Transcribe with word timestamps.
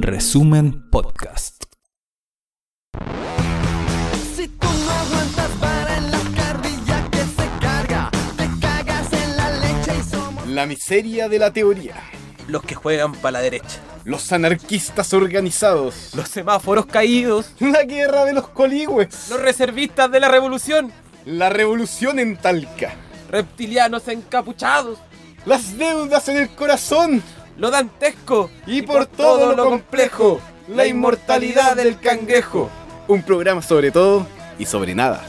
Resumen 0.00 0.88
Podcast. 0.90 1.64
Si 4.34 4.48
tú 4.48 4.66
no 4.66 4.90
aguantas 4.92 5.50
para 5.60 5.98
en 5.98 6.10
la 6.10 6.18
carrilla 6.34 7.10
que 7.10 7.18
se 7.18 7.48
carga, 7.60 8.10
te 8.38 8.48
cagas 8.58 9.12
en 9.12 9.36
la 9.36 9.50
leche 9.58 9.92
y 9.98 10.02
somos 10.10 10.46
La 10.46 10.64
miseria 10.64 11.28
de 11.28 11.38
la 11.38 11.52
teoría. 11.52 11.96
los 12.48 12.62
que 12.62 12.74
juegan 12.74 13.12
para 13.16 13.32
la 13.32 13.40
derecha, 13.40 13.78
Los 14.04 14.32
anarquistas 14.32 15.12
organizados. 15.12 16.14
los 16.14 16.26
semáforos 16.30 16.86
caídos, 16.86 17.52
La 17.60 17.82
guerra 17.84 18.24
de 18.24 18.32
los 18.32 18.48
coligües. 18.48 19.28
los 19.28 19.38
reservistas 19.42 20.10
de 20.10 20.18
la 20.20 20.28
revolución, 20.28 20.90
La 21.26 21.50
revolución 21.50 22.18
en 22.18 22.38
Talca. 22.38 22.94
reptilianos 23.30 24.08
encapuchados, 24.08 24.98
Las 25.44 25.76
deudas 25.76 26.26
en 26.30 26.38
el 26.38 26.48
corazón. 26.48 27.22
Lo 27.58 27.70
dantesco 27.70 28.50
Y, 28.66 28.82
por, 28.82 29.06
todo, 29.06 29.54
lo 29.54 29.64
complejo. 29.64 30.40
La 30.68 30.86
inmortalidad 30.86 31.76
del 31.76 31.98
cangrejo. 32.00 32.70
Un 33.08 33.22
programa 33.22 33.62
sobre 33.62 33.90
todo 33.90 34.26
y 34.58 34.66
sobre 34.66 34.94
nada. 34.94 35.22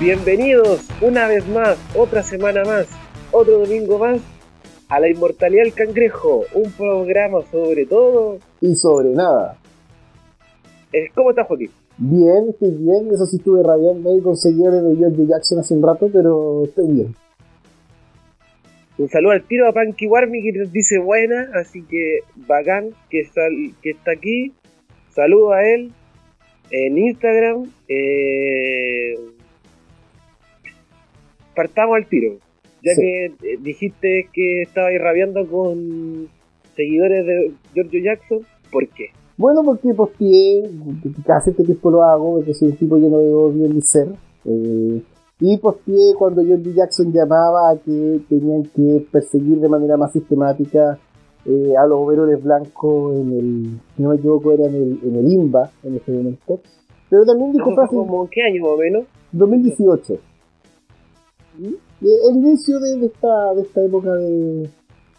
Bienvenidos 0.00 0.86
una 1.00 1.26
vez 1.26 1.46
más, 1.48 1.76
otra 1.96 2.22
semana 2.22 2.62
más, 2.64 2.86
otro 3.32 3.58
domingo 3.58 3.98
más 3.98 4.20
a 4.88 5.00
La 5.00 5.08
Inmortalidad 5.08 5.64
del 5.64 5.74
Cangrejo, 5.74 6.44
un 6.54 6.70
programa 6.72 7.40
sobre 7.50 7.84
todo. 7.84 8.38
y 8.60 8.74
sobre 8.76 9.10
nada. 9.10 9.58
Eh, 10.92 11.08
¿Cómo 11.14 11.30
estás, 11.30 11.46
Joaquín? 11.46 11.70
Bien, 11.98 12.46
estoy 12.48 12.70
bien. 12.70 13.08
Eso 13.12 13.26
sí 13.26 13.36
estuve 13.36 13.62
radiando 13.62 14.10
ahí 14.10 14.20
con 14.20 14.36
seguidores 14.36 14.82
de 14.84 14.96
George 14.96 15.26
Jackson 15.26 15.58
hace 15.58 15.74
un 15.74 15.82
rato, 15.82 16.08
pero 16.12 16.64
estoy 16.64 16.86
bien. 16.92 17.14
Un 18.98 19.08
saludo 19.08 19.32
al 19.32 19.42
tiro 19.46 19.68
a 19.68 19.72
Panky 19.72 20.06
Warmy 20.06 20.42
que 20.42 20.52
nos 20.58 20.72
dice 20.72 20.98
buena, 20.98 21.50
así 21.54 21.82
que 21.82 22.20
bacán 22.46 22.90
que, 23.10 23.24
sal- 23.26 23.74
que 23.82 23.90
está 23.90 24.12
aquí. 24.12 24.52
Saludo 25.10 25.52
a 25.52 25.64
él 25.68 25.92
en 26.70 26.98
Instagram. 26.98 27.70
Eh, 27.88 29.14
partamos 31.58 31.96
al 31.96 32.06
tiro. 32.08 32.34
Ya 32.84 32.94
Sí. 32.94 33.00
que 33.02 33.24
eh, 33.26 33.58
dijiste 33.60 34.28
que 34.32 34.62
estabas 34.62 34.92
rabiando 35.00 35.44
con 35.48 36.28
seguidores 36.76 37.26
de 37.26 37.52
Giorgio 37.74 38.00
Jackson, 38.04 38.38
¿por 38.70 38.86
qué? 38.90 39.06
Bueno, 39.36 39.62
porque 39.64 39.92
posteé, 39.94 40.62
que 41.02 41.10
cada 41.26 41.40
cierto 41.40 41.64
tiempo 41.64 41.90
lo 41.90 42.04
hago, 42.04 42.36
porque 42.36 42.54
soy 42.54 42.68
un 42.68 42.76
tipo 42.76 42.96
lleno 42.96 43.18
de 43.18 43.34
odio 43.34 43.66
en 43.66 43.74
mi 43.74 43.82
ser. 43.82 44.08
eh, 44.44 45.02
y 45.40 45.56
posteé 45.58 46.14
cuando 46.18 46.44
George 46.44 46.72
Jackson 46.74 47.12
llamaba 47.12 47.70
a 47.70 47.76
que 47.76 48.20
tenían 48.28 48.62
que 48.74 49.04
perseguir 49.12 49.58
de 49.60 49.68
manera 49.68 49.96
más 49.96 50.12
sistemática 50.12 50.98
eh, 51.46 51.74
a 51.76 51.86
los 51.86 51.98
overoles 52.00 52.42
blancos 52.42 53.14
en 53.16 53.32
el, 53.32 53.80
si 53.96 54.02
no 54.02 54.10
me 54.10 54.16
equivoco, 54.16 54.52
era 54.52 54.66
en 54.66 54.74
el, 54.74 54.98
en 55.04 55.14
el 55.16 55.32
IMBA 55.32 55.70
en 55.84 55.96
ese 55.96 56.10
momento. 56.12 56.60
Pero 57.08 57.24
también 57.24 57.52
dijo 57.52 57.66
¿Eso 57.70 57.74
fue 57.76 57.84
frases 57.86 57.98
como 57.98 58.28
qué 58.28 58.42
año 58.42 58.62
más 58.62 58.70
o 58.72 58.76
menos? 58.78 59.04
2018. 59.32 60.18
Eh, 61.60 61.76
El 62.00 62.36
inicio 62.36 62.78
de, 62.78 63.06
esta, 63.06 63.54
de 63.54 63.62
esta 63.62 63.84
época 63.84 64.14
de, 64.14 64.70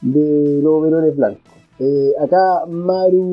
de 0.01 0.61
los 0.61 0.73
overoles 0.73 1.15
blancos. 1.15 1.41
Eh, 1.79 2.13
acá 2.19 2.65
Maru, 2.67 3.23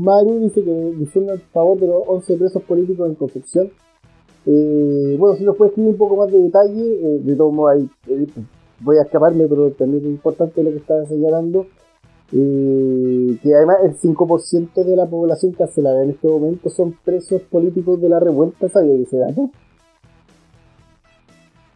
Maru 0.00 0.40
dice 0.40 0.62
que 0.64 0.92
difunden 0.98 1.36
a 1.38 1.52
favor 1.52 1.78
de 1.78 1.86
los 1.86 2.02
11 2.06 2.36
presos 2.36 2.62
políticos 2.62 3.08
en 3.08 3.14
Concepción. 3.14 3.70
Eh, 4.46 5.16
bueno, 5.18 5.36
si 5.36 5.44
nos 5.44 5.56
puede 5.56 5.70
escribir 5.70 5.92
un 5.92 5.98
poco 5.98 6.16
más 6.16 6.32
de 6.32 6.38
detalle, 6.38 7.20
de 7.20 7.36
todos 7.36 7.52
modos 7.52 7.72
ahí, 7.72 7.90
voy 8.80 8.98
a 8.98 9.02
escaparme, 9.02 9.46
pero 9.46 9.70
también 9.70 10.04
es 10.04 10.10
importante 10.10 10.62
lo 10.62 10.70
que 10.70 10.78
está 10.78 11.04
señalando. 11.06 11.66
que 12.30 13.54
además 13.54 13.76
el 13.84 13.96
5% 13.96 14.84
de 14.84 14.96
la 14.96 15.06
población 15.06 15.52
carcelaria 15.52 16.02
en 16.02 16.10
este 16.10 16.26
momento 16.26 16.70
son 16.70 16.96
presos 17.04 17.42
políticos 17.42 18.00
de 18.00 18.08
la 18.08 18.18
revuelta, 18.18 18.68
¿sabía 18.68 18.94
ese 18.94 19.18
dato? 19.18 19.50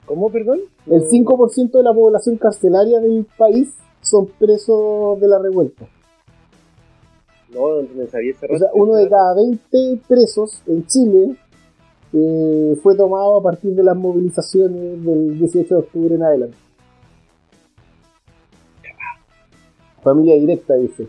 ¿Cómo, 0.07 0.31
perdón? 0.31 0.61
El 0.87 1.03
5% 1.09 1.79
de 1.79 1.83
la 1.83 1.93
población 1.93 2.37
carcelaria 2.37 3.01
del 3.01 3.27
país 3.37 3.75
son 4.03 4.27
presos 4.39 5.21
de 5.21 5.29
la 5.29 5.39
revuelta. 5.39 5.87
No, 7.53 7.83
me 7.97 8.07
sabía 8.07 8.33
ese 8.33 8.47
O 8.53 8.59
sea, 8.59 8.69
uno 8.75 8.95
de 8.95 9.09
cada 9.09 9.35
20 9.35 10.01
presos 10.07 10.63
en 10.67 10.87
Chile 10.87 11.37
eh, 12.13 12.77
fue 12.83 12.97
tomado 12.97 13.39
a 13.39 13.43
partir 13.43 13.75
de 13.75 13.83
las 13.83 13.97
movilizaciones 13.97 15.05
del 15.05 15.39
18 15.39 15.75
de 15.75 15.81
octubre 15.81 16.15
en 16.15 16.23
adelante. 16.23 16.57
Familia 20.03 20.37
directa, 20.37 20.75
dice. 20.75 21.09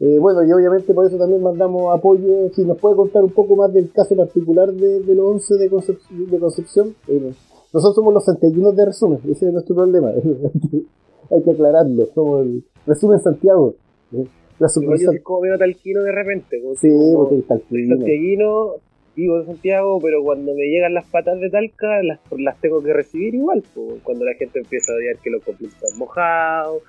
Eh, 0.00 0.18
bueno, 0.18 0.42
y 0.44 0.52
obviamente 0.52 0.94
por 0.94 1.06
eso 1.06 1.18
también 1.18 1.42
mandamos 1.42 1.94
apoyo. 1.96 2.48
Si 2.54 2.64
nos 2.64 2.78
puede 2.78 2.96
contar 2.96 3.22
un 3.22 3.30
poco 3.30 3.56
más 3.56 3.72
del 3.72 3.90
caso 3.92 4.16
particular 4.16 4.72
de, 4.72 5.00
de 5.00 5.14
los 5.14 5.26
11 5.32 5.54
de, 5.56 5.70
Concep- 5.70 6.08
de 6.08 6.38
Concepción. 6.38 6.94
Eh, 7.08 7.32
nosotros 7.72 7.94
somos 7.94 8.14
los 8.14 8.24
santiaguinos 8.24 8.76
de 8.76 8.84
resumen, 8.86 9.18
ese 9.30 9.46
es 9.46 9.52
nuestro 9.52 9.74
problema. 9.76 10.10
Hay 11.30 11.42
que 11.42 11.50
aclararlo. 11.50 12.06
Somos 12.14 12.46
el 12.46 12.64
resumen 12.86 13.18
Santiago. 13.20 13.74
La 14.10 14.22
Yo 14.60 14.68
sucursal. 14.68 15.06
soy 15.06 15.18
como 15.20 15.40
medio 15.42 15.58
talquino 15.58 16.02
de 16.02 16.12
repente. 16.12 16.60
como 16.60 16.74
Sí, 16.76 16.88
como- 16.90 17.28
porque 17.30 17.42
clima. 17.68 17.96
santiaguino, 17.96 18.74
vivo 19.16 19.40
en 19.40 19.46
Santiago, 19.46 19.98
pero 20.02 20.22
cuando 20.22 20.54
me 20.54 20.64
llegan 20.66 20.94
las 20.94 21.06
patas 21.06 21.40
de 21.40 21.48
Talca, 21.50 22.02
las, 22.02 22.20
las 22.36 22.60
tengo 22.60 22.82
que 22.82 22.92
recibir 22.92 23.34
igual. 23.34 23.62
po. 23.74 23.98
Cuando 24.02 24.24
la 24.24 24.34
gente 24.34 24.58
empieza 24.60 24.92
a 24.92 24.96
odiar 24.96 25.16
que 25.18 25.30
los 25.30 25.42
conflictos 25.42 25.82
están 25.82 25.98
mojados, 25.98 26.82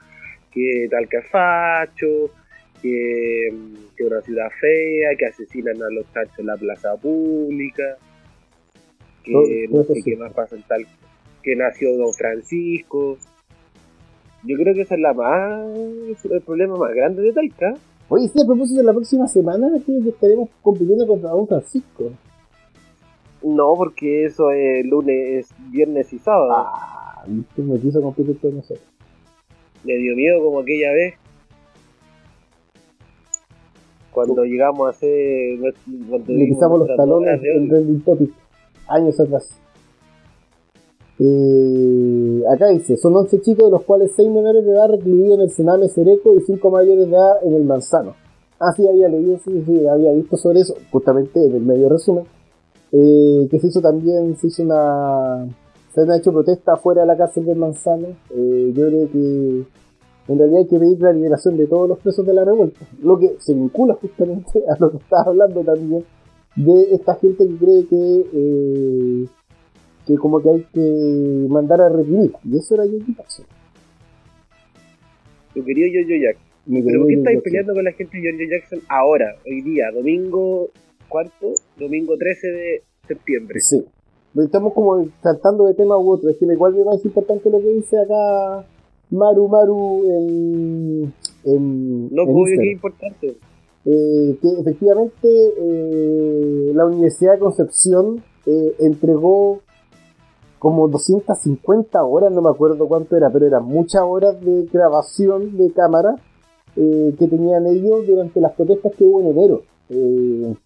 que 0.52 0.88
Talca 0.92 1.20
es 1.20 1.28
facho, 1.32 2.30
que, 2.82 3.50
que 3.96 4.04
es 4.04 4.12
una 4.12 4.22
ciudad 4.22 4.50
fea, 4.60 5.16
que 5.18 5.26
asesinan 5.28 5.82
a 5.82 5.90
los 5.90 6.06
tachos 6.08 6.38
en 6.40 6.48
la 6.48 6.58
plaza 6.58 6.96
pública, 6.98 7.98
que 9.24 9.68
no 9.70 9.84
sé 9.84 10.02
qué 10.04 10.16
más 10.18 10.34
pasa 10.34 10.56
en 10.56 10.64
Talca, 10.64 10.92
que 11.42 11.56
nació 11.56 11.98
Don 11.98 12.14
Francisco. 12.14 13.18
Yo 14.44 14.58
creo 14.58 14.74
que 14.74 14.82
ese 14.82 14.96
es 14.96 15.00
la 15.00 15.14
más, 15.14 16.26
el 16.26 16.42
problema 16.42 16.78
más 16.78 16.94
grande 16.94 17.22
de 17.22 17.34
Talca. 17.34 17.76
Oye, 18.10 18.28
sí, 18.28 18.42
a 18.42 18.46
propósito 18.46 18.80
de 18.82 18.86
la 18.86 18.94
próxima 18.94 19.28
semana, 19.28 19.70
creo 19.86 20.04
que 20.04 20.10
estaremos 20.10 20.50
compitiendo 20.62 21.08
contra 21.08 21.30
Don 21.30 21.48
Francisco. 21.48 22.12
No, 23.44 23.74
porque 23.76 24.26
eso 24.26 24.52
es 24.52 24.86
lunes, 24.86 25.50
viernes 25.70 26.14
y 26.14 26.20
sábado. 26.20 26.52
Ah, 26.56 27.26
me 27.28 27.80
quiso 27.80 28.02
competir 28.02 28.38
con 28.40 28.56
nosotros. 28.56 28.88
Me 29.84 29.96
dio 29.98 30.16
miedo 30.16 30.44
como 30.44 30.60
aquella 30.60 30.94
vez. 30.94 31.16
Cuando 34.12 34.46
llegamos 34.46 34.88
a 34.88 34.90
hacer. 34.92 35.60
Cuando 36.10 36.32
Le 36.32 36.46
pisamos 36.46 36.80
los 36.80 36.96
talones 36.96 37.42
en 37.44 37.58
odio. 37.58 37.70
Trending 37.70 38.02
Topic, 38.02 38.32
años 38.88 39.20
atrás. 39.20 39.60
Acá 42.52 42.68
dice, 42.70 42.98
son 42.98 43.16
11 43.16 43.42
chicos, 43.42 43.66
de 43.66 43.72
los 43.72 43.84
cuales 43.84 44.12
6 44.16 44.30
menores 44.30 44.66
de 44.66 44.72
edad 44.72 44.90
recluidos 44.90 45.36
en 45.36 45.42
el 45.42 45.50
Sename 45.50 45.88
Cereco 45.88 46.34
y 46.34 46.42
5 46.42 46.70
mayores 46.70 47.08
de 47.08 47.16
edad 47.16 47.44
en 47.44 47.54
el 47.54 47.64
Manzano. 47.64 48.16
Ah, 48.60 48.72
sí, 48.76 48.88
había 48.88 49.08
leído, 49.10 49.38
sí, 49.40 49.64
sí, 49.66 49.86
había 49.88 50.12
visto 50.14 50.38
sobre 50.38 50.62
eso, 50.62 50.76
justamente 50.92 51.46
en 51.46 51.56
el 51.56 51.62
medio 51.62 51.90
resumen. 51.90 52.26
Eh, 52.92 53.48
que 53.50 53.60
se 53.60 53.68
hizo 53.68 53.82
también, 53.82 54.38
se 54.38 54.48
hizo 54.48 54.64
una... 54.64 55.48
Se 55.94 56.02
han 56.02 56.12
hecho 56.12 56.32
protestas 56.32 56.78
afuera 56.78 57.02
de 57.02 57.08
la 57.08 57.18
cárcel 57.18 57.46
del 57.46 57.58
Manzano. 57.58 58.08
Eh, 58.32 58.74
yo 58.76 58.88
creo 58.88 59.12
que 59.12 59.64
en 60.28 60.38
realidad 60.38 60.60
hay 60.60 60.68
que 60.68 60.80
pedir 60.80 61.00
la 61.02 61.12
liberación 61.12 61.58
de 61.58 61.68
todos 61.68 61.90
los 61.90 62.00
presos 62.00 62.26
de 62.26 62.34
la 62.34 62.44
revuelta. 62.44 62.80
Lo 63.02 63.20
que 63.20 63.36
se 63.40 63.54
vincula 63.54 63.96
justamente 63.96 64.64
a 64.70 64.76
lo 64.80 64.92
que 64.92 64.98
estaba 64.98 65.24
hablando 65.24 65.62
también 65.62 66.04
de 66.56 66.96
esta 66.96 67.16
gente 67.16 67.48
que 67.48 67.56
cree 67.56 67.86
que, 67.88 68.26
eh, 68.34 69.26
que 70.06 70.16
como 70.16 70.42
que 70.42 70.50
hay 70.50 70.66
que 70.74 71.48
mandar 71.50 71.82
a 71.82 71.90
reprimir. 71.90 72.32
Y 72.44 72.58
eso 72.58 72.76
era 72.76 72.86
George 72.86 73.14
Jackson. 73.18 73.46
Tu 75.54 75.64
querido 75.64 75.88
Jojo 75.94 76.22
Jackson. 76.22 76.54
Mi 76.66 76.82
¿Pero 76.82 77.02
por 77.02 77.08
qué 77.10 77.14
estáis 77.16 77.42
peleando 77.42 77.74
con 77.74 77.84
la 77.84 77.92
gente 77.92 78.18
de 78.18 78.24
George 78.24 78.50
Jackson 78.50 78.80
ahora, 78.88 79.36
hoy 79.46 79.62
día, 79.62 79.92
domingo, 79.94 80.70
¿cuánto? 81.10 81.54
Domingo 81.78 82.18
13 82.18 82.48
de 82.48 82.84
septiembre. 83.08 83.60
Sí. 83.60 83.84
Estamos 84.36 84.74
como 84.74 85.06
tratando 85.22 85.66
de 85.68 85.76
tema 85.76 85.98
u 85.98 86.10
otro. 86.10 86.30
Es 86.30 86.38
que 86.38 86.46
igual 86.46 86.74
me 86.74 86.84
parece 86.84 87.08
importante 87.08 87.50
lo 87.50 87.60
que 87.60 87.70
dice 87.70 87.98
acá 88.00 88.66
Maru 89.12 89.48
Maru 89.48 90.04
en, 90.06 91.14
en, 91.44 92.16
No, 92.16 92.24
en 92.24 92.30
obvio 92.30 92.58
que 92.58 92.68
es 92.68 92.74
importante. 92.74 93.36
Eh, 93.86 94.38
que 94.42 94.50
efectivamente 94.60 95.28
eh, 95.28 96.72
la 96.74 96.86
Universidad 96.86 97.34
de 97.34 97.40
Concepción 97.40 98.24
eh, 98.46 98.76
entregó 98.80 99.60
como 100.58 100.88
250 100.88 102.02
horas, 102.04 102.32
no 102.32 102.42
me 102.42 102.50
acuerdo 102.50 102.88
cuánto 102.88 103.18
era, 103.18 103.30
pero 103.30 103.46
eran 103.46 103.66
muchas 103.66 104.02
horas 104.04 104.40
de 104.40 104.66
grabación 104.72 105.58
de 105.58 105.74
cámara 105.74 106.16
eh, 106.78 107.14
que 107.20 107.28
tenían 107.28 107.68
ellos 107.68 108.08
durante 108.08 108.40
las 108.40 108.54
protestas 108.54 108.94
que 108.96 109.04
hubo 109.04 109.20
en 109.20 109.28
enero. 109.28 109.64
En, 109.90 110.58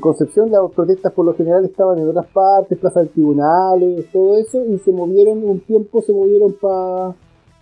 Concepción 0.00 0.50
las 0.50 0.70
protestas 0.72 1.12
por 1.12 1.24
lo 1.24 1.34
general 1.34 1.64
estaban 1.64 1.98
en 1.98 2.08
otras 2.08 2.26
partes, 2.26 2.78
plazas 2.78 3.04
de 3.04 3.10
tribunales, 3.10 4.06
todo 4.12 4.36
eso, 4.36 4.64
y 4.64 4.78
se 4.78 4.92
movieron, 4.92 5.44
un 5.44 5.60
tiempo 5.60 6.02
se 6.02 6.12
movieron 6.12 6.54
para 6.60 7.14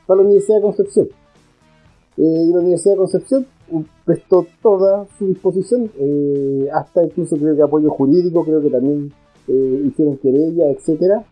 la 0.09 0.23
Universidad 0.23 0.57
de 0.57 0.63
Concepción. 0.63 1.09
Eh, 2.19 2.45
y 2.49 2.51
la 2.51 2.61
Universidad 2.61 2.95
de 2.95 2.99
Concepción 2.99 3.47
uh, 3.71 3.83
prestó 4.05 4.47
toda 4.63 5.07
su 5.19 5.27
disposición, 5.27 5.91
eh, 5.99 6.69
hasta 6.73 7.05
incluso 7.05 7.37
creo 7.37 7.55
que 7.55 7.63
apoyo 7.63 7.91
jurídico, 7.91 8.45
creo 8.45 8.63
que 8.63 8.71
también 8.71 9.13
eh, 9.49 9.83
hicieron 9.87 10.17
querella, 10.19 10.71
etcétera 10.71 11.25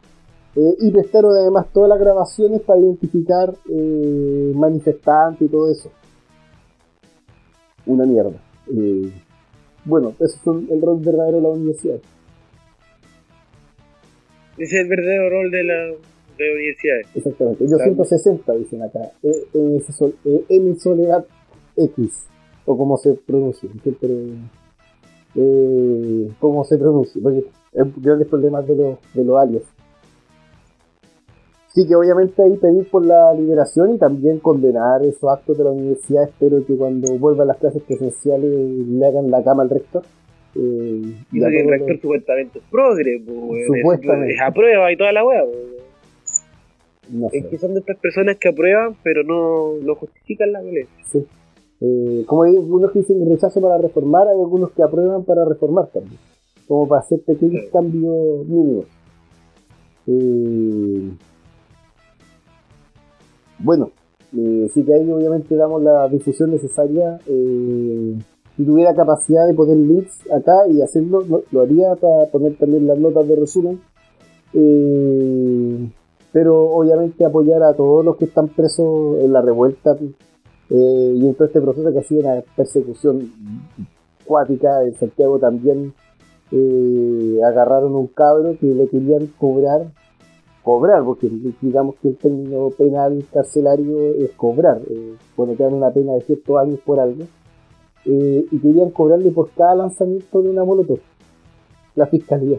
eh, 0.57 0.77
y 0.81 0.91
prestaron 0.91 1.33
además 1.37 1.67
todas 1.73 1.89
las 1.89 1.99
grabaciones 1.99 2.61
para 2.61 2.81
identificar 2.81 3.55
manifestantes 4.55 5.49
y 5.49 5.51
todo 5.51 5.71
eso. 5.71 5.91
Una 7.87 8.05
mierda. 8.05 8.41
Bueno, 9.85 10.15
eso 10.21 10.37
es 10.37 10.71
el 10.71 10.81
rol 10.81 11.01
verdadero 11.01 11.39
de 11.39 11.43
la 11.43 11.49
universidad. 11.49 11.99
Ese 14.57 14.77
es 14.77 14.83
el 14.83 14.89
verdadero 14.89 15.29
rol 15.29 15.51
de 15.51 15.65
la 15.65 15.95
de 16.39 16.53
universidades. 16.53 17.07
Exactamente. 17.15 17.65
260 17.65 18.53
dicen 18.55 18.83
acá. 18.83 19.01
Eh, 19.23 19.31
eh, 19.55 20.45
en 20.49 20.65
mi 20.71 20.77
soledad 20.77 21.25
X. 21.77 22.27
O 22.67 22.77
como 22.79 22.97
se 22.97 23.15
pronuncia. 23.15 23.69
Siempre. 23.83 24.09
Eh, 25.37 26.29
¿Cómo 26.39 26.65
se 26.65 26.79
pronuncia? 26.79 27.21
Porque 27.23 27.45
hay 27.77 27.93
grandes 27.97 28.29
problemas 28.29 28.67
de 28.67 28.77
los, 28.77 28.99
de 29.15 29.25
los 29.25 29.37
alias. 29.39 29.63
Sí, 31.75 31.87
que 31.89 31.97
obviamente 31.97 32.41
ahí 32.41 32.57
pedir 32.57 32.89
por 32.89 33.05
la 33.05 33.35
liberación 33.35 33.95
y 33.95 33.99
también 33.99 34.39
condenar 34.39 35.05
esos 35.05 35.29
actos 35.29 35.59
de 35.59 35.65
la 35.65 35.71
universidad. 35.71 36.23
Espero 36.25 36.65
que 36.65 36.77
cuando 36.77 37.19
vuelvan 37.19 37.49
las 37.49 37.57
clases 37.57 37.83
presenciales 37.83 38.49
le 38.53 39.05
hagan 39.07 39.29
la 39.31 39.43
cama 39.43 39.65
al 39.65 39.71
rector. 39.71 40.03
Eh, 40.55 41.03
y 41.33 41.43
a 41.43 41.49
que 41.49 41.61
el 41.63 41.69
rector 41.69 41.91
los- 41.91 42.01
supuestamente 42.01 42.61
es 42.61 42.65
progre, 42.71 43.21
pues. 43.27 43.67
Supuestamente. 43.67 44.35
Es, 44.35 44.37
es 44.37 44.43
aprueba 44.43 44.93
y 44.93 44.97
toda 44.97 45.11
la 45.13 45.27
weá, 45.27 45.43
pues. 45.45 45.57
No 47.11 47.29
sé. 47.31 47.39
Es 47.39 47.47
que 47.47 47.59
son 47.59 47.75
de 47.75 47.81
estas 47.81 47.99
personas 47.99 48.37
que 48.39 48.49
aprueban, 48.49 48.97
pero 49.03 49.23
no, 49.25 49.75
no 49.83 49.95
justifican 49.97 50.53
la 50.53 50.61
violencia. 50.63 51.05
Sí. 51.11 51.27
Eh, 51.81 52.25
como 52.27 52.45
hay 52.45 52.57
algunos 52.57 52.93
que 52.93 53.01
dicen 53.01 53.29
rechazo 53.29 53.61
para 53.61 53.79
reformar, 53.79 54.29
hay 54.29 54.41
algunos 54.41 54.71
que 54.71 54.83
aprueban 54.83 55.25
para 55.25 55.45
reformar 55.45 55.89
también. 55.89 56.19
Como 56.67 56.89
para 56.89 57.01
hacer 57.03 57.21
pequeños 57.21 57.63
Sí. 57.65 57.71
cambios 57.73 58.47
mínimos. 58.47 58.87
Eh, 60.07 61.11
bueno, 63.59 63.91
eh, 64.37 64.69
sí 64.73 64.83
que 64.85 64.95
ahí 64.95 65.11
obviamente 65.11 65.55
damos 65.57 65.83
la 65.83 66.09
difusión 66.09 66.51
necesaria. 66.51 67.19
si 68.57 68.65
tuviera 68.65 68.95
capacidad 68.95 69.47
de 69.49 69.55
poner 69.55 69.77
links 69.77 70.31
acá 70.31 70.69
y 70.71 70.81
hacerlo, 70.81 71.23
lo, 71.29 71.43
lo 71.51 71.61
haría 71.63 71.97
para 71.97 72.27
poner 72.31 72.57
también 72.57 72.87
las 72.87 72.99
notas 72.99 73.27
de 73.27 73.35
resumen. 73.37 73.81
Eh, 74.53 75.84
pero 76.35 76.65
obviamente 76.65 77.25
apoyar 77.25 77.63
a 77.63 77.75
todos 77.75 78.05
los 78.05 78.17
que 78.17 78.25
están 78.25 78.49
presos 78.49 79.21
en 79.21 79.33
la 79.33 79.41
revuelta 79.41 79.97
eh, 80.69 81.13
y 81.15 81.25
en 81.25 81.35
todo 81.37 81.47
este 81.47 81.61
proceso 81.61 81.93
que 81.93 82.01
ha 82.01 82.03
sido 82.03 82.23
una 82.23 82.43
persecución 82.57 83.31
cuática 84.25 84.83
en 84.83 84.97
Santiago 84.97 85.39
también 85.39 85.95
eh, 86.51 87.39
agarraron 87.47 87.95
un 87.95 88.09
cabro 88.09 88.57
que 88.59 88.67
le 88.67 88.89
querían 88.89 89.29
cobrar 89.39 89.93
cobrar 90.65 91.05
porque 91.05 91.31
digamos 91.63 91.95
que 92.03 92.09
el 92.09 92.17
término 92.17 92.71
penal 92.71 93.25
carcelario 93.33 93.97
es 94.15 94.33
cobrar 94.33 94.81
eh, 94.91 95.15
cuando 95.37 95.55
te 95.55 95.63
dan 95.63 95.75
una 95.75 95.93
pena 95.93 96.15
de 96.15 96.23
ciertos 96.23 96.59
años 96.59 96.81
por 96.85 96.99
algo 96.99 97.23
eh, 98.07 98.45
y 98.51 98.59
querían 98.59 98.91
cobrarle 98.91 99.31
por 99.31 99.51
cada 99.51 99.77
lanzamiento 99.77 100.43
de 100.43 100.51
una 100.51 100.65
molotov 100.65 100.99
la 101.95 102.07
fiscalía 102.07 102.59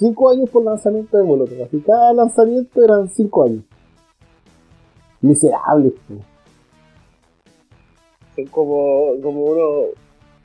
cinco 0.00 0.30
años 0.30 0.50
por 0.50 0.64
lanzamiento 0.64 1.16
de 1.16 1.22
molotov 1.24 1.62
así 1.62 1.78
cada 1.86 2.12
lanzamiento 2.12 2.82
eran 2.82 3.08
cinco 3.10 3.44
años 3.44 3.62
miserables. 5.20 5.92
Son 8.34 8.46
como, 8.46 9.12
como 9.22 9.44
uno, 9.44 9.86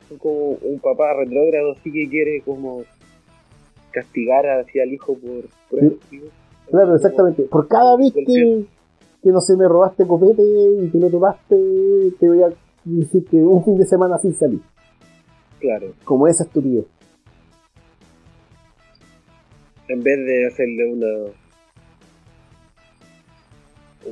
son 0.09 0.17
como 0.17 0.49
un 0.61 0.79
papá 0.79 1.13
retrógrado 1.13 1.71
así 1.71 1.91
que 1.91 2.09
quiere 2.09 2.41
como 2.41 2.83
castigar 3.91 4.45
hacia 4.59 4.83
el 4.83 4.93
hijo 4.93 5.13
por, 5.15 5.45
por 5.69 5.79
Sí. 6.09 6.21
Claro, 6.69 6.85
Como- 6.87 6.95
exactamente. 6.95 7.43
Por 7.43 7.67
cada 7.67 7.95
vez 7.95 8.11
que, 8.11 8.65
que 9.21 9.29
no 9.29 9.39
sé, 9.39 9.55
me 9.55 9.67
robaste 9.67 10.05
copete 10.05 10.41
y 10.43 10.89
que 10.89 10.97
lo 10.97 11.09
tomaste, 11.09 11.55
te 12.19 12.27
voy 12.27 12.41
a 12.43 12.49
decir 12.83 13.25
que 13.27 13.37
un 13.37 13.63
fin 13.63 13.77
de 13.77 13.85
semana 13.85 14.17
sin 14.17 14.33
salir. 14.35 14.59
Claro, 15.59 15.93
Como 16.03 16.27
esa 16.27 16.43
estupidez. 16.43 16.85
En 19.87 20.03
vez 20.03 20.17
de 20.25 20.47
hacerle 20.47 20.85
una 20.91 21.07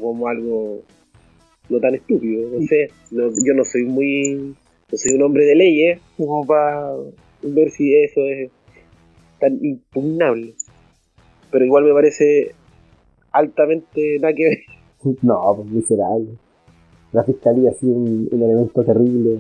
como 0.02 0.28
algo 0.28 0.82
no 1.70 1.80
tan 1.80 1.96
estúpido, 1.96 2.50
no 2.60 2.66
sé, 2.68 2.90
no- 3.12 3.30
yo 3.46 3.54
no 3.54 3.64
soy 3.64 3.84
muy, 3.86 4.56
no 4.92 4.98
soy 4.98 5.16
un 5.16 5.24
hombre 5.24 5.46
de 5.46 5.56
leyes 5.56 6.00
como 6.18 6.46
para 6.46 6.92
ver 7.42 7.70
si 7.70 7.94
eso 7.96 8.22
es 8.22 8.52
tan 9.40 9.60
impugnable, 9.64 10.56
pero 11.52 11.66
igual 11.66 11.86
me 11.86 11.94
parece 11.94 12.52
altamente 13.32 14.18
nada 14.20 14.34
que 14.34 14.44
ver. 14.44 14.58
No, 15.22 15.54
pues 15.58 15.68
miserable. 15.70 16.30
La 17.12 17.24
fiscalía 17.26 17.72
ha 17.72 17.74
sido 17.74 17.92
un, 17.94 18.30
un 18.32 18.42
elemento 18.42 18.84
terrible 18.86 19.40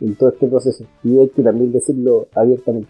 en 0.00 0.14
todo 0.16 0.30
este 0.30 0.46
proceso. 0.48 0.84
Y 1.04 1.18
hay 1.18 1.28
que 1.28 1.42
también 1.42 1.70
decirlo 1.72 2.26
abiertamente. 2.34 2.88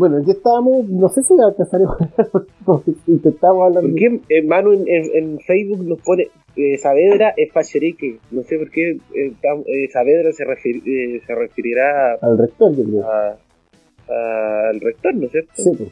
Bueno, 0.00 0.16
aquí 0.16 0.30
estábamos, 0.30 0.88
no 0.88 1.08
sé 1.10 1.22
si 1.22 1.34
alcanzaremos 1.38 1.96
intentamos 3.06 3.66
hablar 3.66 3.82
¿Por 3.82 3.94
qué 3.94 4.20
eh, 4.30 4.42
Manu 4.42 4.72
en, 4.72 4.84
en- 4.88 5.10
en 5.14 5.38
Facebook 5.40 5.84
nos 5.84 6.00
pone 6.00 6.28
eh, 6.56 6.78
Saavedra 6.78 7.34
es 7.36 7.52
Facherique? 7.52 8.16
No 8.30 8.42
sé 8.42 8.56
por 8.58 8.70
qué 8.70 8.92
eh, 9.14 9.32
tam- 9.42 9.62
eh, 9.66 9.88
Saavedra 9.92 10.32
se, 10.32 10.44
refir- 10.46 10.82
eh, 10.86 11.20
se 11.26 11.34
referirá 11.34 12.14
al 12.22 12.38
rector, 12.38 12.74
yo 12.76 12.84
creo. 12.84 13.04
a- 13.04 13.36
a- 14.08 14.68
al 14.70 14.80
rector, 14.80 15.14
¿no 15.14 15.26
es 15.26 15.32
cierto? 15.32 15.52
Sí, 15.54 15.70
pues. 15.76 15.90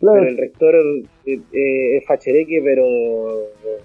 Claro, 0.00 0.18
Pero 0.20 0.30
el 0.30 0.36
rector 0.38 0.74
eh, 1.26 1.96
es 1.98 2.06
Fachereque, 2.06 2.60
pero 2.64 2.84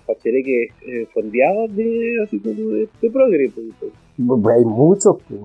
Fachereque 0.05 0.67
eh, 0.87 1.07
fondeado 1.13 1.67
de, 1.69 2.13
así 2.23 2.39
como 2.39 2.53
de, 2.71 2.87
de 3.01 3.09
progre. 3.11 3.49
pues. 3.53 3.91
Pues 4.27 4.55
hay 4.57 4.63
muchos, 4.65 5.17
pues. 5.27 5.41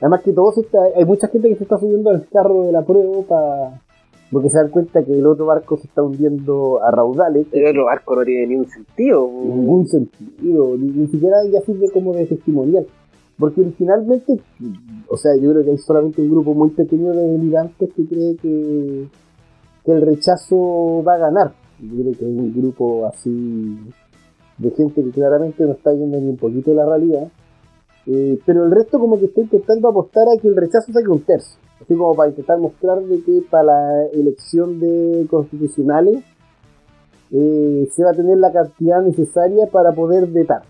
Además 0.00 0.22
que 0.22 0.32
todos 0.32 0.58
está, 0.58 0.78
hay 0.96 1.04
mucha 1.04 1.28
gente 1.28 1.48
que 1.48 1.56
se 1.56 1.64
está 1.64 1.78
subiendo 1.78 2.10
al 2.10 2.26
carro 2.28 2.62
de 2.64 2.72
la 2.72 2.82
prueba 2.82 3.22
para 3.28 3.80
porque 4.30 4.48
se 4.48 4.58
dan 4.58 4.68
cuenta 4.68 5.02
que 5.02 5.18
el 5.18 5.26
otro 5.26 5.46
barco 5.46 5.76
se 5.76 5.88
está 5.88 6.02
hundiendo 6.02 6.82
a 6.82 6.90
raudales. 6.90 7.48
El 7.52 7.66
otro 7.66 7.86
barco 7.86 8.14
no 8.14 8.24
tiene 8.24 8.46
ni 8.46 8.56
un 8.56 8.68
sentido. 8.68 9.28
en 9.28 9.60
ningún 9.60 9.88
sentido, 9.88 10.76
ni, 10.76 10.86
ni 10.86 11.06
siquiera 11.08 11.38
ya 11.50 11.60
sirve 11.62 11.90
como 11.90 12.12
de 12.14 12.26
testimonial. 12.26 12.86
Porque 13.36 13.62
originalmente, 13.62 14.40
o 15.08 15.16
sea, 15.16 15.34
yo 15.34 15.50
creo 15.50 15.64
que 15.64 15.70
hay 15.70 15.78
solamente 15.78 16.22
un 16.22 16.30
grupo 16.30 16.54
muy 16.54 16.70
pequeño 16.70 17.10
de 17.12 17.26
militantes 17.26 17.90
que 17.92 18.06
cree 18.06 18.36
que, 18.36 19.08
que 19.84 19.92
el 19.92 20.02
rechazo 20.02 21.02
va 21.02 21.14
a 21.14 21.18
ganar. 21.18 21.52
Yo 21.80 22.02
creo 22.02 22.12
que 22.12 22.24
es 22.24 22.38
un 22.38 22.54
grupo 22.54 23.06
así 23.06 23.78
de 24.58 24.70
gente 24.72 25.02
que 25.02 25.10
claramente 25.10 25.64
no 25.64 25.72
está 25.72 25.90
viendo 25.90 26.20
ni 26.20 26.28
un 26.28 26.36
poquito 26.36 26.72
la 26.74 26.86
realidad. 26.86 27.28
Eh, 28.06 28.38
pero 28.46 28.64
el 28.64 28.70
resto 28.70 28.98
como 28.98 29.18
que 29.18 29.26
está 29.26 29.42
intentando 29.42 29.88
apostar 29.88 30.24
a 30.28 30.40
que 30.40 30.48
el 30.48 30.56
rechazo 30.56 30.92
saque 30.92 31.08
un 31.08 31.20
tercio. 31.22 31.58
Así 31.80 31.94
como 31.94 32.14
para 32.14 32.30
intentar 32.30 32.58
mostrar 32.58 33.00
de 33.02 33.22
que 33.22 33.42
para 33.50 33.64
la 33.64 34.06
elección 34.12 34.78
de 34.80 35.26
constitucionales 35.30 36.22
eh, 37.32 37.88
se 37.92 38.02
va 38.04 38.10
a 38.10 38.14
tener 38.14 38.38
la 38.38 38.52
cantidad 38.52 39.02
necesaria 39.02 39.66
para 39.66 39.92
poder 39.92 40.26
vetar. 40.26 40.62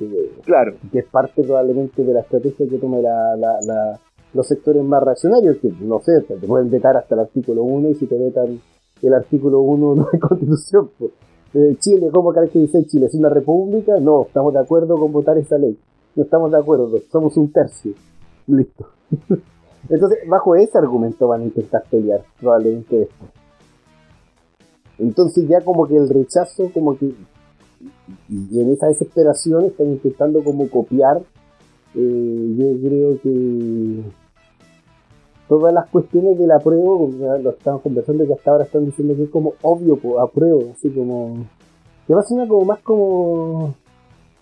Eh, 0.00 0.32
Claro. 0.44 0.74
que 0.92 1.00
es 1.00 1.06
parte 1.06 1.42
probablemente 1.42 2.02
de 2.04 2.12
la 2.14 2.20
estrategia 2.20 2.66
que 2.68 2.78
tomen 2.78 3.02
la- 3.02 3.36
la- 3.36 3.60
la- 3.62 4.00
los 4.32 4.46
sectores 4.46 4.82
más 4.84 5.02
reaccionarios, 5.02 5.56
que 5.58 5.72
no 5.80 6.00
sé, 6.00 6.20
te 6.22 6.34
pueden 6.46 6.70
vetar 6.70 6.96
hasta 6.96 7.14
el 7.16 7.20
artículo 7.22 7.64
1 7.64 7.88
y 7.90 7.94
si 7.96 8.06
te 8.06 8.16
vetan 8.16 8.60
el 9.02 9.14
artículo 9.14 9.60
1 9.60 9.94
no 9.96 10.08
hay 10.12 10.18
constitución. 10.18 10.90
pues. 10.98 11.10
Eh, 11.54 11.76
Chile, 11.80 12.08
¿cómo 12.12 12.32
caracteriza 12.32 12.82
Chile? 12.86 13.06
¿Es 13.06 13.14
una 13.14 13.28
república? 13.28 13.98
No, 13.98 14.22
estamos 14.22 14.52
de 14.54 14.60
acuerdo 14.60 14.96
con 14.96 15.12
votar 15.12 15.36
esa 15.38 15.58
ley. 15.58 15.76
No 16.14 16.22
estamos 16.22 16.50
de 16.50 16.58
acuerdo, 16.58 16.90
somos 17.10 17.36
un 17.36 17.50
tercio. 17.52 17.92
Listo. 18.46 18.86
Entonces, 19.88 20.18
bajo 20.28 20.54
ese 20.54 20.78
argumento 20.78 21.26
van 21.28 21.42
a 21.42 21.44
intentar 21.44 21.84
pelear, 21.90 22.22
probablemente 22.38 22.98
después. 22.98 23.30
Entonces 24.98 25.48
ya 25.48 25.62
como 25.62 25.88
que 25.88 25.96
el 25.96 26.08
rechazo, 26.08 26.70
como 26.74 26.96
que 26.98 27.14
y 28.28 28.60
en 28.60 28.70
esa 28.70 28.88
desesperación 28.88 29.64
están 29.64 29.86
intentando 29.86 30.44
como 30.44 30.68
copiar 30.68 31.22
eh, 31.94 32.54
yo 32.56 32.88
creo 32.88 33.20
que 33.20 34.02
todas 35.50 35.74
las 35.74 35.88
cuestiones 35.90 36.38
del 36.38 36.52
apruebo, 36.52 37.00
porque 37.00 37.18
ya 37.18 37.36
lo 37.38 37.50
estamos 37.50 37.82
conversando 37.82 38.24
que 38.24 38.34
hasta 38.34 38.52
ahora 38.52 38.64
están 38.64 38.86
diciendo 38.86 39.16
que 39.16 39.24
es 39.24 39.30
como 39.30 39.54
obvio, 39.62 39.96
po, 39.96 40.20
apruebo, 40.20 40.70
así 40.72 40.88
como... 40.90 41.44
Que 42.06 42.14
va 42.14 42.20
a 42.20 42.22
sonar 42.22 42.46
como 42.46 42.64
más 42.64 42.78
como... 42.82 43.74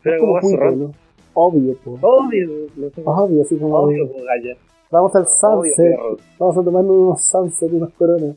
Pero 0.03 0.19
como. 0.21 0.38
¿no? 0.77 0.93
Obvio, 1.33 1.75
po. 1.79 1.99
Obvio, 2.03 2.50
no 2.77 2.91
sé. 2.91 3.03
Obvio, 3.07 3.43
así 3.43 3.57
como... 3.57 3.75
Obvio, 3.75 4.07
pues, 4.12 4.23
galla. 4.23 4.55
Vamos 4.91 5.17
al 5.17 5.27
sunset, 5.27 5.99
vamos 6.38 6.59
a 6.59 6.62
tomarnos 6.62 6.97
unos 6.97 7.23
sunset 7.23 7.73
y 7.73 7.77
unas 7.77 7.93
coronas. 7.95 8.37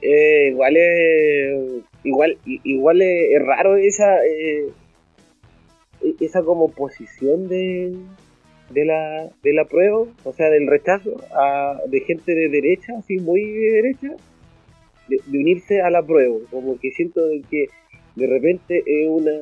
Eh, 0.00 0.48
igual 0.48 0.74
es 0.74 1.82
igual 2.04 2.38
igual 2.44 3.02
es, 3.02 3.30
es 3.32 3.46
raro 3.46 3.76
esa 3.76 4.24
eh, 4.24 4.68
e- 6.02 6.14
esa 6.20 6.42
como 6.42 6.70
posición 6.70 7.48
de 7.48 7.94
de 8.70 8.84
la 8.84 9.28
de 9.42 9.52
la 9.52 9.64
prueba 9.64 10.04
o 10.24 10.32
sea 10.32 10.50
del 10.50 10.66
rechazo 10.66 11.16
a, 11.34 11.78
de 11.86 12.00
gente 12.00 12.34
de 12.34 12.48
derecha 12.48 12.92
así 12.98 13.16
muy 13.18 13.42
de 13.44 13.70
derecha 13.82 14.08
de, 15.08 15.16
de 15.26 15.38
unirse 15.38 15.80
a 15.80 15.90
la 15.90 16.02
prueba 16.02 16.36
como 16.50 16.78
que 16.78 16.90
siento 16.92 17.26
de 17.26 17.42
que 17.50 17.66
de 18.16 18.26
repente 18.26 18.82
es 18.84 19.08
una 19.08 19.32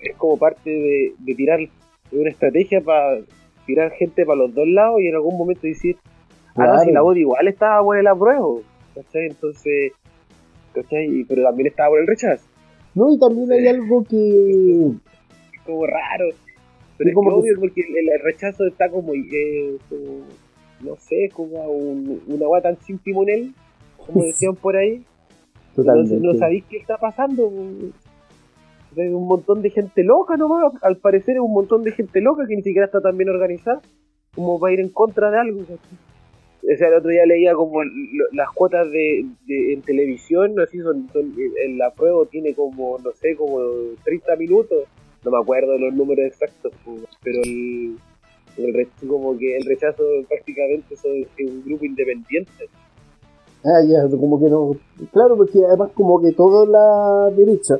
es 0.00 0.16
como 0.16 0.38
parte 0.38 0.70
de, 0.70 1.12
de 1.18 1.34
tirar 1.34 1.60
una 2.12 2.30
estrategia 2.30 2.80
para 2.80 3.20
tirar 3.66 3.90
gente 3.92 4.24
para 4.24 4.38
los 4.38 4.54
dos 4.54 4.66
lados 4.66 5.00
y 5.00 5.08
en 5.08 5.14
algún 5.14 5.36
momento 5.36 5.62
decir 5.66 5.96
ah 6.04 6.08
no, 6.56 6.64
Claro. 6.64 6.78
si 6.80 6.90
la 6.92 7.02
voz 7.02 7.16
igual 7.16 7.48
estaba 7.48 7.82
por 7.82 7.98
el 7.98 8.06
apruebo 8.06 8.62
¿cachai? 8.94 9.26
entonces 9.26 9.92
¿cachai? 10.72 11.24
Pero 11.28 11.42
también 11.42 11.66
estaba 11.68 11.90
por 11.90 12.00
el 12.00 12.06
rechazo 12.06 12.46
No, 12.94 13.12
y 13.12 13.18
también 13.18 13.52
hay 13.52 13.66
algo 13.68 14.04
que... 14.04 14.92
como 15.66 15.86
raro. 15.86 16.26
Pero 17.04 17.10
es 17.10 17.14
que 17.16 17.20
que 17.20 17.34
obvio 17.40 17.60
porque 17.60 17.80
el, 17.80 18.08
el 18.10 18.20
rechazo 18.22 18.66
está 18.66 18.88
como, 18.90 19.14
eh, 19.14 19.76
como, 19.88 20.20
no 20.82 20.96
sé, 20.96 21.28
como 21.32 21.64
un, 21.70 22.22
una 22.26 22.44
agua 22.44 22.60
tan 22.60 22.76
sin 22.82 22.98
timonel, 22.98 23.52
como 23.96 24.22
decían 24.24 24.54
por 24.56 24.76
ahí. 24.76 25.02
Totalmente. 25.74 26.14
Entonces 26.14 26.34
no 26.34 26.38
sabéis 26.38 26.64
qué 26.68 26.76
está 26.76 26.98
pasando. 26.98 27.50
Hay 28.96 29.08
un 29.08 29.26
montón 29.28 29.62
de 29.62 29.70
gente 29.70 30.02
loca 30.02 30.36
nomás, 30.36 30.72
al 30.82 30.96
parecer 30.96 31.36
es 31.36 31.40
un 31.40 31.52
montón 31.52 31.84
de 31.84 31.92
gente 31.92 32.20
loca 32.20 32.44
que 32.48 32.56
ni 32.56 32.62
siquiera 32.62 32.86
está 32.86 33.00
tan 33.00 33.16
bien 33.16 33.30
organizada 33.30 33.80
como 34.34 34.58
para 34.58 34.72
ir 34.74 34.80
en 34.80 34.88
contra 34.88 35.30
de 35.30 35.38
algo. 35.38 35.60
O 35.60 36.76
sea, 36.76 36.88
el 36.88 36.94
otro 36.94 37.10
día 37.10 37.24
leía 37.24 37.54
como 37.54 37.82
las 38.32 38.50
cuotas 38.52 38.90
de, 38.90 39.24
de- 39.46 39.72
en 39.74 39.82
televisión, 39.82 40.58
así 40.60 40.78
son, 40.80 41.08
son 41.12 41.32
en 41.64 41.78
la 41.78 41.90
prueba 41.94 42.24
tiene 42.30 42.52
como, 42.52 42.98
no 42.98 43.12
sé, 43.12 43.34
como 43.36 43.60
30 44.04 44.36
minutos, 44.36 44.84
no 45.24 45.30
me 45.30 45.38
acuerdo 45.38 45.78
los 45.78 45.94
números 45.94 46.26
exactos, 46.26 46.72
pero 47.22 47.38
el, 47.44 47.96
el 48.56 48.74
re- 48.74 48.88
como 49.06 49.36
que 49.36 49.56
el 49.56 49.64
rechazo 49.64 50.02
prácticamente 50.28 50.94
es 50.94 51.04
un 51.04 51.62
grupo 51.64 51.84
independiente. 51.84 52.68
Ah, 53.64 53.82
ya, 53.86 54.08
como 54.16 54.40
que 54.40 54.48
no. 54.48 54.72
Claro, 55.12 55.36
porque 55.36 55.58
además, 55.66 55.90
como 55.94 56.20
que 56.20 56.32
toda 56.32 56.66
la 56.66 57.30
derecha, 57.36 57.74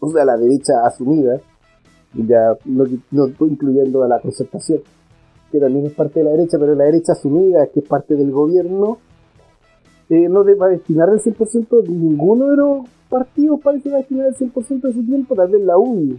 o 0.00 0.08
sea, 0.10 0.24
la 0.24 0.36
derecha 0.36 0.72
asumida, 0.84 1.40
ya 2.14 2.56
no, 2.64 2.84
incluyendo 3.40 4.02
a 4.02 4.08
la 4.08 4.20
concertación, 4.20 4.80
que 5.52 5.60
también 5.60 5.86
es 5.86 5.92
parte 5.92 6.18
de 6.20 6.24
la 6.24 6.32
derecha, 6.32 6.58
pero 6.58 6.74
la 6.74 6.84
derecha 6.84 7.12
asumida, 7.12 7.68
que 7.68 7.80
es 7.80 7.86
parte 7.88 8.14
del 8.16 8.32
gobierno, 8.32 8.98
eh, 10.10 10.28
no 10.28 10.42
va 10.56 10.66
a 10.66 10.70
destinar 10.70 11.08
el 11.10 11.20
100%, 11.20 11.86
ninguno 11.88 12.50
de 12.50 12.56
los 12.56 12.88
partidos 13.08 13.60
parece 13.62 13.90
destinar 13.90 14.26
el 14.28 14.34
100% 14.34 14.80
de 14.80 14.92
su 14.92 15.04
tiempo, 15.04 15.34
tal 15.34 15.48
vez 15.48 15.62
la 15.62 15.78
UDI, 15.78 16.18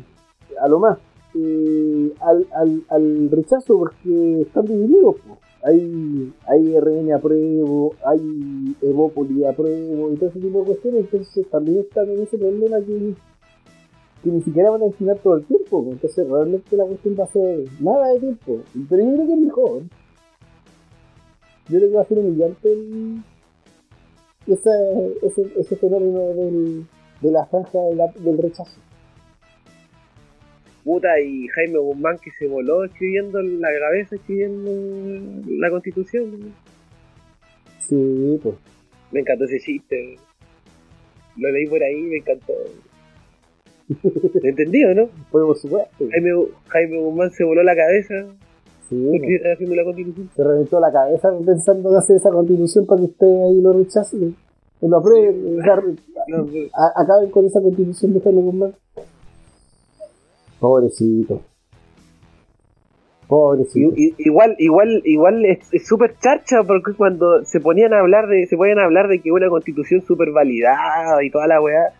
a 0.61 0.67
lo 0.67 0.79
más, 0.79 0.97
eh, 1.35 2.13
al, 2.21 2.47
al, 2.55 2.83
al 2.89 3.29
rechazo, 3.31 3.77
porque 3.77 4.41
están 4.41 4.65
divididos. 4.65 5.15
Hay, 5.63 6.33
hay 6.47 6.77
RN 6.79 7.11
apruebo, 7.13 7.93
hay 8.05 8.75
Evópoli 8.81 9.43
apruebo 9.43 10.09
y 10.11 10.15
todo 10.15 10.29
ese 10.29 10.39
tipo 10.39 10.59
de 10.59 10.65
cuestiones, 10.65 11.01
entonces 11.01 11.47
también 11.49 11.79
están 11.79 12.09
en 12.09 12.21
ese 12.21 12.37
problema 12.37 12.77
que, 12.79 13.13
ni 14.23 14.41
siquiera 14.41 14.69
van 14.71 14.83
a 14.83 14.85
destinar 14.85 15.17
todo 15.19 15.35
el 15.35 15.43
tiempo, 15.45 15.85
entonces 15.89 16.29
realmente 16.29 16.77
la 16.77 16.85
cuestión 16.85 17.15
va 17.19 17.25
a 17.25 17.27
ser 17.27 17.65
nada 17.81 18.07
de 18.13 18.19
tiempo, 18.19 18.59
pero 18.89 19.03
yo 19.03 19.13
creo 19.15 19.27
que 19.27 19.33
es 19.33 19.39
mejor. 19.39 19.81
Yo 21.67 21.77
creo 21.77 21.89
que 21.89 21.95
va 21.95 22.01
a 22.01 22.05
ser 22.05 22.19
humillante 22.19 22.71
el- 22.71 23.21
ese, 24.47 24.71
ese, 25.57 25.75
fenómeno 25.75 26.19
del, 26.33 26.85
de 27.21 27.31
la 27.31 27.45
franja 27.45 27.79
del 28.19 28.37
rechazo. 28.37 28.79
Puta, 30.89 31.19
y 31.19 31.48
Jaime 31.50 31.77
Guzmán 31.77 32.17
que 32.17 32.31
se 32.31 32.48
voló 32.48 32.84
escribiendo 32.84 33.39
en 33.39 33.62
la 33.62 33.67
cabeza, 33.79 34.15
escribiendo 34.15 34.72
la 35.60 35.69
constitución. 35.69 36.51
Sí, 37.88 38.39
pues. 38.41 38.55
Me 39.12 39.19
encantó 39.19 39.46
ese 39.46 39.60
chiste. 39.60 40.17
Lo 41.38 41.51
leí 41.51 41.67
por 41.67 41.84
ahí, 41.84 42.01
me 42.01 42.17
encantó. 42.17 42.53
¿Entendido, 44.43 44.93
no? 44.96 45.10
Pues 45.31 45.46
por 45.46 45.58
supuesto. 45.58 46.05
Jaime, 46.12 46.31
Jaime 46.67 46.98
Guzmán 47.00 47.31
se 47.31 47.43
voló 47.43 47.62
la 47.63 47.75
cabeza 47.75 48.25
Sí, 48.89 49.08
pues. 49.19 49.41
haciendo 49.53 49.75
la 49.75 49.84
constitución. 49.84 50.29
se 50.36 50.43
reventó 50.43 50.79
la 50.79 50.91
cabeza 50.91 51.29
pensando 51.46 51.91
en 51.91 51.98
hacer 51.98 52.15
esa 52.15 52.31
constitución 52.31 52.86
para 52.88 53.00
que 53.01 53.05
usted 53.05 53.27
ahí 53.27 53.62
lo 53.62 53.74
rechace. 53.74 54.17
Que 54.79 54.88
lo 54.88 54.98
apruebe, 54.98 55.29
o 55.60 55.62
sea, 55.62 55.75
No, 56.29 56.48
a- 56.74 57.01
acaben 57.03 57.29
con 57.29 57.46
esa 57.46 57.62
constitución 57.62 58.13
de 58.13 58.22
Jaime 58.22 58.41
Guzmán. 58.41 58.74
Pobrecito. 60.59 61.41
Pobrecito. 63.27 63.93
I- 63.95 64.15
igual, 64.17 64.55
igual, 64.57 65.01
igual 65.05 65.45
es 65.45 65.87
súper 65.87 66.15
charcha 66.19 66.63
porque 66.63 66.93
cuando 66.93 67.45
se 67.45 67.59
ponían 67.59 67.93
a 67.93 67.99
hablar 67.99 68.27
de, 68.27 68.47
se 68.47 68.57
ponían 68.57 68.79
a 68.79 68.85
hablar 68.85 69.07
de 69.07 69.19
que 69.19 69.31
una 69.31 69.49
constitución 69.49 70.01
súper 70.01 70.31
validada 70.31 71.23
y 71.23 71.29
toda 71.29 71.45
la 71.47 71.61
weá, 71.61 71.93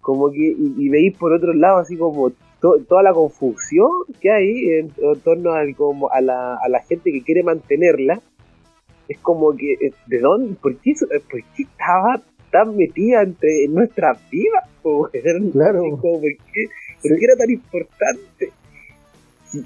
como 0.00 0.30
que, 0.32 0.40
y, 0.40 0.74
y 0.76 0.88
veis 0.88 1.16
por 1.16 1.32
otro 1.32 1.54
lado 1.54 1.78
así 1.78 1.96
como 1.96 2.30
to- 2.60 2.80
toda 2.88 3.02
la 3.04 3.12
confusión 3.12 3.90
que 4.20 4.32
hay 4.32 4.50
en, 4.80 4.90
en 4.98 5.20
torno 5.22 5.52
al, 5.52 5.76
como 5.76 6.10
a, 6.10 6.20
la, 6.20 6.54
a 6.56 6.68
la 6.68 6.80
gente 6.80 7.12
que 7.12 7.22
quiere 7.22 7.44
mantenerla, 7.44 8.20
es 9.08 9.18
como 9.20 9.54
que, 9.56 9.74
eh, 9.74 9.92
¿de 10.08 10.18
dónde? 10.18 10.56
¿Por 10.60 10.76
qué, 10.78 10.90
eso- 10.92 11.06
por 11.30 11.40
qué 11.54 11.62
estaba 11.62 12.20
tan 12.50 12.76
metida 12.76 13.22
entre 13.22 13.64
en 13.66 13.74
nuestras 13.74 14.18
vidas? 14.30 14.64
Claro. 15.52 15.80
Como, 15.82 15.96
¿por 16.02 16.20
qué, 16.22 16.66
por 17.02 17.10
Sí. 17.10 17.16
qué 17.18 17.24
era 17.24 17.36
tan 17.36 17.50
importante? 17.50 18.50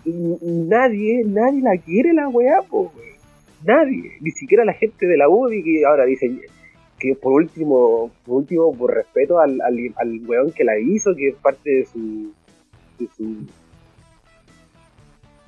Y- 0.04 0.36
nadie, 0.66 1.22
nadie 1.24 1.60
la 1.62 1.76
quiere 1.78 2.12
la 2.12 2.28
weá, 2.28 2.62
po, 2.62 2.92
weón. 2.96 3.16
Nadie, 3.64 4.12
ni 4.20 4.30
siquiera 4.32 4.64
la 4.64 4.72
gente 4.74 5.06
de 5.06 5.16
la 5.16 5.28
UDI 5.28 5.62
que 5.62 5.84
ahora 5.86 6.04
dicen 6.04 6.40
que 6.98 7.14
por 7.14 7.32
último, 7.34 8.10
por 8.24 8.36
último, 8.38 8.72
por 8.74 8.94
respeto 8.94 9.38
al, 9.38 9.60
al, 9.60 9.76
al 9.96 10.20
weón 10.26 10.50
que 10.52 10.64
la 10.64 10.78
hizo, 10.78 11.14
que 11.14 11.28
es 11.28 11.34
parte 11.36 11.70
de 11.70 11.84
su 11.84 12.32
de 12.98 13.06
su 13.16 13.36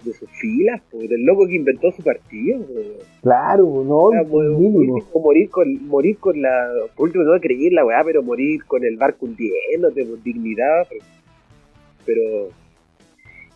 de 0.05 0.13
sus 0.13 0.31
filas, 0.41 0.81
po, 0.91 0.99
del 0.99 1.25
loco 1.25 1.47
que 1.49 1.57
inventó 1.57 1.91
su 1.91 2.03
partido. 2.05 2.61
Claro, 3.23 3.65
no, 3.85 4.11
sea, 4.11 4.23
por 4.25 4.45
mínimo. 4.57 5.03
morir 5.15 5.51
con, 5.51 5.87
morir 5.89 6.17
con 6.19 6.41
la, 6.41 6.71
por 6.97 7.07
último 7.09 7.25
no 7.25 7.41
creer 7.41 7.73
la 7.73 7.85
weá, 7.85 8.03
pero 8.05 8.23
morir 8.23 8.65
con 8.65 8.85
el 8.85 8.97
barco 8.97 9.27
hundiéndote, 9.27 10.07
con 10.09 10.23
dignidad, 10.23 10.87
pero, 10.89 11.05
pero- 12.09 12.49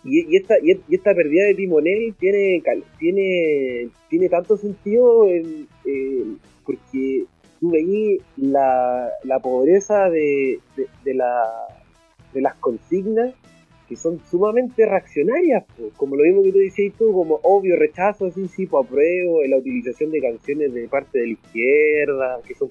y, 0.05 0.33
y 0.33 0.37
esta, 0.37 0.55
y, 0.63 0.73
esta 0.95 1.15
pérdida 1.15 1.47
de 1.47 1.55
timonel 1.55 2.15
tiene, 2.19 2.63
tiene, 2.99 3.89
tiene 4.11 4.29
tanto 4.29 4.57
sentido 4.57 5.29
en- 5.29 5.67
en- 5.87 6.39
porque 6.67 7.25
tú 7.61 7.71
veís 7.71 8.21
la, 8.37 9.09
la 9.25 9.39
pobreza 9.39 10.11
de, 10.11 10.59
de, 11.05 11.15
la, 11.15 11.45
de 12.35 12.41
las 12.41 12.55
consignas 12.57 13.33
que 13.89 13.97
son 13.97 14.21
sumamente 14.31 14.87
reaccionarias, 14.87 15.65
como 15.97 16.17
lo 16.17 16.25
mismo 16.25 16.43
que 16.43 16.53
tú 16.53 16.59
decías 16.59 16.95
tú, 16.99 17.13
como 17.13 17.39
obvio 17.43 17.77
rechazo, 17.77 18.27
así 18.27 18.49
sí, 18.49 18.67
pues 18.67 18.87
apruebo, 18.87 19.43
la 19.45 19.59
utilización 19.59 20.11
de 20.11 20.21
canciones 20.21 20.73
de 20.75 20.89
parte 20.89 21.19
de 21.21 21.27
la 21.27 21.33
izquierda, 21.33 22.41
que 22.47 22.55
son 22.55 22.71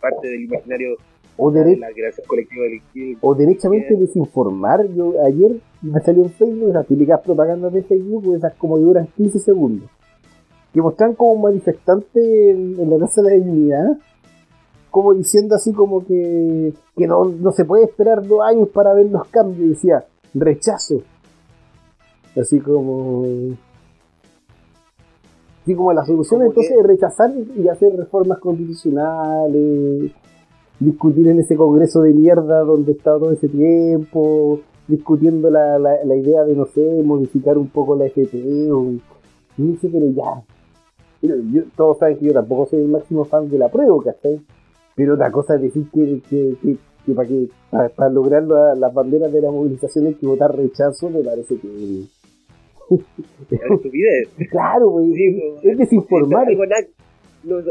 parte 0.00 0.28
del 0.28 0.42
imaginario 0.44 0.96
O, 1.36 1.50
de 1.50 1.60
dere- 1.64 1.78
la 1.78 1.90
creación 1.92 2.26
colectiva 2.26 2.62
de 2.64 2.70
la 2.70 2.76
izquierda. 2.76 3.18
o 3.22 3.34
derechamente 3.34 3.96
desinformar. 3.96 4.86
Yo 4.88 5.14
ayer 5.24 5.56
me 5.80 6.00
salió 6.00 6.24
en 6.24 6.30
Facebook 6.30 6.72
las 6.74 6.86
típicas 6.86 7.20
propagandas 7.22 7.72
de 7.72 7.82
Facebook, 7.82 8.34
esas 8.36 8.54
como 8.54 8.78
duran 8.78 9.08
15 9.16 9.38
segundos, 9.38 9.88
que 10.72 10.80
mostraban 10.82 11.14
como 11.16 11.32
un 11.32 11.42
manifestante 11.42 12.50
en, 12.50 12.78
en 12.78 12.90
la 12.90 12.96
Plaza 12.96 13.22
de 13.22 13.30
la 13.30 13.44
Dignidad, 13.44 13.98
como 14.90 15.14
diciendo 15.14 15.54
así 15.54 15.72
como 15.72 16.04
que, 16.04 16.74
que 16.96 17.06
no, 17.06 17.24
no 17.24 17.50
se 17.52 17.64
puede 17.64 17.84
esperar 17.84 18.26
dos 18.26 18.40
años 18.42 18.68
para 18.68 18.92
ver 18.92 19.06
los 19.10 19.26
cambios, 19.28 19.70
decía, 19.70 20.04
rechazo. 20.34 21.02
Así 22.38 22.60
como... 22.60 23.24
Así 25.62 25.74
como 25.76 25.92
la 25.92 26.04
solución 26.04 26.42
entonces 26.42 26.72
que- 26.72 26.80
es 26.80 26.86
rechazar 26.86 27.32
y 27.56 27.68
hacer 27.68 27.96
reformas 27.96 28.38
constitucionales, 28.38 30.10
discutir 30.84 31.28
en 31.28 31.38
ese 31.40 31.56
congreso 31.56 32.02
de 32.02 32.12
mierda 32.12 32.60
donde 32.60 32.92
está 32.92 33.18
todo 33.18 33.32
ese 33.32 33.48
tiempo, 33.48 34.60
discutiendo 34.88 35.50
la, 35.50 35.78
la, 35.78 36.04
la 36.04 36.16
idea 36.16 36.42
de, 36.44 36.54
no 36.54 36.66
sé, 36.66 37.02
modificar 37.04 37.56
un 37.58 37.68
poco 37.68 37.96
la 37.96 38.06
FP 38.06 38.70
o... 38.72 38.92
Y 39.58 39.62
dice, 39.62 39.88
pero 39.92 40.10
ya, 40.10 40.42
Mira, 41.20 41.36
yo- 41.52 41.62
todos 41.76 41.98
saben 41.98 42.16
que 42.18 42.26
yo 42.26 42.32
tampoco 42.32 42.66
soy 42.66 42.80
el 42.80 42.88
máximo 42.88 43.24
fan 43.24 43.48
de 43.48 43.58
la 43.58 43.68
prueba, 43.68 43.94
¿cachai? 44.04 44.40
Pero 44.96 45.14
otra 45.14 45.30
cosa 45.30 45.54
es 45.54 45.62
decir 45.62 45.84
que, 45.92 46.20
que, 46.28 46.54
que, 46.60 46.76
que 47.06 47.12
para, 47.12 47.28
que 47.28 47.48
para, 47.70 47.88
para 47.90 48.10
lograr 48.10 48.42
la- 48.42 48.74
las 48.74 48.92
banderas 48.92 49.32
de 49.32 49.40
la 49.40 49.50
movilización 49.52 50.06
hay 50.06 50.14
que 50.14 50.26
votar 50.26 50.56
rechazo, 50.56 51.10
me 51.10 51.20
parece 51.22 51.56
que. 51.58 52.02
Claro, 54.50 54.90
güey, 54.90 55.12
Sí, 55.14 55.24
es, 55.26 55.34
pues, 55.52 55.64
es 55.64 55.78
desinformar. 55.78 56.46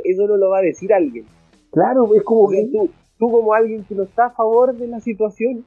Eso 0.06 0.27
no 0.27 0.38
lo 0.38 0.50
va 0.50 0.60
a 0.60 0.62
decir 0.62 0.94
alguien. 0.94 1.25
Claro, 1.72 2.13
es 2.16 2.24
como 2.24 2.50
que. 2.50 2.68
tú, 2.72 2.90
tú 3.18 3.32
como 3.32 3.54
alguien 3.54 3.84
que 3.86 3.96
no 3.96 4.04
está 4.04 4.25
a 4.25 4.30
favor 4.32 4.75
de 4.75 4.88
la 4.88 5.00
situación, 5.00 5.66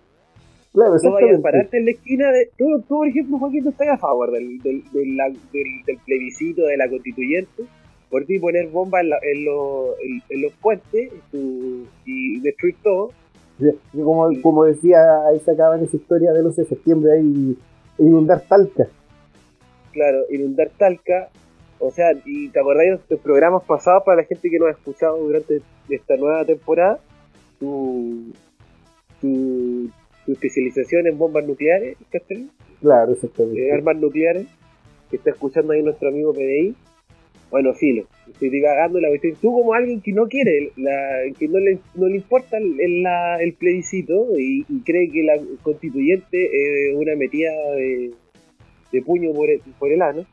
Claro, 0.72 0.96
no 1.02 1.12
vayas 1.12 1.38
a 1.38 1.42
pararte 1.42 1.78
en 1.78 1.84
la 1.84 1.90
esquina 1.92 2.32
de... 2.32 2.50
Tú, 2.58 2.64
tú, 2.88 2.96
por 2.96 3.06
ejemplo, 3.06 3.38
Joaquín, 3.38 3.62
no 3.64 3.70
estás 3.70 3.88
a 3.90 3.96
favor 3.98 4.32
del, 4.32 4.58
del, 4.58 4.82
del, 4.92 5.16
del- 5.52 5.98
plebiscito 6.04 6.62
de 6.66 6.76
la 6.76 6.88
constituyente, 6.90 7.62
por 8.10 8.24
ti 8.24 8.40
poner 8.40 8.68
bombas 8.70 9.02
en, 9.04 9.12
en, 9.38 9.44
los- 9.44 9.94
en- 10.02 10.22
en 10.30 10.42
los 10.42 10.52
puentes 10.54 11.12
tu- 11.30 11.86
y 12.04 12.40
destruir 12.40 12.74
todo, 12.82 13.10
Sí, 13.60 13.66
Como, 14.02 14.28
como 14.42 14.64
decía, 14.64 14.98
ahí 15.28 15.38
sacaban 15.38 15.84
esa 15.84 15.94
historia 15.96 16.32
del 16.32 16.46
11 16.46 16.62
de 16.62 16.68
septiembre 16.68 17.12
ahí 17.12 17.56
inundar 17.98 18.40
Talca. 18.48 18.88
claro, 19.92 20.22
inundar 20.28 20.70
Talca, 20.76 21.28
o 21.78 21.90
sea, 21.90 22.12
y 22.24 22.48
te 22.48 22.60
acordás 22.60 22.84
de 22.84 22.98
los 23.08 23.20
programas 23.20 23.62
pasados 23.64 24.02
para 24.04 24.22
la 24.22 24.24
gente 24.28 24.48
que 24.50 24.58
nos 24.58 24.68
ha 24.68 24.72
escuchado 24.72 25.18
durante 25.18 25.60
esta 25.88 26.16
nueva 26.16 26.44
temporada, 26.44 26.98
tu, 27.60 28.32
tu, 29.20 29.90
tu 30.26 30.32
especialización 30.32 31.06
en 31.06 31.18
bombas 31.18 31.46
nucleares, 31.46 31.96
¿cachai? 32.10 32.48
Claro, 32.80 33.12
exactamente. 33.12 33.72
armas 33.72 33.96
nucleares, 33.96 34.46
que 35.10 35.16
está 35.16 35.30
escuchando 35.30 35.72
ahí 35.72 35.82
nuestro 35.82 36.08
amigo 36.08 36.32
PDI. 36.32 36.74
Bueno, 37.50 37.72
filo, 37.74 38.04
estoy 38.28 38.48
divagando 38.50 39.00
la 39.00 39.08
cuestión. 39.08 39.36
Tú 39.40 39.52
como 39.52 39.74
alguien 39.74 40.00
que 40.00 40.12
no 40.12 40.26
quiere, 40.26 40.72
la, 40.76 41.20
que 41.38 41.46
no 41.46 41.58
le, 41.60 41.78
no 41.94 42.08
le 42.08 42.16
importa 42.16 42.56
el, 42.58 42.80
el- 42.80 43.02
la- 43.02 43.40
el 43.40 43.52
plebiscito 43.52 44.26
y, 44.36 44.64
y 44.68 44.80
cree 44.80 45.08
que 45.10 45.22
la 45.22 45.34
constituyente 45.62 46.90
es 46.90 46.96
una 46.96 47.14
metida 47.14 47.52
de, 47.76 48.10
de 48.90 49.02
puño 49.02 49.32
por 49.32 49.50
el, 49.50 49.60
por 49.78 49.92
el 49.92 50.02
ano, 50.02 50.24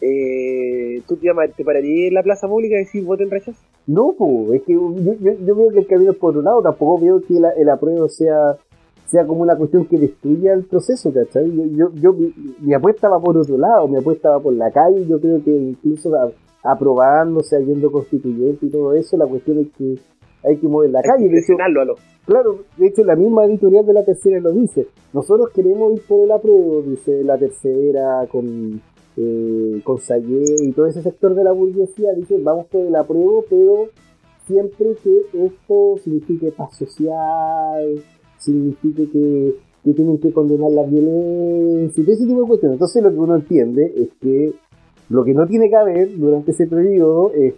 eh, 0.00 1.02
¿tú 1.08 1.16
te, 1.16 1.28
pararías 1.64 2.08
en 2.08 2.14
la 2.14 2.22
plaza 2.22 2.46
pública 2.48 2.74
y 2.76 2.78
decir 2.80 3.04
voten 3.04 3.30
rechazo? 3.30 3.60
No, 3.86 4.14
po, 4.18 4.52
es 4.52 4.62
que 4.62 4.72
yo, 4.74 4.92
yo, 5.20 5.32
yo 5.32 5.54
veo 5.56 5.70
que 5.70 5.78
el 5.80 5.86
camino 5.86 6.12
es 6.12 6.18
por 6.18 6.30
otro 6.30 6.42
lado, 6.42 6.62
tampoco 6.62 7.00
veo 7.02 7.20
que 7.20 7.34
la- 7.34 7.50
el 7.52 7.68
apruebo 7.68 8.08
sea, 8.08 8.56
sea 9.06 9.26
como 9.26 9.42
una 9.42 9.56
cuestión 9.56 9.86
que 9.86 9.98
destruya 9.98 10.52
el 10.54 10.64
proceso, 10.64 11.12
¿cachai? 11.12 11.50
Yo, 11.54 11.64
yo, 11.66 11.90
yo- 11.94 12.12
mi, 12.12 12.32
mi 12.60 12.74
apuesta 12.74 13.08
va 13.08 13.20
por 13.20 13.36
otro 13.38 13.56
lado, 13.56 13.86
mi 13.88 13.96
apuesta 13.98 14.30
va 14.30 14.40
por 14.40 14.52
la 14.54 14.70
calle, 14.70 15.06
yo 15.06 15.20
creo 15.20 15.42
que 15.44 15.50
incluso 15.50 16.10
aprobándose, 16.62 17.64
yendo 17.64 17.90
constituyente 17.90 18.66
y 18.66 18.70
todo 18.70 18.92
eso, 18.94 19.16
la 19.16 19.26
cuestión 19.26 19.58
es 19.60 19.68
que 19.76 19.94
hay 20.44 20.56
que 20.58 20.68
mover 20.68 20.90
la 20.90 20.98
Hay 21.00 21.04
calle. 21.04 21.24
que 21.28 21.32
De 21.34 21.38
hecho, 21.38 21.46
presionarlo 21.46 21.80
a 21.80 21.84
lo. 21.84 21.94
Claro, 22.26 22.58
de 22.76 22.86
hecho 22.88 23.04
la 23.04 23.14
misma 23.14 23.44
editorial 23.44 23.86
de 23.86 23.92
la 23.92 24.04
tercera 24.04 24.40
lo 24.40 24.50
dice. 24.50 24.86
Nosotros 25.12 25.50
queremos 25.54 25.92
ir 25.94 26.02
por 26.08 26.20
el 26.20 26.30
apruebo, 26.32 26.82
dice 26.82 27.22
la 27.22 27.38
tercera 27.38 28.26
con 28.30 28.80
eh, 29.16 29.80
con 29.84 29.98
Sayé 29.98 30.44
y 30.62 30.72
todo 30.72 30.86
ese 30.86 31.02
sector 31.02 31.34
de 31.34 31.44
la 31.44 31.52
burguesía, 31.52 32.12
dice 32.12 32.38
vamos 32.42 32.66
por 32.66 32.82
el 32.82 32.94
apruebo, 32.94 33.44
pero 33.48 33.88
siempre 34.46 34.94
que 35.02 35.46
esto 35.46 35.98
signifique 36.02 36.52
paz 36.52 36.76
social, 36.76 38.02
signifique 38.38 39.10
que, 39.10 39.56
que 39.84 39.92
tienen 39.94 40.18
que 40.18 40.32
condenar 40.32 40.70
la 40.70 40.84
violencia 40.84 42.00
y 42.00 42.04
todo 42.04 42.14
ese 42.14 42.26
tipo 42.26 42.42
de 42.42 42.48
cuestiones. 42.48 42.74
Entonces 42.74 43.02
lo 43.02 43.10
que 43.10 43.18
uno 43.18 43.36
entiende 43.36 43.92
es 43.96 44.08
que 44.20 44.54
lo 45.08 45.24
que 45.24 45.34
no 45.34 45.46
tiene 45.46 45.68
que 45.68 45.76
haber 45.76 46.16
durante 46.16 46.50
ese 46.50 46.66
periodo 46.66 47.32
es 47.32 47.54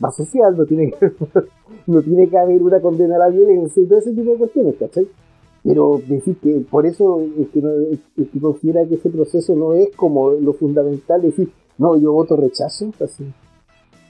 paz 0.00 0.16
social, 0.16 0.56
no 0.56 0.64
tiene 0.66 0.92
que 0.92 1.12
no 1.86 2.02
tiene 2.02 2.28
que 2.28 2.38
haber 2.38 2.62
una 2.62 2.80
condena 2.80 3.16
a 3.16 3.20
la 3.20 3.28
violencia 3.28 3.82
y 3.82 3.86
todo 3.86 3.98
ese 3.98 4.12
tipo 4.12 4.32
de 4.32 4.38
cuestiones, 4.38 4.76
¿cachai? 4.76 5.06
Pero 5.64 6.00
decir 6.06 6.36
que 6.38 6.64
por 6.68 6.86
eso 6.86 7.24
es 7.38 7.48
que, 7.50 7.60
no, 7.60 7.70
es 7.70 8.00
que 8.16 8.40
considera 8.40 8.86
que 8.86 8.96
ese 8.96 9.10
proceso 9.10 9.54
no 9.54 9.74
es 9.74 9.94
como 9.94 10.30
lo 10.32 10.52
fundamental, 10.54 11.22
decir, 11.22 11.50
no, 11.78 11.96
yo 11.96 12.12
voto 12.12 12.36
rechazo, 12.36 12.92
así. 13.00 13.24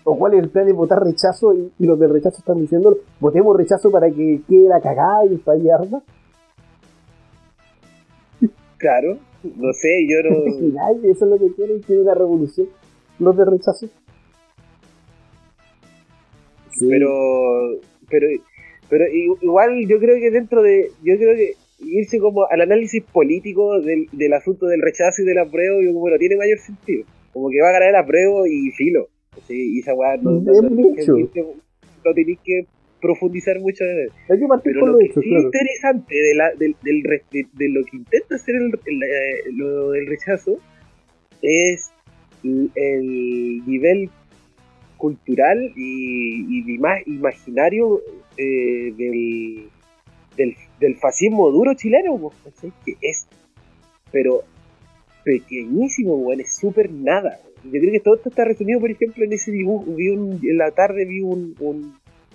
O 0.05 0.17
cuál 0.17 0.35
es 0.35 0.43
el 0.43 0.49
plan 0.49 0.67
de 0.67 0.73
votar 0.73 1.05
rechazo 1.05 1.55
y, 1.55 1.71
y 1.79 1.87
los 1.87 1.99
del 1.99 2.11
rechazo 2.11 2.39
están 2.39 2.59
diciendo, 2.59 2.97
votemos 3.21 3.57
rechazo 3.57 3.91
para 3.91 4.11
que 4.11 4.41
quede 4.49 4.69
la 4.69 4.81
cagada 4.81 5.27
y 5.27 5.35
el 5.35 5.41
país 5.41 5.71
arda. 5.71 6.03
Claro, 8.79 9.19
no 9.45 9.73
sé, 9.73 10.07
yo 10.09 10.29
no. 10.29 10.45
Y 10.67 10.73
nadie, 10.73 11.11
eso 11.11 11.25
es 11.25 11.31
lo 11.31 11.39
que 11.39 11.55
quieren, 11.55 11.81
quieren 11.83 12.05
una 12.05 12.15
revolución, 12.15 12.69
los 13.19 13.37
de 13.37 13.45
rechazo. 13.45 13.87
Sí. 16.71 16.89
pero 16.89 17.09
pero 18.09 18.27
pero 18.93 19.07
igual 19.09 19.87
yo 19.89 19.99
creo 19.99 20.17
que 20.21 20.31
dentro 20.31 20.63
de 20.63 20.91
yo 21.03 21.17
creo 21.17 21.35
que 21.35 21.55
irse 21.81 22.19
como 22.19 22.45
al 22.51 22.61
análisis 22.61 23.03
político 23.03 23.81
del, 23.81 24.07
del 24.13 24.35
asunto 24.35 24.67
del 24.67 24.83
rechazo 24.83 25.23
y 25.23 25.25
del 25.25 25.39
apruebo 25.39 25.81
yo 25.81 25.95
como 25.95 26.11
no 26.11 26.19
tiene 26.19 26.37
mayor 26.37 26.59
sentido 26.59 27.07
como 27.33 27.49
que 27.49 27.63
va 27.63 27.71
a 27.71 27.73
ganar 27.73 27.89
el 27.89 27.97
apruebo 27.97 28.47
y 28.47 28.71
filo 28.73 29.09
¿sí? 29.49 29.77
y 29.77 29.81
esa 29.81 29.95
weá 29.95 30.19
no, 30.19 30.33
no, 30.33 30.61
no, 30.61 30.95
que 30.95 32.15
tenéis 32.15 32.39
que 32.45 32.67
profundizar 33.01 33.59
mucho 33.61 33.83
en 33.83 34.09
eso 34.09 34.15
hay 34.29 34.39
que 34.39 34.47
partir 34.47 34.73
pero 34.75 34.87
lo 34.89 34.99
que 34.99 35.07
hecho, 35.07 35.23
sí 35.23 35.29
claro. 35.31 35.45
interesante 35.45 36.15
de, 36.15 36.35
la, 36.35 36.51
del 36.53 36.77
de, 36.83 37.47
de 37.51 37.69
lo 37.71 37.85
que 37.85 37.97
intenta 37.97 38.35
hacer 38.35 38.57
el, 38.57 38.79
el, 38.85 39.03
eh, 39.05 39.53
lo 39.57 39.93
del 39.93 40.07
rechazo 40.07 40.59
es 41.41 41.91
el, 42.45 42.71
el 42.75 43.67
nivel 43.67 44.11
cultural 44.99 45.73
y, 45.77 46.59
y 46.59 46.63
de 46.63 47.03
imaginario 47.07 48.03
eh, 48.37 48.93
del, 48.97 50.57
del, 50.81 50.97
fascismo 50.97 51.51
duro 51.51 51.75
chileno, 51.75 52.33
que 52.85 52.97
es, 53.01 53.27
pero 54.11 54.43
pequeñísimo, 55.25 56.15
weón, 56.17 56.41
es 56.41 56.57
súper 56.57 56.91
nada. 56.91 57.39
Yo 57.65 57.71
creo 57.71 57.93
que 57.93 58.01
todo 58.01 58.17
esto 58.17 58.29
está 58.29 58.45
resumido, 58.45 58.81
por 58.81 58.91
ejemplo, 58.91 59.25
en 59.25 59.33
ese 59.33 59.53
dibujo. 59.53 59.85
Vi 59.95 60.09
un, 60.09 60.41
en 60.43 60.59
la 60.59 60.73
tarde 60.73 61.05
vi 61.05 61.21
un, 61.21 61.55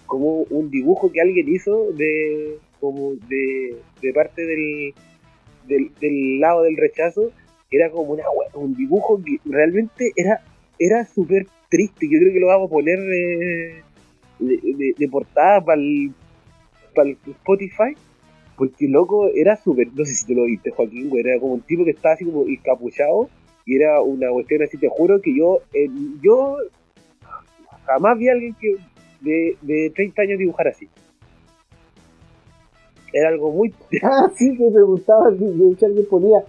como 0.06 0.44
un 0.44 0.72
dibujo 0.72 1.12
que 1.12 1.22
alguien 1.22 1.54
hizo 1.54 1.92
de 1.92 2.60
como 2.80 3.16
de, 3.28 3.76
de 4.02 4.14
parte 4.14 4.46
del, 4.46 4.94
del, 6.00 6.40
lado 6.40 6.64
del 6.64 6.78
rechazo. 6.78 7.32
Era 7.70 7.90
como 7.90 8.14
una 8.14 8.24
un 8.54 8.74
dibujo 8.76 9.22
que 9.22 9.40
realmente 9.44 10.12
era 10.16 10.42
era 10.80 11.06
súper 11.06 11.48
triste. 11.70 12.08
Yo 12.10 12.20
creo 12.20 12.34
que 12.34 12.40
lo 12.40 12.48
vamos 12.48 12.70
a 12.70 12.74
poner 12.74 13.00
eh, 13.00 13.84
de, 14.40 14.58
de- 14.58 14.96
de 14.98 15.08
portada 15.10 15.64
para 15.64 15.80
el, 15.82 16.14
Spotify. 17.28 17.94
Porque 18.58 18.88
loco, 18.88 19.28
era 19.36 19.56
súper, 19.56 19.88
no 19.94 20.04
sé 20.04 20.16
si 20.16 20.26
tú 20.26 20.34
lo 20.34 20.46
viste, 20.46 20.72
Joaquín, 20.72 21.12
era 21.16 21.40
como 21.40 21.54
un 21.54 21.62
tipo 21.62 21.84
que 21.86 21.92
estaba 21.92 22.16
así 22.16 22.26
como 22.26 22.44
encapuchado 22.48 23.30
y 23.68 23.76
era 23.76 24.02
una 24.02 24.32
cuestión 24.32 24.64
así, 24.64 24.80
te 24.80 24.90
juro 24.90 25.22
que 25.22 25.36
yo, 25.38 25.60
yo 26.24 26.56
jamás 27.86 28.18
vi 28.18 28.30
a 28.30 28.32
alguien 28.32 28.56
que 28.60 28.76
de, 29.22 29.58
de 29.62 29.92
30 29.96 30.22
años 30.24 30.40
dibujar 30.40 30.70
así. 30.70 30.88
Era 33.14 33.30
algo 33.30 33.52
muy... 33.52 33.74
Ah, 34.02 34.28
sí, 34.36 34.58
que 34.58 34.70
me 34.72 34.82
gustaba, 34.84 35.30
de 35.32 35.72
hecho 35.72 35.86
alguien 35.86 36.06
ponía, 36.10 36.44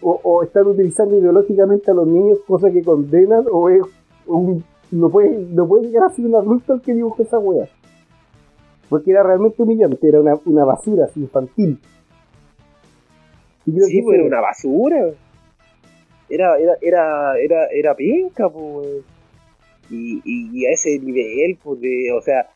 o, 0.00 0.20
o 0.22 0.42
están 0.44 0.66
utilizando 0.66 1.18
ideológicamente 1.18 1.90
a 1.90 1.94
los 1.94 2.06
niños, 2.06 2.38
cosa 2.46 2.70
que 2.70 2.82
condenan, 2.82 3.44
o 3.50 3.68
es 3.68 3.82
un, 4.26 4.64
no 4.94 5.10
puede, 5.10 5.30
no 5.50 5.66
puede 5.66 5.86
llegar 5.88 6.04
a 6.04 6.14
ser 6.14 6.24
un 6.26 6.34
adulto 6.36 6.74
el 6.74 6.80
que 6.80 6.94
dibujó 6.94 7.22
esa 7.22 7.38
wea. 7.38 7.68
Porque 8.88 9.10
era 9.10 9.22
realmente 9.22 9.62
humillante, 9.62 10.06
era 10.06 10.20
una, 10.20 10.34
una 10.44 10.64
basura 10.64 11.04
así, 11.06 11.20
infantil. 11.20 11.78
Y 13.66 13.72
creo 13.72 13.86
Sí, 13.86 13.96
que 13.98 14.02
pues 14.02 14.18
era 14.18 14.26
una 14.26 14.40
basura. 14.40 15.10
Era, 16.28 16.58
era, 16.58 16.72
era, 16.80 17.38
era, 17.38 17.66
era 17.72 17.94
penca, 17.94 18.48
pues. 18.48 18.88
Y, 19.90 20.20
y, 20.24 20.50
y 20.52 20.66
a 20.66 20.70
ese 20.72 20.98
nivel, 20.98 21.58
pues, 21.62 21.80
de, 21.80 22.12
o 22.16 22.20
sea, 22.22 22.48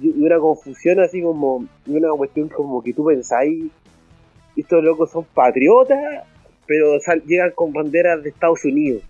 y 0.00 0.08
una 0.22 0.38
confusión 0.38 1.00
así 1.00 1.20
como, 1.22 1.64
y 1.86 1.96
una 1.96 2.10
cuestión 2.12 2.48
como 2.48 2.82
que 2.82 2.92
tú 2.92 3.04
pensáis, 3.06 3.64
estos 4.56 4.84
locos 4.84 5.10
son 5.10 5.24
patriotas, 5.34 6.24
pero 6.66 6.98
sal- 7.00 7.22
llegan 7.26 7.50
con 7.54 7.72
banderas 7.72 8.22
de 8.22 8.28
Estados 8.30 8.64
Unidos. 8.64 9.02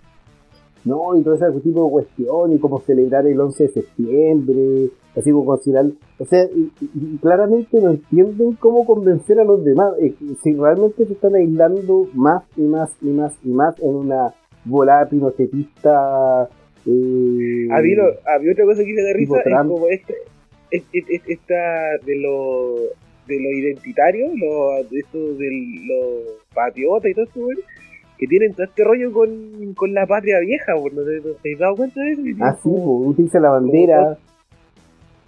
No, 0.87 1.15
y 1.17 1.21
todo 1.23 1.35
ese 1.35 1.45
tipo 1.61 1.83
de 1.85 1.91
cuestión, 1.91 2.53
y 2.53 2.59
cómo 2.59 2.79
celebrar 2.81 3.25
el 3.27 3.39
11 3.39 3.63
de 3.63 3.69
septiembre, 3.69 4.89
así 5.15 5.31
como 5.31 5.45
considerar, 5.45 5.85
o 6.19 6.25
sea, 6.25 6.45
y, 6.45 7.17
claramente 7.17 7.79
no 7.81 7.91
entienden 7.91 8.53
cómo 8.53 8.85
convencer 8.85 9.39
a 9.39 9.43
los 9.43 9.63
demás, 9.65 9.93
eh, 10.01 10.13
si 10.43 10.53
realmente 10.53 11.05
se 11.05 11.13
están 11.13 11.35
aislando 11.35 12.07
más 12.13 12.43
y 12.55 12.61
más 12.61 12.89
y 13.01 13.07
más 13.09 13.33
y 13.43 13.49
más 13.49 13.79
en 13.81 13.95
una 13.95 14.33
volada 14.65 15.07
pinochetista. 15.09 16.49
Eh, 16.85 17.67
Había, 17.71 17.95
había 18.35 18.51
otra 18.53 18.65
cosa 18.65 18.83
que 18.83 18.95
da 18.95 19.17
Tipo 19.17 19.35
risa, 19.35 19.49
es 19.49 19.67
como 19.67 19.87
este, 19.87 20.13
es- 20.71 20.83
es- 20.93 21.09
es- 21.09 21.21
esta 21.27 21.53
de 22.05 22.15
lo, 22.21 22.75
de 23.27 23.39
lo 23.41 23.49
identitario, 23.59 24.27
lo, 24.35 24.83
de 24.89 24.99
esto 24.99 25.17
de 25.17 25.49
los 25.87 26.37
patriotas 26.53 27.11
y 27.11 27.13
todo 27.13 27.25
esto, 27.25 27.39
güey, 27.41 27.57
que 28.17 28.27
tienen 28.27 28.53
todo 28.53 28.65
este 28.65 28.83
rollo 28.83 29.11
con, 29.13 29.73
con 29.75 29.93
la 29.93 30.05
patria 30.07 30.39
vieja, 30.39 30.73
po, 30.75 30.89
¿no 30.89 31.03
te, 31.03 31.17
no 31.17 31.33
te 31.41 31.53
has 31.53 31.59
dado 31.59 31.75
cuenta 31.75 32.01
de 32.01 32.11
eso? 32.13 32.21
Ah, 32.41 32.55
sí, 32.55 32.61
como- 32.63 32.83
po, 33.03 33.09
utiliza 33.09 33.39
la 33.39 33.49
bandera. 33.51 34.17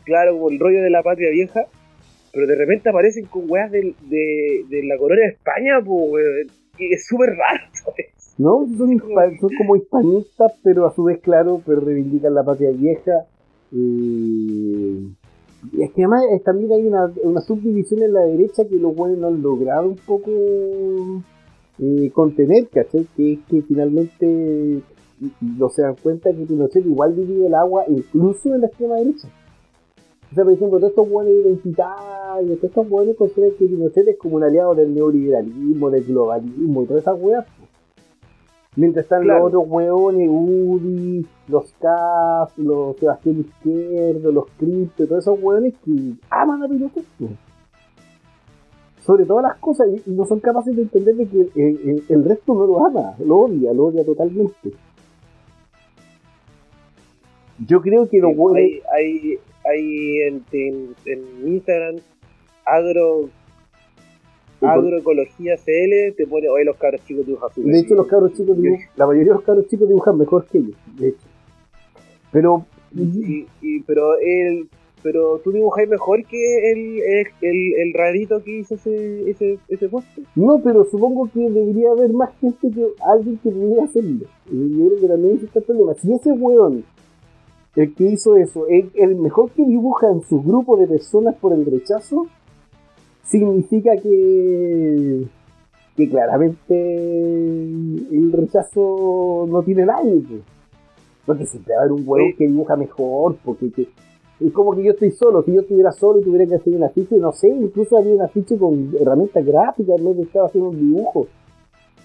claro, 0.05 0.33
como 0.33 0.49
el 0.49 0.59
rollo 0.59 0.81
de 0.81 0.89
la 0.89 1.03
patria 1.03 1.29
vieja, 1.31 1.65
pero 2.33 2.47
de 2.47 2.55
repente 2.55 2.89
aparecen 2.89 3.25
con 3.25 3.43
weas 3.49 3.71
de, 3.71 3.93
de 4.09 4.83
la 4.83 4.97
corona 4.97 5.21
de 5.21 5.27
España, 5.29 5.79
pues, 5.85 6.47
es 6.79 7.05
súper 7.07 7.29
raro, 7.29 7.63
¿sabes? 7.73 8.35
No, 8.37 8.65
son, 8.77 8.97
como 9.57 9.75
hispanistas, 9.75 10.53
pero 10.63 10.87
a 10.87 10.95
su 10.95 11.03
vez, 11.03 11.19
claro, 11.19 11.61
pero 11.65 11.81
reivindican 11.81 12.33
la 12.33 12.43
patria 12.43 12.71
vieja. 12.71 13.25
Y, 13.71 15.09
y 15.73 15.83
es 15.83 15.91
que 15.91 16.03
además 16.03 16.23
eh, 16.31 16.39
también 16.45 16.71
hay 16.71 16.87
una, 16.87 17.11
una 17.23 17.41
subdivisión 17.41 18.01
en 18.01 18.13
la 18.13 18.21
derecha 18.21 18.63
que 18.69 18.77
los 18.77 18.95
buenos 18.95 19.17
no 19.19 19.27
han 19.27 19.41
logrado 19.41 19.89
un 19.89 19.97
poco 19.97 20.31
eh, 21.81 22.11
contener, 22.13 22.67
¿cachai? 22.69 23.05
Que 23.15 23.33
es 23.33 23.39
que 23.49 23.61
finalmente 23.61 24.81
no 25.41 25.69
se 25.69 25.81
dan 25.81 25.95
cuenta 26.01 26.31
que 26.31 26.45
Pinochet 26.45 26.85
igual 26.85 27.15
divide 27.15 27.47
el 27.47 27.55
agua 27.55 27.83
incluso 27.87 28.53
en 28.53 28.61
la 28.61 28.67
extrema 28.67 28.95
derecha. 28.95 29.27
O 30.31 30.35
sea, 30.35 30.43
por 30.43 30.53
ejemplo, 30.53 30.77
todos 30.79 30.91
estos 30.91 31.09
buenos 31.09 31.33
identitarios, 31.33 32.57
todos 32.59 32.63
estos 32.63 32.89
buenos 32.89 33.15
consideran 33.15 33.55
que 33.57 33.65
Pinochet 33.65 34.07
es 34.07 34.17
como 34.17 34.35
un 34.37 34.43
aliado 34.43 34.75
del 34.75 34.93
neoliberalismo, 34.93 35.89
del 35.89 36.03
globalismo 36.05 36.83
y 36.83 36.85
todas 36.85 37.01
esas 37.01 37.17
weas. 37.19 37.45
Mientras 38.75 39.05
están 39.05 39.23
Claro. 39.23 39.39
los 39.39 39.47
otros 39.47 39.63
hueones, 39.67 40.29
UDI, 40.31 41.25
los 41.47 41.73
CAF, 41.81 42.57
los 42.57 42.95
Sebastián 42.97 43.39
Izquierdo, 43.39 44.31
los 44.31 44.45
Cripto, 44.57 45.07
todos 45.07 45.23
esos 45.23 45.39
hueones 45.41 45.73
que 45.83 46.13
aman 46.29 46.63
a 46.63 46.67
Pinochet. 46.67 47.03
po. 47.17 47.27
Sobre 49.09 49.25
todas 49.25 49.41
las 49.43 49.57
cosas, 49.57 49.87
y 50.05 50.07
y 50.11 50.13
no 50.13 50.23
son 50.25 50.39
capaces 50.39 50.75
de 50.75 50.83
entender 50.83 51.15
de 51.15 51.25
que 51.27 51.39
el, 51.55 51.79
el- 51.89 52.03
el 52.09 52.23
resto 52.25 52.53
no 52.53 52.67
lo 52.67 52.85
ama, 52.85 53.15
lo 53.25 53.37
odia, 53.39 53.73
lo 53.73 53.85
odia 53.85 54.05
totalmente. 54.05 54.69
Yo 57.65 57.81
creo 57.81 58.07
que 58.07 58.19
los 58.19 58.33
hueones... 58.35 58.81
Hay, 58.95 59.01
hay, 59.25 59.39
hay 59.65 60.17
en, 60.27 60.43
en, 60.51 60.95
en 61.05 61.47
Instagram 61.53 61.95
agro 62.65 63.29
agroecología 64.61 65.55
CL 65.57 66.13
te 66.15 66.27
pone 66.27 66.47
hoy 66.49 66.63
los 66.65 66.75
cabros 66.77 67.01
chicos 67.05 67.25
dibujan 67.25 67.49
De 67.55 67.79
hecho, 67.79 67.87
bien". 67.87 67.97
los 67.97 68.07
cabros 68.07 68.33
chicos 68.33 68.57
dibujan, 68.61 68.87
la 68.95 69.07
mayoría 69.07 69.29
de 69.29 69.35
los 69.37 69.43
cabros 69.43 69.67
chicos 69.69 69.87
dibujan 69.87 70.17
mejor 70.19 70.45
que 70.45 70.57
ellos, 70.59 70.75
de 70.97 71.07
hecho. 71.09 71.27
Pero, 72.31 72.65
Y, 72.93 73.47
y- 73.61 73.79
pero 73.87 74.17
el 74.19 74.69
pero 75.03 75.39
tú 75.43 75.51
dibujáis 75.51 75.89
mejor 75.89 76.23
que 76.25 76.71
el, 76.71 76.99
el, 76.99 77.27
el, 77.41 77.73
el 77.81 77.93
rarito 77.93 78.43
que 78.43 78.59
hizo 78.59 78.75
ese, 78.75 79.29
ese, 79.29 79.57
ese 79.67 79.87
poste. 79.89 80.23
no, 80.35 80.59
pero 80.63 80.85
supongo 80.85 81.29
que 81.33 81.49
debería 81.49 81.91
haber 81.91 82.11
más 82.13 82.31
gente 82.39 82.69
que 82.71 82.87
alguien 83.01 83.37
que 83.43 83.49
pudiera 83.51 83.83
hacerlo. 83.85 84.25
Y 84.51 84.77
yo 84.77 84.87
creo 84.89 84.99
que 85.01 85.07
también 85.07 85.35
ese 85.37 85.45
está 85.45 85.59
el 85.59 85.65
problema. 85.65 85.93
Si 85.95 86.11
ese 86.13 86.31
weón, 86.31 86.83
el 87.75 87.93
que 87.95 88.03
hizo 88.05 88.35
eso, 88.35 88.67
es 88.67 88.85
el 88.95 89.15
mejor 89.15 89.51
que 89.51 89.63
dibuja 89.65 90.09
en 90.11 90.21
su 90.21 90.41
grupo 90.41 90.75
de 90.77 90.87
personas 90.87 91.35
por 91.35 91.53
el 91.53 91.65
rechazo, 91.65 92.27
significa 93.23 93.95
que, 93.97 95.23
que 95.95 96.09
claramente 96.09 96.75
el 98.11 98.31
rechazo 98.31 99.45
no 99.49 99.61
tiene 99.63 99.85
nadie. 99.85 100.21
pues. 100.27 100.41
Porque 101.25 101.45
siempre 101.45 101.75
va 101.75 101.81
a 101.81 101.83
haber 101.85 101.93
un 101.93 102.03
weón 102.07 102.27
Sí. 102.31 102.35
que 102.37 102.47
dibuja 102.47 102.75
mejor, 102.75 103.37
porque 103.45 103.69
que- 103.71 103.87
es 104.39 104.53
como 104.53 104.73
que 104.73 104.83
yo 104.83 104.91
estoy 104.91 105.11
solo, 105.11 105.43
si 105.43 105.53
yo 105.53 105.61
estuviera 105.61 105.91
solo 105.91 106.19
y 106.19 106.23
tuviera 106.23 106.45
que 106.45 106.55
hacer 106.55 106.73
un 106.73 106.83
afiche, 106.83 107.17
no 107.17 107.31
sé, 107.33 107.49
incluso 107.49 107.97
haría 107.97 108.13
un 108.13 108.21
afiche 108.21 108.57
con 108.57 108.93
herramientas 108.99 109.45
gráficas 109.45 109.95
de 109.97 110.21
estar 110.23 110.45
haciendo 110.45 110.69
un 110.69 110.79
dibujo. 110.79 111.27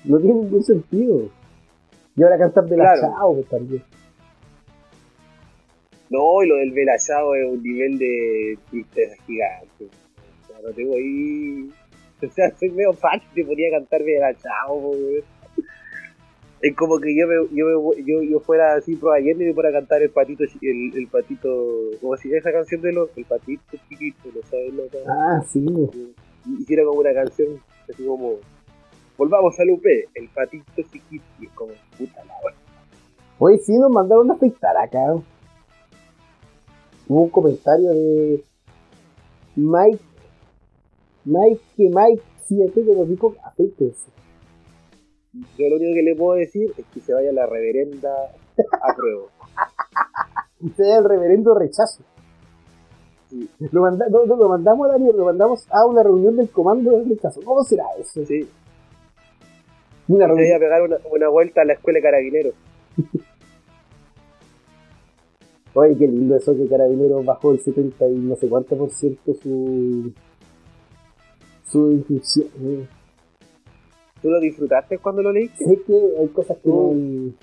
No 0.05 0.19
tiene 0.19 0.41
ningún 0.41 0.63
sentido. 0.63 1.29
Y 2.17 2.23
ahora 2.23 2.39
cantar 2.39 2.65
de 2.65 2.77
la 2.77 2.95
chao 3.01 3.35
pues, 3.35 3.49
también. 3.49 3.83
No, 6.11 6.43
y 6.43 6.49
lo 6.49 6.57
del 6.57 6.73
velachado 6.73 7.35
es 7.35 7.51
un 7.51 7.63
nivel 7.63 7.99
de 7.99 8.59
tristeza 8.71 9.15
gigante. 9.27 9.85
O 9.85 10.47
sea, 10.47 10.61
no 10.63 10.73
tengo 10.73 10.95
ahí. 10.95 11.71
O 12.23 12.31
sea, 12.31 12.51
soy 12.57 12.71
medio 12.71 12.95
fan 12.95 13.21
te 13.35 13.45
ponía 13.45 13.69
a 13.69 13.81
cantar 13.81 14.03
velachado, 14.03 14.81
po, 14.81 14.91
weón. 14.93 15.34
Es 16.67 16.75
como 16.77 16.99
que 16.99 17.15
yo 17.15 17.27
me, 17.27 17.35
yo, 17.55 17.67
me, 17.67 18.03
yo, 18.05 18.23
yo 18.23 18.41
fuera 18.41 18.75
así 18.77 18.97
pro 18.97 19.13
ayer 19.13 19.37
y 19.39 19.45
me 19.47 19.53
fuera 19.55 19.69
a 19.69 19.73
cantar 19.73 20.01
el 20.03 20.09
patito, 20.11 20.45
el, 20.63 20.93
el 20.97 21.09
patito, 21.09 21.51
¿cómo 22.01 22.17
se 22.17 22.29
llama 22.29 22.39
esa 22.39 22.53
canción 22.53 22.81
de 22.81 22.93
los, 22.93 23.11
el 23.17 23.25
patito 23.27 23.77
chiquito, 23.89 24.31
no 24.35 24.41
sabes 24.49 24.73
lo 24.73 24.89
que 24.89 24.99
Ah, 25.07 25.43
sí. 25.47 25.61
y 26.47 26.63
hiciera 26.63 26.85
como 26.85 27.01
una 27.01 27.13
canción 27.13 27.61
así 27.91 28.07
como 28.07 28.37
volvamos 29.19 29.61
al 29.61 29.71
UP, 29.71 29.85
el 30.15 30.29
patito 30.31 30.65
chiquito, 30.91 31.25
y 31.39 31.47
es 31.47 31.53
como 31.53 31.73
puta 31.99 32.25
la 32.25 32.35
wea. 32.45 32.55
Oye, 33.41 33.59
sí, 33.59 33.77
nos 33.77 33.91
mandaron 33.91 34.31
a 34.31 34.35
afeitar 34.35 34.75
acá. 34.77 35.17
Hubo 37.07 37.23
un 37.25 37.29
comentario 37.31 37.91
de 37.91 38.43
Mike. 39.57 39.99
Mike, 41.27 41.61
que 41.77 41.91
Mike 41.91 42.23
7 42.47 42.73
que 42.75 42.95
nos 42.97 43.09
dijo 43.09 43.35
afeítense. 43.45 44.09
Yo 45.59 45.69
lo 45.69 45.77
único 45.77 45.95
que 45.95 46.03
le 46.03 46.15
puedo 46.15 46.35
decir 46.39 46.73
es 46.77 46.85
que 46.93 47.01
se 47.01 47.13
vaya 47.13 47.33
la 47.33 47.47
reverenda 47.47 48.09
a 48.83 48.95
prueba. 48.95 49.23
Usted 50.61 50.85
es 50.85 50.99
el 50.99 51.05
reverendo 51.05 51.55
rechazo. 51.55 52.03
Sí. 53.31 53.49
Lo, 53.73 53.83
manda- 53.83 54.07
no, 54.09 54.25
no, 54.27 54.37
lo 54.37 54.49
mandamos 54.49 54.89
a 54.89 54.93
Daniel, 54.93 55.17
lo 55.17 55.25
mandamos 55.25 55.67
a 55.71 55.85
una 55.87 56.03
reunión 56.05 56.37
del 56.37 56.49
comando 56.51 56.93
del 56.93 57.09
rechazo. 57.09 57.41
¿Cómo 57.45 57.65
será 57.65 57.85
eso? 57.99 58.25
Sí, 58.25 58.49
Una 60.09 60.27
se 60.27 60.33
vaya 60.33 60.37
reunión. 60.37 60.57
a 60.57 60.59
pegar 60.61 60.83
una, 60.83 60.97
una 61.11 61.29
vuelta 61.29 61.63
a 61.63 61.65
la 61.65 61.73
escuela 61.75 61.99
de 61.99 62.03
carabineros. 62.03 62.55
Oye, 65.77 65.97
qué 65.99 66.07
lindo 66.07 66.37
eso 66.37 66.55
que 66.57 66.69
Carabineros 66.69 67.25
bajó 67.25 67.51
el 67.51 67.59
70 67.59 68.09
y 68.09 68.13
no 68.15 68.37
sé 68.37 68.49
cuánto 68.49 68.77
por 68.79 68.91
ciento 68.91 69.35
su. 69.43 70.13
su 71.69 71.91
inscripción. 71.91 72.89
¿Tú 74.25 74.31
lo 74.31 74.41
disfrutaste 74.41 74.97
cuando 74.97 75.21
lo 75.21 75.33
leíste? 75.33 75.63
Sé 75.67 75.83
que 75.87 75.93
hay 76.19 76.29
cosas 76.29 76.57
que 76.57 76.71
no 76.71 76.93
han- 76.93 77.35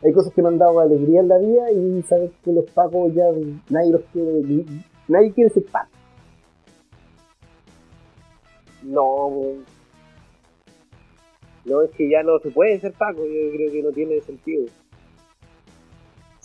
Hay 0.00 0.12
cosas 0.12 0.32
que 0.32 0.42
me 0.42 0.46
han 0.48 0.58
dado 0.58 0.78
alegría 0.78 1.18
en 1.18 1.26
la 1.26 1.38
vida 1.38 1.72
y 1.72 2.02
sabes 2.04 2.30
que 2.44 2.52
los 2.52 2.70
pagos 2.70 3.12
ya 3.12 3.24
nadie 3.68 3.90
los 3.90 4.02
quiere. 4.12 4.64
Nadie 5.08 5.32
quiere 5.32 5.50
ser 5.50 5.64
pago. 5.64 5.88
No, 8.84 9.30
no 11.64 11.82
es 11.82 11.90
que 11.90 12.08
ya 12.08 12.22
no 12.22 12.38
se 12.38 12.50
puede 12.52 12.78
ser 12.78 12.92
Paco, 12.92 13.24
yo 13.26 13.50
creo 13.56 13.72
que 13.72 13.82
no 13.82 13.90
tiene 13.90 14.20
sentido. 14.20 14.66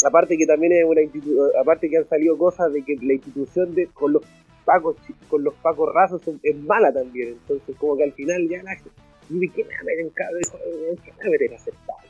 Aparte 0.04 0.36
que 0.36 0.48
también 0.48 0.74
es 0.74 0.84
una 0.84 1.02
institución, 1.04 1.52
aparte 1.62 1.90
que 1.92 1.98
han 1.98 2.10
salido 2.10 2.38
cosas 2.40 2.74
de 2.74 2.84
que 2.84 2.96
la 3.04 3.14
institución 3.14 3.76
de 3.76 3.86
con 3.88 4.14
los 4.14 4.24
pacos 4.66 4.96
con 5.30 5.44
los 5.44 5.54
pacos 5.56 5.94
rasos 5.94 6.22
es 6.44 6.56
mala 6.58 6.92
también, 6.92 7.30
entonces 7.30 7.76
como 7.78 7.96
que 7.98 8.04
al 8.04 8.12
final 8.14 8.48
ya 8.50 8.62
la 8.64 8.76
gente, 8.76 8.92
¿y 9.30 9.40
de 9.40 9.50
qué 9.50 9.64
me 9.64 9.84
meten 9.84 10.10
cabrón? 10.10 10.42
¿De 10.42 10.98
qué 11.04 11.14
me 11.24 11.30
meten 11.30 11.54
a 11.54 11.56
hacer 11.56 11.74
Paco? 11.86 12.02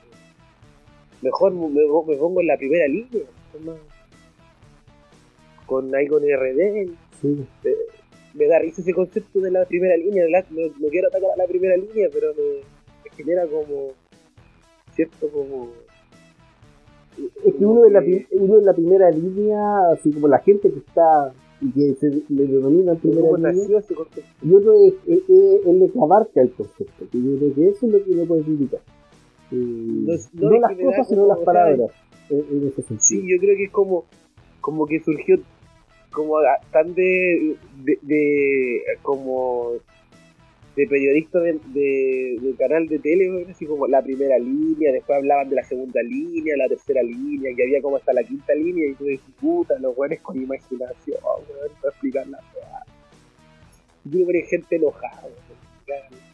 Mejor 1.22 1.54
me, 1.54 1.68
me 1.70 2.16
pongo 2.18 2.42
en 2.42 2.48
la 2.48 2.58
primera 2.58 2.88
línea, 2.88 3.24
con 5.66 5.94
ahí 5.96 6.08
con 6.08 6.22
RD, 6.24 6.90
Sí. 7.22 7.46
me 8.34 8.46
da 8.48 8.60
risa 8.60 8.82
ese 8.82 8.94
concepto 8.94 9.40
de 9.40 9.50
la 9.52 9.66
primera 9.66 9.96
línea. 9.98 10.26
la- 10.30 10.46
no, 10.50 10.62
no 10.80 10.88
quiero 10.90 11.08
atacar 11.08 11.32
a 11.34 11.38
la 11.38 11.48
primera 11.48 11.76
línea, 11.78 12.08
pero 12.14 12.34
me, 12.36 12.62
me 13.04 13.16
genera 13.16 13.48
como. 13.48 13.92
Cierto, 14.94 15.30
como. 15.30 15.72
Es 17.46 17.54
que 17.56 17.66
uno 17.66 17.86
en, 17.88 17.94
la, 17.94 18.04
uno 18.32 18.60
en 18.60 18.66
la 18.66 18.74
primera 18.74 19.10
línea, 19.10 19.60
así 19.94 20.12
como 20.12 20.28
la 20.28 20.40
gente 20.40 20.70
que 20.72 20.80
está 20.80 21.34
y 21.66 21.72
que 21.72 21.96
se 21.96 22.10
le 22.30 22.46
denomina 22.48 22.96
primera 22.96 23.22
¿Cómo 23.22 23.38
línea, 23.38 23.82
y 24.44 24.54
otro 24.54 24.74
es, 24.86 24.94
es, 25.08 25.20
es 25.30 25.66
el 25.66 25.92
que 25.92 26.00
abarca 26.00 26.42
el 26.42 26.52
concepto. 26.52 27.06
Que 27.12 27.18
yo 27.22 27.38
creo 27.38 27.54
que 27.56 27.68
eso 27.70 27.86
es 27.88 27.92
lo 27.94 28.04
que 28.04 28.12
uno 28.12 28.26
puede 28.26 28.44
criticar. 28.44 28.80
Eh, 29.52 29.56
No 29.56 30.08
no, 30.08 30.14
es- 30.14 30.30
no 30.34 30.54
es 30.56 30.62
las 30.62 30.78
cosas, 30.78 31.08
sino 31.10 31.28
las 31.28 31.40
palabras. 31.40 31.92
en, 32.30 32.38
en 32.52 32.68
ese 32.68 32.82
sentido. 32.82 33.00
Sí, 33.02 33.22
yo 33.22 33.38
creo 33.40 33.56
que 33.58 33.64
es 33.66 33.72
como. 33.72 34.06
Como 34.62 34.86
que 34.88 35.00
surgió. 35.02 35.38
Como 36.12 36.36
tan 36.72 36.94
de. 36.96 37.56
de, 37.84 38.00
de- 38.02 38.82
como. 39.02 39.72
De 40.76 40.88
periodista 40.88 41.40
de, 41.40 41.60
de, 41.74 42.38
de 42.42 42.56
canal 42.58 42.88
de 42.88 43.00
tele, 43.00 43.48
así 43.50 43.66
como 43.66 43.88
la 43.88 44.02
primera 44.02 44.38
línea, 44.38 44.92
después 44.92 45.18
hablaban 45.18 45.50
de 45.50 45.56
la 45.56 45.64
segunda 45.64 46.02
línea, 46.04 46.58
la 46.58 46.68
tercera 46.68 47.02
línea, 47.02 47.56
que 47.56 47.64
había 47.64 47.82
como 47.82 47.98
hasta 47.98 48.14
la 48.14 48.24
quinta 48.24 48.54
línea, 48.54 48.90
y 48.90 48.94
tú 48.94 49.06
dices, 49.06 49.26
puta, 49.40 49.80
los 49.80 49.98
weones 49.98 50.20
con 50.22 50.36
imaginación, 50.36 51.18
weón, 51.24 51.72
para 51.82 51.92
explicar 51.92 52.28
la 52.28 52.40
weá. 52.54 52.84
Y 54.04 54.10
tú 54.10 54.26
pones 54.26 54.50
gente 54.50 54.76
enojada, 54.76 55.24
weón. 55.24 56.26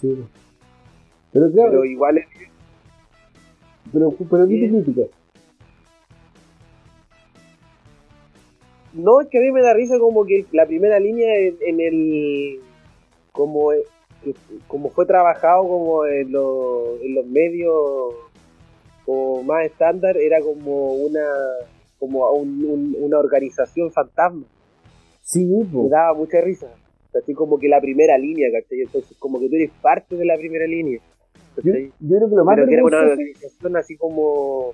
Sí. 0.00 0.24
Pero 1.32 1.50
claro, 1.50 1.70
pero 1.70 1.84
igual 1.84 2.18
es 2.18 2.26
pero, 3.92 4.14
pero, 4.30 4.46
¿qué 4.46 4.60
te 4.60 4.68
critica? 4.68 5.02
No, 8.92 9.20
es 9.20 9.28
que 9.28 9.38
a 9.38 9.40
mí 9.40 9.50
me 9.52 9.62
da 9.62 9.74
risa 9.74 9.98
como 9.98 10.26
que 10.26 10.44
la 10.52 10.66
primera 10.66 10.98
línea 10.98 11.34
en, 11.36 11.56
en 11.60 11.80
el. 11.80 12.60
Como 13.38 13.70
como 14.66 14.90
fue 14.90 15.06
trabajado 15.06 15.62
como 15.62 16.04
en, 16.06 16.32
los- 16.32 17.00
en 17.02 17.14
los 17.14 17.24
medios 17.26 17.72
como 19.06 19.44
más 19.44 19.64
estándar, 19.64 20.16
era 20.16 20.40
como 20.40 20.94
una 20.94 21.24
como 22.00 22.28
un- 22.32 22.64
un- 22.64 22.96
una 22.98 23.18
organización 23.18 23.92
fantasma. 23.92 24.42
Sí, 25.22 25.44
Me 25.44 25.64
po. 25.66 25.88
daba 25.88 26.14
mucha 26.14 26.40
risa. 26.40 26.66
Así 27.14 27.32
como 27.32 27.58
que 27.60 27.68
la 27.68 27.80
primera 27.80 28.18
línea, 28.18 28.48
¿cachai? 28.52 28.80
Entonces 28.82 29.16
como 29.18 29.38
que 29.38 29.48
tú 29.48 29.54
eres 29.54 29.70
parte 29.80 30.16
de 30.16 30.24
la 30.24 30.36
primera 30.36 30.66
línea. 30.66 30.98
Yo, 31.62 31.72
yo 31.72 32.16
creo 32.18 32.28
que 32.28 32.36
lo 32.36 32.44
más 32.44 32.56
pero 32.56 32.66
que 32.68 32.74
era 32.74 32.84
una 32.84 32.98
organización 33.00 33.76
así 33.76 33.96
como 33.96 34.72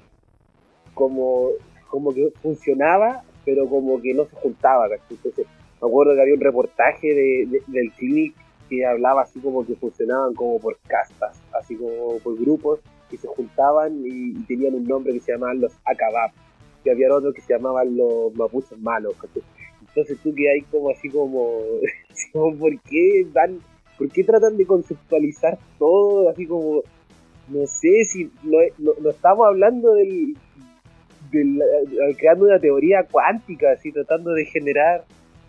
como 0.94 1.50
como 1.90 2.12
que 2.14 2.30
funcionaba 2.42 3.22
pero 3.44 3.66
como 3.68 4.00
que 4.00 4.14
no 4.14 4.24
se 4.24 4.36
juntaba 4.36 4.88
¿cachai? 4.88 5.16
entonces 5.16 5.46
me 5.80 5.88
acuerdo 5.88 6.14
que 6.14 6.20
había 6.22 6.34
un 6.34 6.40
reportaje 6.40 7.08
de, 7.08 7.46
de- 7.46 7.62
del 7.68 7.90
clinic 7.92 8.34
que 8.68 8.84
hablaba 8.84 9.22
así 9.22 9.40
como 9.40 9.64
que 9.66 9.74
funcionaban 9.76 10.34
como 10.34 10.58
por 10.58 10.78
castas 10.86 11.40
así 11.58 11.76
como 11.76 12.18
por 12.18 12.38
grupos 12.38 12.80
que 13.10 13.16
se 13.16 13.28
juntaban 13.28 14.04
y, 14.04 14.30
y 14.38 14.42
tenían 14.46 14.74
un 14.74 14.84
nombre 14.84 15.12
que 15.12 15.20
se 15.20 15.32
llamaban 15.32 15.60
los 15.60 15.72
Acabab 15.84 16.30
y 16.84 16.90
había 16.90 17.14
otros 17.14 17.34
que 17.34 17.40
se 17.40 17.54
llamaban 17.54 17.96
los 17.96 18.34
mapuches 18.34 18.78
malos 18.78 19.14
entonces 19.80 20.18
tú 20.22 20.34
que 20.34 20.50
hay 20.50 20.62
como 20.62 20.90
así 20.90 21.08
como, 21.08 21.60
como 22.32 22.58
¿por 22.58 22.80
qué 22.82 23.26
dan 23.32 23.60
¿Por 23.98 24.10
qué 24.10 24.24
tratan 24.24 24.56
de 24.56 24.66
conceptualizar 24.66 25.58
todo 25.78 26.28
así 26.28 26.46
como 26.46 26.82
no 27.48 27.66
sé 27.66 28.04
si 28.04 28.24
no, 28.42 28.58
no, 28.78 28.92
no 29.00 29.10
estamos 29.10 29.46
hablando 29.46 29.92
del, 29.94 30.36
del 31.30 31.62
creando 32.18 32.46
una 32.46 32.58
teoría 32.58 33.06
cuántica 33.10 33.72
así 33.72 33.92
tratando 33.92 34.32
de 34.32 34.46
generar 34.46 35.04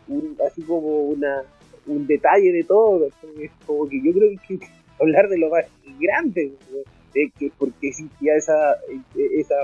un, 0.07 0.37
así 0.45 0.61
como 0.61 0.87
una 0.87 1.43
un 1.87 2.07
detalle 2.07 2.51
de 2.51 2.63
todo. 2.63 3.07
Es 3.07 3.51
como 3.65 3.87
que 3.87 4.01
yo 4.03 4.11
creo 4.11 4.29
que 4.29 4.53
hay 4.53 4.57
que 4.59 4.67
hablar 4.99 5.27
de 5.29 5.37
lo 5.37 5.49
más 5.49 5.65
grande 5.99 6.53
de 7.13 7.31
que 7.37 7.51
porque 7.57 7.87
existía 7.87 8.35
esa 8.35 8.75
esa 9.15 9.55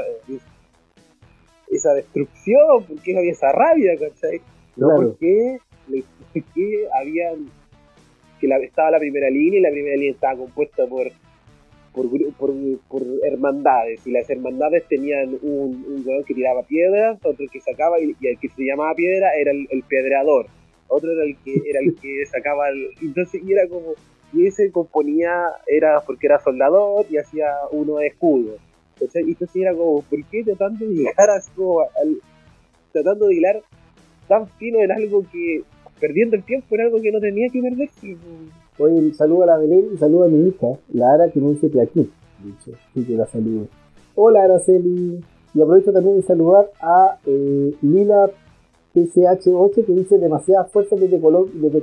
esa 1.69 1.93
destrucción 1.93 2.85
porque 2.87 3.17
había 3.17 3.31
esa 3.31 3.51
rabia 3.51 3.93
¿cachai? 3.97 4.41
no 4.75 4.87
Claro. 4.87 5.09
porque 5.09 5.59
porque 6.33 6.87
habían 6.99 7.49
que 8.39 8.47
la, 8.47 8.57
estaba 8.57 8.91
la 8.91 8.99
primera 8.99 9.29
línea 9.29 9.59
y 9.59 9.61
la 9.61 9.69
primera 9.69 9.95
línea 9.95 10.11
estaba 10.11 10.37
compuesta 10.37 10.87
por 10.87 11.11
por, 11.93 12.07
por, 12.37 12.53
por 12.87 13.03
hermandades 13.23 14.05
y 14.07 14.11
las 14.11 14.29
hermandades 14.29 14.87
tenían 14.87 15.37
un, 15.41 15.85
un 15.85 16.03
weón 16.05 16.23
que 16.23 16.33
tiraba 16.33 16.63
piedras, 16.63 17.19
otro 17.23 17.45
que 17.51 17.59
sacaba 17.59 17.99
y, 17.99 18.15
y 18.19 18.27
el 18.27 18.39
que 18.39 18.47
se 18.47 18.63
llamaba 18.63 18.95
piedra 18.95 19.29
era 19.37 19.51
el, 19.51 19.67
el 19.69 19.83
pedreador, 19.83 20.45
otro 20.91 21.11
era 21.11 21.23
el 21.23 21.37
que 21.37 21.61
era 21.65 21.79
el 21.79 21.95
que 21.95 22.25
sacaba 22.25 22.69
el, 22.69 22.89
entonces 23.01 23.41
y 23.43 23.53
era 23.53 23.67
como 23.67 23.93
y 24.33 24.45
ese 24.45 24.71
componía 24.71 25.47
era 25.67 26.01
porque 26.05 26.27
era 26.27 26.39
soldador 26.39 27.05
y 27.09 27.17
hacía 27.17 27.47
uno 27.71 27.97
de 27.97 28.07
escudo 28.07 28.55
¿cachai? 28.99 29.23
y 29.23 29.31
entonces 29.31 29.55
era 29.55 29.73
como 29.73 30.01
¿por 30.01 30.23
qué 30.25 30.43
tratando 30.43 30.85
de 30.85 30.93
llegar 30.93 31.29
al, 31.29 32.21
tratando 32.91 33.27
de 33.27 33.35
hilar 33.35 33.61
tan 34.27 34.47
fino 34.47 34.79
en 34.79 34.91
algo 34.91 35.25
que 35.31 35.63
perdiendo 35.99 36.35
el 36.35 36.43
tiempo 36.43 36.75
en 36.75 36.81
algo 36.81 37.01
que 37.01 37.11
no 37.11 37.19
tenía 37.19 37.49
que 37.49 37.61
perderse 37.61 38.17
Oye, 38.77 39.13
saludo 39.13 39.43
a 39.43 39.45
la 39.47 39.57
Belén 39.57 39.89
y 39.93 39.97
saludo 39.97 40.23
a 40.23 40.27
mi 40.27 40.47
hija, 40.47 40.67
la 40.93 41.13
Ara, 41.13 41.29
que 41.29 41.39
me 41.39 41.49
dice 41.49 41.69
que 41.69 41.81
aquí. 41.81 42.09
Dicho, 42.43 42.71
sí 42.93 43.05
que 43.05 43.13
la 43.13 43.27
saludo. 43.27 43.67
Hola, 44.15 44.43
Araceli. 44.43 45.23
Y 45.53 45.61
aprovecho 45.61 45.91
también 45.91 46.15
de 46.15 46.23
saludar 46.23 46.71
a 46.81 47.19
eh, 47.25 47.75
Lila 47.81 48.31
PCH8, 48.95 49.85
que 49.85 49.93
dice 49.93 50.17
demasiadas 50.17 50.71
fuerzas 50.71 50.99
desde, 50.99 51.19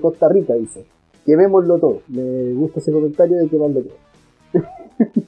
Costa 0.01 0.29
Rica, 0.29 0.55
dice. 0.55 0.85
Quemémoslo 1.25 1.79
todo. 1.79 2.01
Me 2.09 2.53
gusta 2.55 2.81
ese 2.81 2.93
comentario 2.93 3.37
de 3.39 3.49
quemarlo 3.49 3.81
todo. 3.83 4.63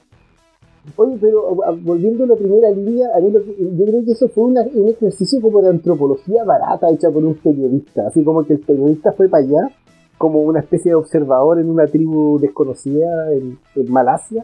Oye, 0.97 1.17
pero 1.21 1.63
a- 1.63 1.71
volviendo 1.71 2.23
a 2.23 2.27
la 2.27 2.35
primera 2.35 2.69
línea, 2.71 3.09
a 3.15 3.19
mí 3.19 3.31
lo 3.31 3.43
que- 3.43 3.55
yo 3.77 3.85
creo 3.85 4.03
que 4.03 4.11
eso 4.11 4.27
fue 4.29 4.45
un 4.45 4.57
ejercicio 4.89 5.39
como 5.41 5.61
de 5.61 5.69
antropología 5.69 6.43
barata 6.43 6.89
hecha 6.89 7.09
por 7.11 7.23
un 7.23 7.35
periodista. 7.35 8.07
Así 8.07 8.23
como 8.23 8.43
que 8.43 8.53
el 8.53 8.59
periodista 8.59 9.11
fue 9.13 9.29
para 9.29 9.43
allá 9.43 9.69
como 10.17 10.41
una 10.41 10.59
especie 10.59 10.91
de 10.91 10.95
observador 10.95 11.59
en 11.59 11.69
una 11.69 11.85
tribu 11.87 12.39
desconocida 12.39 13.31
en, 13.33 13.57
en 13.75 13.91
Malasia. 13.91 14.43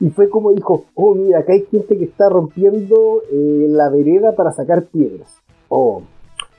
Y 0.00 0.10
fue 0.10 0.28
como 0.30 0.52
dijo, 0.52 0.84
oh 0.94 1.14
mira, 1.14 1.40
acá 1.40 1.52
hay 1.52 1.64
gente 1.70 1.98
que 1.98 2.04
está 2.04 2.28
rompiendo 2.28 3.22
eh, 3.30 3.66
la 3.68 3.88
vereda 3.90 4.32
para 4.32 4.52
sacar 4.52 4.84
piedras. 4.86 5.36
Oh, 5.68 6.02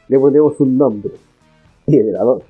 le 0.09 0.19
ponemos 0.19 0.59
un 0.59 0.77
nombre. 0.77 1.11
Piedrador. 1.85 2.43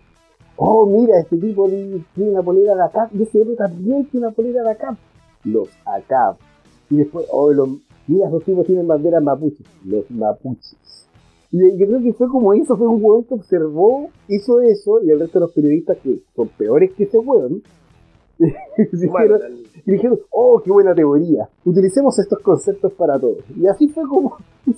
Oh, 0.56 0.86
mira, 0.86 1.20
este 1.20 1.38
tipo 1.38 1.70
tiene 1.70 2.32
una 2.32 2.42
polera 2.42 2.76
de 2.76 2.84
acá. 2.84 3.10
Y 3.14 3.22
ese 3.22 3.42
otro 3.42 3.56
también 3.56 4.06
tiene 4.06 4.28
una 4.28 4.36
polera 4.36 4.64
de 4.64 4.72
acá. 4.72 4.98
Los 5.44 5.70
acá. 5.86 6.36
Y 6.90 6.98
después, 6.98 7.28
oh, 7.32 7.52
los, 7.52 7.70
mira, 8.08 8.28
esos 8.28 8.44
tipos 8.44 8.66
tienen 8.66 8.88
banderas 8.88 9.22
mapuches. 9.22 9.68
Los 9.86 10.10
mapuches. 10.10 11.08
Y 11.52 11.78
yo 11.78 11.88
creo 11.88 12.02
que 12.02 12.14
fue 12.14 12.28
como 12.30 12.54
eso, 12.54 12.78
fue 12.78 12.88
un 12.88 13.04
hueón 13.04 13.24
que 13.24 13.34
observó, 13.34 14.10
hizo 14.28 14.62
eso, 14.62 15.02
y 15.04 15.10
el 15.10 15.20
resto 15.20 15.40
de 15.40 15.46
los 15.46 15.52
periodistas 15.52 15.98
que 15.98 16.20
son 16.36 16.48
peores 16.50 16.92
que 16.94 17.06
ese 17.06 17.18
hueón, 17.18 17.64
dijeron, 18.38 19.42
y 19.84 19.92
dijeron, 19.92 20.20
oh, 20.30 20.62
qué 20.64 20.72
buena 20.72 20.94
teoría, 20.94 21.50
utilicemos 21.66 22.20
estos 22.20 22.38
conceptos 22.40 22.94
para 22.94 23.20
todos. 23.20 23.44
Y 23.58 23.66
así 23.66 23.88
fue 23.88 24.08
como... 24.08 24.38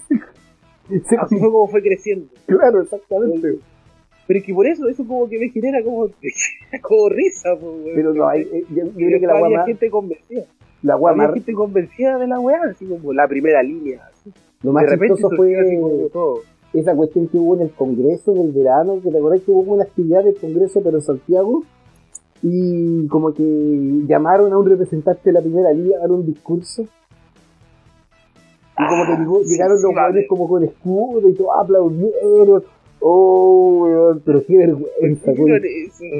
se- 0.99 1.17
así 1.17 1.37
fue 1.37 1.51
como 1.51 1.67
fue 1.67 1.81
creciendo 1.81 2.27
claro, 2.45 2.81
exactamente. 2.81 3.59
pero 4.27 4.39
es 4.39 4.45
que 4.45 4.53
por 4.53 4.67
eso 4.67 4.87
eso 4.87 5.05
como 5.05 5.27
que 5.29 5.39
me 5.39 5.49
genera 5.49 5.83
como 5.83 6.09
como 6.81 7.09
risa 7.09 7.55
po, 7.59 7.71
weón. 7.71 7.95
Pero 7.95 8.13
no, 8.13 8.27
hay, 8.27 8.41
eh, 8.41 8.65
yo, 8.69 8.85
yo 8.85 8.91
creo 8.93 9.19
que 9.19 9.27
la 9.27 9.49
más, 9.49 9.65
gente 9.65 9.89
convencida 9.89 10.45
la 10.83 10.97
hueá 10.97 11.13
había 11.13 11.33
gente 11.33 11.53
convencida 11.53 12.17
de 12.17 12.27
la 12.27 12.39
weá 12.39 12.61
así 12.69 12.85
como 12.85 13.13
la 13.13 13.27
primera 13.27 13.61
línea 13.61 14.01
así. 14.11 14.31
lo 14.63 14.71
más 14.71 14.83
de 14.85 14.89
repente 14.91 15.21
fue 15.35 15.79
como 15.79 16.07
todo 16.07 16.41
esa 16.73 16.95
cuestión 16.95 17.27
que 17.27 17.37
hubo 17.37 17.55
en 17.55 17.63
el 17.63 17.71
Congreso 17.71 18.33
del 18.33 18.51
verano, 18.51 18.99
que 19.03 19.11
te 19.11 19.17
acordás 19.17 19.41
que 19.41 19.51
hubo 19.51 19.73
una 19.73 19.83
actividad 19.83 20.23
del 20.23 20.35
Congreso, 20.35 20.81
pero 20.81 20.97
en 20.97 21.03
Santiago, 21.03 21.63
y 22.41 23.07
como 23.07 23.33
que 23.33 23.43
llamaron 24.07 24.53
a 24.53 24.57
un 24.57 24.69
representante 24.69 25.21
de 25.25 25.33
la 25.33 25.41
primera 25.41 25.73
liga 25.73 25.97
a 25.97 26.01
dar 26.01 26.11
un 26.11 26.25
discurso. 26.25 26.85
Y 28.77 28.87
como 28.87 29.03
llegó- 29.05 29.39
Ah, 29.39 29.43
sí, 29.43 29.51
llegaron 29.53 29.77
sí, 29.77 29.83
los 29.83 29.93
jóvenes 29.93 30.25
como 30.27 30.47
con 30.47 30.63
escudo 30.63 31.29
y 31.29 31.33
todo 31.33 31.53
aplaudieron. 31.59 32.63
Oh, 33.03 33.79
weón, 33.83 34.21
pero 34.23 34.43
qué 34.45 34.57
vergüenza, 34.57 35.31
weón. 35.31 35.61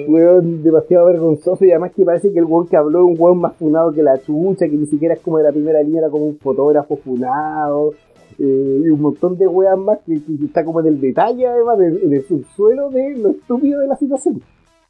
Weón, 0.07 0.63
demasiado 0.63 1.05
vergonzoso 1.05 1.63
y 1.63 1.69
además 1.71 1.91
que 1.95 2.03
parece 2.03 2.31
que 2.33 2.39
el 2.39 2.45
weón 2.45 2.67
que 2.67 2.75
habló 2.75 2.99
es 3.01 3.05
un 3.05 3.15
weón 3.23 3.37
más 3.39 3.53
funado 3.55 3.91
que 3.93 4.01
la 4.01 4.19
chucha, 4.19 4.65
que 4.67 4.75
ni 4.77 4.87
siquiera 4.87 5.13
es 5.13 5.19
como 5.19 5.37
de 5.37 5.43
la 5.43 5.51
primera 5.51 5.81
línea, 5.83 6.01
era 6.01 6.09
como 6.09 6.25
un 6.25 6.37
fotógrafo 6.39 6.95
funado, 6.97 7.93
eh, 8.39 8.81
y 8.83 8.89
un 8.89 8.99
montón 8.99 9.37
de 9.37 9.45
weas 9.47 9.77
más 9.77 9.99
que, 10.07 10.13
que 10.15 10.45
está 10.45 10.65
como 10.65 10.79
en 10.79 10.87
el 10.87 10.99
detalle 10.99 11.45
además, 11.45 11.79
en, 11.81 11.99
en 12.03 12.13
el 12.13 12.23
subsuelo 12.23 12.89
de 12.89 13.15
lo 13.17 13.29
estúpido 13.29 13.79
de 13.79 13.87
la 13.87 13.95
situación. 13.97 14.41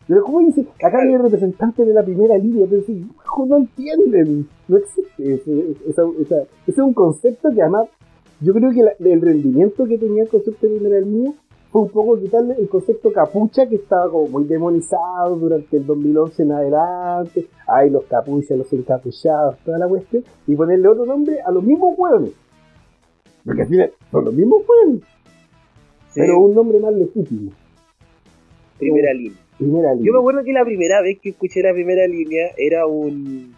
Pero 0.08 0.24
como 0.24 0.40
dice, 0.42 0.66
acá 0.84 1.00
hay 1.02 1.16
representantes 1.16 1.88
de 1.88 1.94
la 1.94 2.04
primera 2.04 2.38
línea, 2.38 2.66
pero 2.70 2.82
hijo, 2.88 3.46
no 3.46 3.58
entienden, 3.58 4.48
no 4.68 4.78
existe 4.78 5.34
ese, 5.36 5.76
esa- 5.88 6.04
esa- 6.20 6.42
ese 6.42 6.48
es 6.72 6.78
un 6.80 6.94
concepto 6.94 7.50
que 7.54 7.62
además, 7.62 7.88
yo 8.42 8.54
creo 8.54 8.72
que 8.72 8.82
la- 8.84 8.96
el 9.00 9.22
rendimiento 9.22 9.86
que 9.86 9.98
tenía 9.98 10.24
el 10.24 10.30
concepto 10.30 10.68
de 10.68 10.76
primera 10.80 11.00
línea 11.00 11.32
fue 11.72 11.84
un 11.84 11.90
poco 11.90 12.20
quitarle 12.20 12.56
el 12.60 12.68
concepto 12.68 13.14
capucha 13.14 13.66
que 13.70 13.76
estaba 13.76 14.10
como 14.12 14.28
muy 14.28 14.44
demonizado 14.44 15.38
durante 15.38 15.78
el 15.78 15.86
2011 15.86 16.44
en 16.44 16.52
adelante. 16.52 17.48
Ay, 17.66 17.90
los 17.90 18.04
capuchas, 18.06 18.58
los 18.58 18.74
encapuchados, 18.74 19.58
toda 19.64 19.78
la 19.78 19.88
cuestión. 19.88 20.24
Y 20.48 20.56
ponerle 20.56 20.90
otro 20.90 21.06
nombre 21.06 21.40
a 21.40 21.50
los 21.52 21.64
mismos 21.64 21.94
hueones. 21.98 22.34
Porque 23.46 23.62
al 23.62 23.68
final 23.70 23.92
son 24.12 24.26
los 24.26 24.34
mismos 24.34 24.64
hueones. 24.68 25.04
Sí, 26.10 26.20
Pero 26.20 26.40
un 26.40 26.54
nombre 26.54 26.80
más 26.80 26.94
legítimo. 26.94 27.52
primera 28.78 29.14
línea 29.14 29.38
Primera 29.62 29.94
Yo 30.00 30.12
me 30.12 30.18
acuerdo 30.18 30.44
que 30.44 30.54
la 30.54 30.66
primera 30.66 31.02
vez 31.02 31.20
que 31.20 31.30
escuché 31.30 31.62
la 31.62 31.72
primera 31.72 32.08
línea 32.08 32.48
era 32.58 32.88
un 32.88 33.54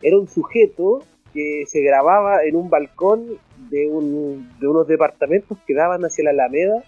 era 0.00 0.18
un 0.18 0.28
sujeto 0.28 1.02
que 1.34 1.64
se 1.66 1.82
grababa 1.82 2.42
en 2.42 2.56
un 2.56 2.70
balcón 2.70 3.26
de, 3.68 3.86
un, 3.86 4.48
de 4.58 4.66
unos 4.66 4.88
departamentos 4.88 5.58
que 5.66 5.74
daban 5.74 6.00
hacia 6.06 6.24
la 6.24 6.30
Alameda, 6.30 6.82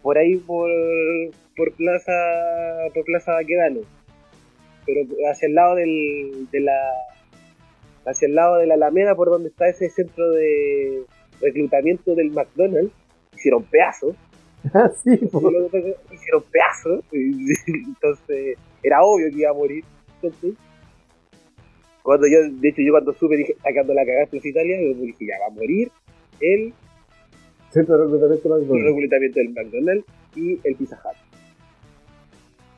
por 0.00 0.16
ahí 0.16 0.36
por, 0.36 0.70
por 1.54 1.72
Plaza 1.74 2.12
por 2.94 3.04
Plaza 3.04 3.32
Baquedano, 3.32 3.80
pero 4.86 5.02
hacia 5.30 5.48
el 5.48 5.54
lado 5.54 5.74
del, 5.74 6.48
de 6.50 6.60
la 6.60 6.78
hacia 8.06 8.28
el 8.28 8.34
lado 8.34 8.56
de 8.56 8.66
la 8.66 8.74
Alameda 8.74 9.14
por 9.14 9.28
donde 9.28 9.50
está 9.50 9.68
ese 9.68 9.90
centro 9.90 10.30
de 10.30 11.02
reclutamiento 11.42 12.14
del 12.14 12.30
McDonald's, 12.30 12.94
hicieron 13.34 13.62
pedazos 13.64 14.16
Ah, 14.74 14.90
sí, 15.02 15.18
luego 15.32 15.68
hicieron 16.12 16.42
pedazos, 16.50 17.04
entonces 17.12 18.58
era 18.82 19.02
obvio 19.02 19.28
que 19.30 19.38
iba 19.38 19.50
a 19.50 19.54
morir. 19.54 19.84
Cuando 22.02 22.26
yo, 22.26 22.38
de 22.50 22.68
hecho, 22.68 22.82
yo 22.82 22.92
cuando 22.92 23.12
supe, 23.12 23.36
dije, 23.36 23.54
sacando 23.62 23.94
la 23.94 24.04
cagada 24.04 24.28
en 24.32 24.40
Italia, 24.42 24.76
yo 24.80 24.94
dije, 24.94 25.26
ya 25.26 25.38
va 25.40 25.46
a 25.46 25.50
morir 25.50 25.90
el, 26.40 26.72
Centro 27.70 27.98
de 27.98 28.04
reclutamiento 28.04 28.48
el 28.48 28.62
McDonald's. 28.62 28.86
reclutamiento 28.86 29.40
del 29.40 29.48
McDonald's 29.50 30.06
y 30.34 30.60
el 30.64 30.74
Pizza 30.76 30.98
Hut. 31.04 31.16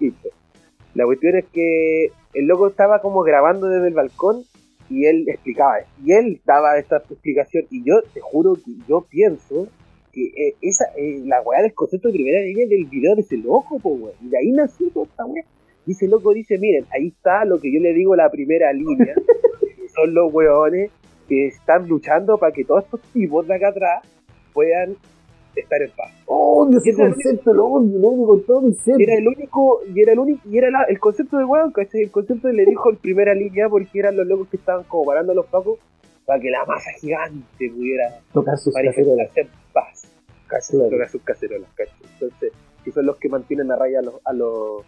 Listo. 0.01 0.29
La 0.95 1.05
cuestión 1.05 1.37
es 1.37 1.45
que 1.47 2.11
el 2.35 2.47
loco 2.47 2.67
estaba 2.67 3.01
como 3.01 3.23
grabando 3.23 3.69
desde 3.69 3.89
el 3.89 3.95
balcón 3.95 4.43
y 4.89 5.07
él 5.07 5.29
explicaba, 5.29 5.79
y 6.05 6.13
él 6.13 6.41
daba 6.45 6.77
esta 6.77 6.97
explicación, 6.97 7.65
y 7.71 7.85
yo 7.85 8.03
te 8.13 8.21
juro 8.21 8.55
que 8.55 8.73
yo 8.89 9.07
pienso 9.09 9.69
eh, 10.15 10.55
esa, 10.61 10.85
eh, 10.97 11.21
la 11.25 11.41
weá 11.43 11.63
del 11.63 11.75
concepto 11.75 12.09
de 12.09 12.15
primera 12.15 12.41
línea 12.43 12.67
del 12.67 12.85
video 12.87 13.15
de 13.15 13.23
ese 13.23 13.37
loco, 13.37 13.79
po, 13.79 13.91
weón. 13.91 14.15
Y 14.23 14.29
de 14.29 14.39
ahí 14.39 14.51
nació 14.53 14.89
toda 14.91 15.07
esta 15.07 15.25
weá. 15.27 15.45
Y 15.87 15.93
ese 15.93 16.09
loco 16.09 16.33
dice, 16.35 16.59
miren, 16.59 16.85
ahí 16.93 17.09
está 17.09 17.45
lo 17.45 17.59
que 17.61 17.73
yo 17.73 17.81
le 17.81 17.93
digo 17.95 18.15
la 18.17 18.31
primera 18.31 18.73
línea, 18.73 19.15
que 19.77 19.89
son 19.89 20.13
los 20.15 20.33
weones 20.33 20.91
que 21.29 21.47
están 21.47 21.89
luchando 21.89 22.39
para 22.39 22.53
que 22.53 22.65
todos 22.65 22.85
estos 22.85 23.01
tipos 23.13 23.47
de 23.47 23.55
acá 23.55 23.69
atrás 23.69 24.03
puedan 24.53 24.97
estar 25.57 25.81
en 25.83 25.91
paz. 25.97 26.13
Odio 26.27 26.79
ese 26.79 26.93
concepto, 26.95 27.53
lo 27.55 27.67
odio, 27.67 27.99
lo 27.99 28.09
odio 28.09 28.27
con 28.27 28.43
todo 28.47 28.61
mi 28.63 28.75
ser. 28.75 28.95
Era 29.01 29.15
el 29.15 29.29
único, 29.29 29.81
y 29.95 30.01
era 30.01 30.13
el 30.13 30.19
único, 30.19 30.49
y 30.49 30.59
era 30.59 30.71
la- 30.71 30.85
el 30.89 30.99
concepto 30.99 31.39
de 31.39 31.45
weón, 31.45 31.73
¿cachai? 31.73 32.03
El 32.03 32.11
concepto 32.11 32.49
le 32.49 32.65
dijo 32.67 32.91
en 32.91 32.97
primera 32.97 33.35
línea 33.35 33.69
porque 33.69 33.99
eran 33.99 34.17
los 34.17 34.27
locos 34.27 34.49
que 34.49 34.57
estaban 34.57 34.85
como 34.85 35.05
parando 35.07 35.33
a 35.33 35.35
los 35.35 35.47
pacos 35.47 35.79
para 36.31 36.41
que 36.41 36.49
la 36.51 36.65
masa 36.65 36.93
gigante 37.01 37.69
pudiera 37.75 38.21
Tocar 38.33 38.57
sus 38.57 38.73
cacerolas. 38.73 39.37
en 39.37 39.49
paz. 39.73 40.07
Tocar 40.49 41.09
sus 41.11 41.23
cacerolas, 41.23 41.69
¿cachai? 41.75 41.97
Entonces, 42.13 42.53
que 42.85 42.93
son 42.93 43.05
los 43.07 43.17
que 43.17 43.29
mantienen 43.29 43.73
a 43.73 43.75
raya 43.77 43.99
a 43.99 44.03
los, 44.03 44.15
a 44.25 44.33
los, 44.33 44.85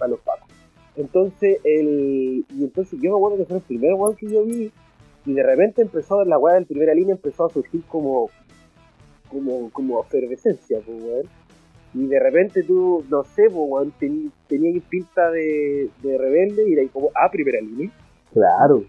a 0.00 0.06
los 0.06 0.20
pacos. 0.20 0.50
Entonces, 0.96 1.60
el, 1.64 2.44
y 2.50 2.64
entonces 2.64 2.98
yo 3.00 3.10
me 3.12 3.16
acuerdo 3.16 3.38
que 3.38 3.46
fue 3.46 3.56
el 3.56 3.62
primer 3.62 3.94
weón 3.94 4.16
que 4.16 4.26
yo 4.26 4.44
vi, 4.44 4.70
y 5.24 5.32
de 5.32 5.42
repente 5.42 5.80
empezó, 5.80 6.22
la 6.26 6.36
weá 6.38 6.56
del 6.56 6.66
primera 6.66 6.92
línea 6.92 7.14
empezó 7.14 7.46
a 7.46 7.50
surgir 7.50 7.82
como, 7.88 8.28
como, 9.30 9.70
como 9.70 10.02
efervescencia, 10.04 10.78
pues 10.84 11.02
weón. 11.02 11.26
Y 11.94 12.06
de 12.06 12.20
repente 12.20 12.62
tú, 12.64 13.02
no 13.08 13.24
sé, 13.24 13.44
pues 13.44 13.54
weón, 13.66 13.94
teni- 13.98 14.30
tenías 14.46 14.84
pinta 14.90 15.30
de, 15.30 15.88
de 16.02 16.18
rebelde 16.18 16.68
y 16.68 16.74
era 16.74 16.82
ahí 16.82 16.88
como, 16.88 17.10
ah, 17.14 17.30
primera 17.32 17.62
línea. 17.62 17.90
Claro. 18.34 18.84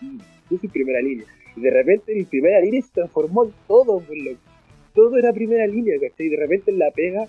"Mm, 0.00 0.18
yo 0.50 0.58
soy 0.58 0.68
primera 0.68 1.00
línea. 1.00 1.26
Y 1.56 1.60
de 1.60 1.70
repente 1.70 2.18
en 2.18 2.24
primera 2.26 2.60
línea 2.60 2.82
se 2.82 2.92
transformó 2.92 3.44
en 3.44 3.52
todo, 3.66 4.02
todo 4.94 5.18
era 5.18 5.32
primera 5.32 5.66
línea, 5.66 5.94
¿cachai? 6.00 6.26
Y 6.26 6.30
de 6.30 6.36
repente 6.36 6.70
en 6.70 6.78
la 6.78 6.90
pega 6.90 7.26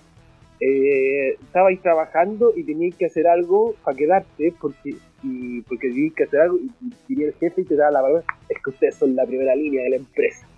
eh, 0.60 1.34
estabais 1.40 1.80
trabajando 1.80 2.52
y 2.56 2.64
teníais 2.64 2.96
que 2.96 3.06
hacer 3.06 3.26
algo 3.26 3.74
para 3.84 3.96
quedarte, 3.96 4.52
porque 4.60 4.96
y 5.22 5.62
porque 5.62 5.88
teníais 5.88 6.14
que 6.14 6.24
hacer 6.24 6.40
algo 6.40 6.58
y, 6.58 6.70
venía 7.08 7.28
el 7.28 7.34
jefe 7.34 7.62
y 7.62 7.64
te 7.64 7.76
daba 7.76 7.90
la 7.90 8.02
palabra, 8.02 8.24
es 8.48 8.62
que 8.62 8.70
ustedes 8.70 8.94
son 8.96 9.14
la 9.16 9.26
primera 9.26 9.54
línea 9.54 9.82
de 9.84 9.90
la 9.90 9.96
empresa. 9.96 10.46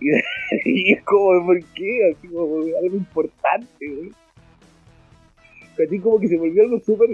Y, 0.00 0.90
y 0.90 0.92
es 0.92 1.02
como, 1.02 1.44
¿por 1.44 1.58
qué? 1.74 2.12
Así 2.12 2.28
como 2.28 2.58
algo 2.58 2.96
importante. 2.96 4.12
¿Cachai? 5.76 5.98
Como 5.98 6.20
que 6.20 6.28
se 6.28 6.38
volvió 6.38 6.62
algo 6.62 6.78
súper, 6.78 7.10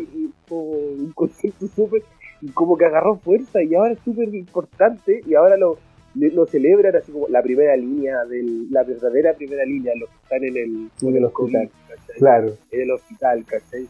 como 0.46 0.70
un 0.70 1.12
concepto 1.12 1.66
súper 1.66 2.02
y 2.40 2.49
como 2.51 2.77
que 2.77 2.85
agarró 2.87 3.16
fuerza 3.16 3.62
y 3.62 3.75
ahora 3.75 3.92
es 3.92 3.99
súper 4.05 4.35
importante 4.35 5.20
y 5.27 5.35
ahora 5.35 5.57
lo, 5.57 5.79
lo 6.14 6.47
celebran 6.47 6.94
así 6.97 7.11
como 7.12 7.29
la 7.29 7.42
primera 7.42 7.77
línea, 7.77 8.25
del, 8.25 8.70
la 8.70 8.83
verdadera 8.85 9.35
primera 9.35 9.64
línea, 9.64 9.92
los 9.99 10.09
que 10.11 10.16
están 10.23 10.44
en 10.44 10.57
el, 10.57 10.90
En 11.09 11.16
el 11.16 11.25
hospital. 11.25 11.33
COVID, 11.33 11.68
¿cachai? 11.88 12.16
Claro. 12.18 12.57
En 12.70 12.81
el 12.83 12.90
hospital, 12.90 13.44
¿cachai? 13.47 13.87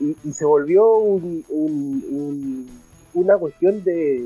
Y, 0.00 0.16
y 0.24 0.32
se 0.32 0.44
volvió 0.44 0.92
un, 0.98 1.44
un- 1.48 2.04
un- 2.10 2.80
una 3.14 3.38
cuestión 3.38 3.82
de 3.84 4.20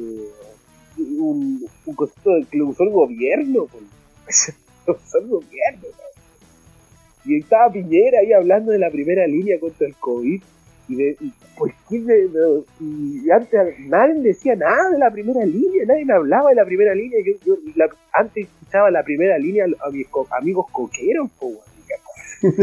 un, 0.98 1.62
un 1.86 1.94
concepto 1.94 2.30
de 2.30 2.44
que 2.50 2.56
lo 2.58 2.68
usó 2.68 2.84
el 2.84 2.90
gobierno, 2.90 3.66
pues. 3.66 4.54
lo 4.86 4.94
usó 4.94 5.18
el 5.18 5.28
gobierno, 5.28 5.82
¿no? 5.82 7.30
Y 7.30 7.40
estaba 7.40 7.70
Piñera 7.70 8.20
ahí 8.20 8.32
hablando 8.32 8.72
de 8.72 8.78
la 8.78 8.90
primera 8.90 9.26
línea 9.26 9.60
contra 9.60 9.86
el 9.86 9.94
COVID. 9.96 10.40
Y, 10.88 10.96
de, 10.96 11.16
y 11.20 11.32
¿por 11.58 11.70
qué 11.88 12.00
de- 12.00 12.28
de- 12.28 12.62
y 12.80 13.30
antes 13.30 13.78
nadie 13.80 14.14
decía 14.22 14.56
nada 14.56 14.90
de 14.90 14.98
la 14.98 15.10
primera 15.10 15.44
línea, 15.44 15.84
nadie 15.86 16.04
me 16.04 16.14
hablaba 16.14 16.48
de 16.50 16.56
la 16.56 16.64
primera 16.64 16.94
línea. 16.94 17.18
Yo, 17.24 17.32
yo 17.44 17.56
la- 17.76 17.88
antes 18.14 18.46
escuchaba 18.46 18.90
la 18.90 19.02
primera 19.02 19.36
línea 19.38 19.64
a 19.64 19.90
mis 19.90 20.08
co- 20.08 20.26
amigos 20.40 20.66
coqueros, 20.72 21.30
po, 21.38 21.50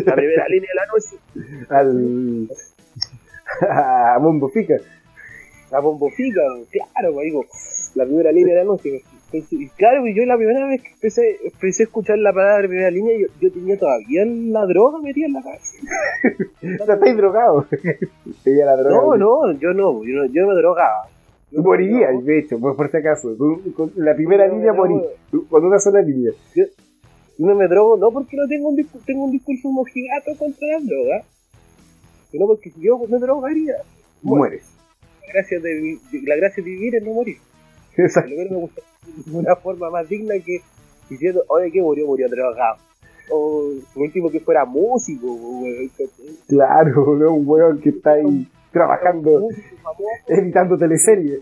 la 0.05 0.15
primera 0.15 0.47
línea 0.49 0.69
de 0.69 0.75
la 0.75 0.85
noche. 0.87 1.17
Al. 1.69 2.49
a 3.69 4.17
Bombo 4.19 4.49
Fica. 4.49 4.75
La 5.71 5.79
bombofica, 5.79 6.41
claro, 6.71 7.13
pues, 7.13 7.25
digo, 7.25 7.45
la 7.95 8.05
primera 8.05 8.31
línea 8.31 8.53
de 8.53 8.59
la 8.61 8.65
noche. 8.65 9.01
Y 9.51 9.67
claro, 9.69 10.05
yo 10.07 10.25
la 10.25 10.37
primera 10.37 10.67
vez 10.67 10.81
que 10.81 10.89
empecé, 10.89 11.37
empecé 11.43 11.83
a 11.83 11.85
escuchar 11.85 12.17
la 12.17 12.31
palabra 12.33 12.61
de 12.63 12.67
primera 12.69 12.91
línea, 12.91 13.17
yo, 13.19 13.27
yo 13.41 13.51
tenía 13.51 13.77
todavía 13.77 14.25
la 14.25 14.65
droga 14.65 14.99
metida 15.01 15.25
en 15.27 15.33
la 15.33 15.41
cabeza. 15.43 15.77
Ya 16.87 16.93
estáis 16.93 17.17
drogado. 17.17 17.67
Ella 18.45 18.65
la 18.65 18.75
droga. 18.77 19.17
No, 19.17 19.17
no, 19.17 19.59
yo 19.59 19.73
no, 19.73 20.03
yo 20.03 20.13
no, 20.15 20.25
yo 20.25 20.41
no 20.43 20.47
me 20.49 20.55
drogaba. 20.55 21.07
Yo 21.51 21.61
no, 21.61 22.21
de 22.23 22.39
hecho, 22.39 22.59
por, 22.59 22.75
por 22.75 22.89
si 22.89 22.97
acaso. 22.97 23.35
Con 23.37 23.91
la 23.95 24.15
primera 24.15 24.47
no, 24.47 24.55
línea 24.55 24.71
no, 24.73 24.77
morí. 24.77 24.95
Con 25.49 25.63
una 25.65 25.79
sola 25.79 26.01
línea. 26.01 26.31
Yo 26.55 26.65
no 27.37 27.55
me 27.55 27.67
drogo, 27.67 27.97
no 27.97 28.11
porque 28.11 28.35
no 28.37 28.47
tengo 28.47 28.69
un, 28.69 28.77
discu- 28.77 29.03
tengo 29.05 29.25
un 29.25 29.31
discurso 29.31 29.69
mojigato 29.69 30.31
contra 30.37 30.67
la 30.67 30.79
droga, 30.79 31.21
sino 32.31 32.47
porque 32.47 32.71
si 32.71 32.81
yo 32.81 32.97
me 33.07 33.17
drogaría, 33.19 33.75
muero. 34.21 34.39
Mueres. 34.39 34.71
La 35.27 35.33
gracia 35.33 35.59
de, 35.59 35.97
la 36.23 36.35
gracia 36.37 36.63
de 36.63 36.69
vivir 36.69 36.95
es 36.95 37.03
no 37.03 37.13
morir. 37.13 37.37
Exacto. 37.97 38.29
Lo 38.31 38.35
que 38.37 38.45
no 38.45 38.51
me 38.51 38.61
gusta 38.61 38.81
de 39.25 39.37
una 39.37 39.55
forma 39.55 39.89
más 39.89 40.07
digna 40.09 40.35
que 40.43 40.61
diciendo, 41.09 41.43
oye, 41.47 41.71
que 41.71 41.81
murió, 41.81 42.05
murió 42.07 42.27
drogado. 42.29 42.77
O 43.31 43.71
por 43.93 44.03
último 44.03 44.29
que 44.29 44.39
fuera 44.39 44.65
músico. 44.65 45.27
Claro, 46.47 47.11
un 47.33 47.47
weón 47.47 47.79
que 47.81 47.89
está 47.89 48.11
ahí 48.13 48.47
trabajando, 48.71 49.47
editando 50.27 50.77
teleseries. 50.77 51.39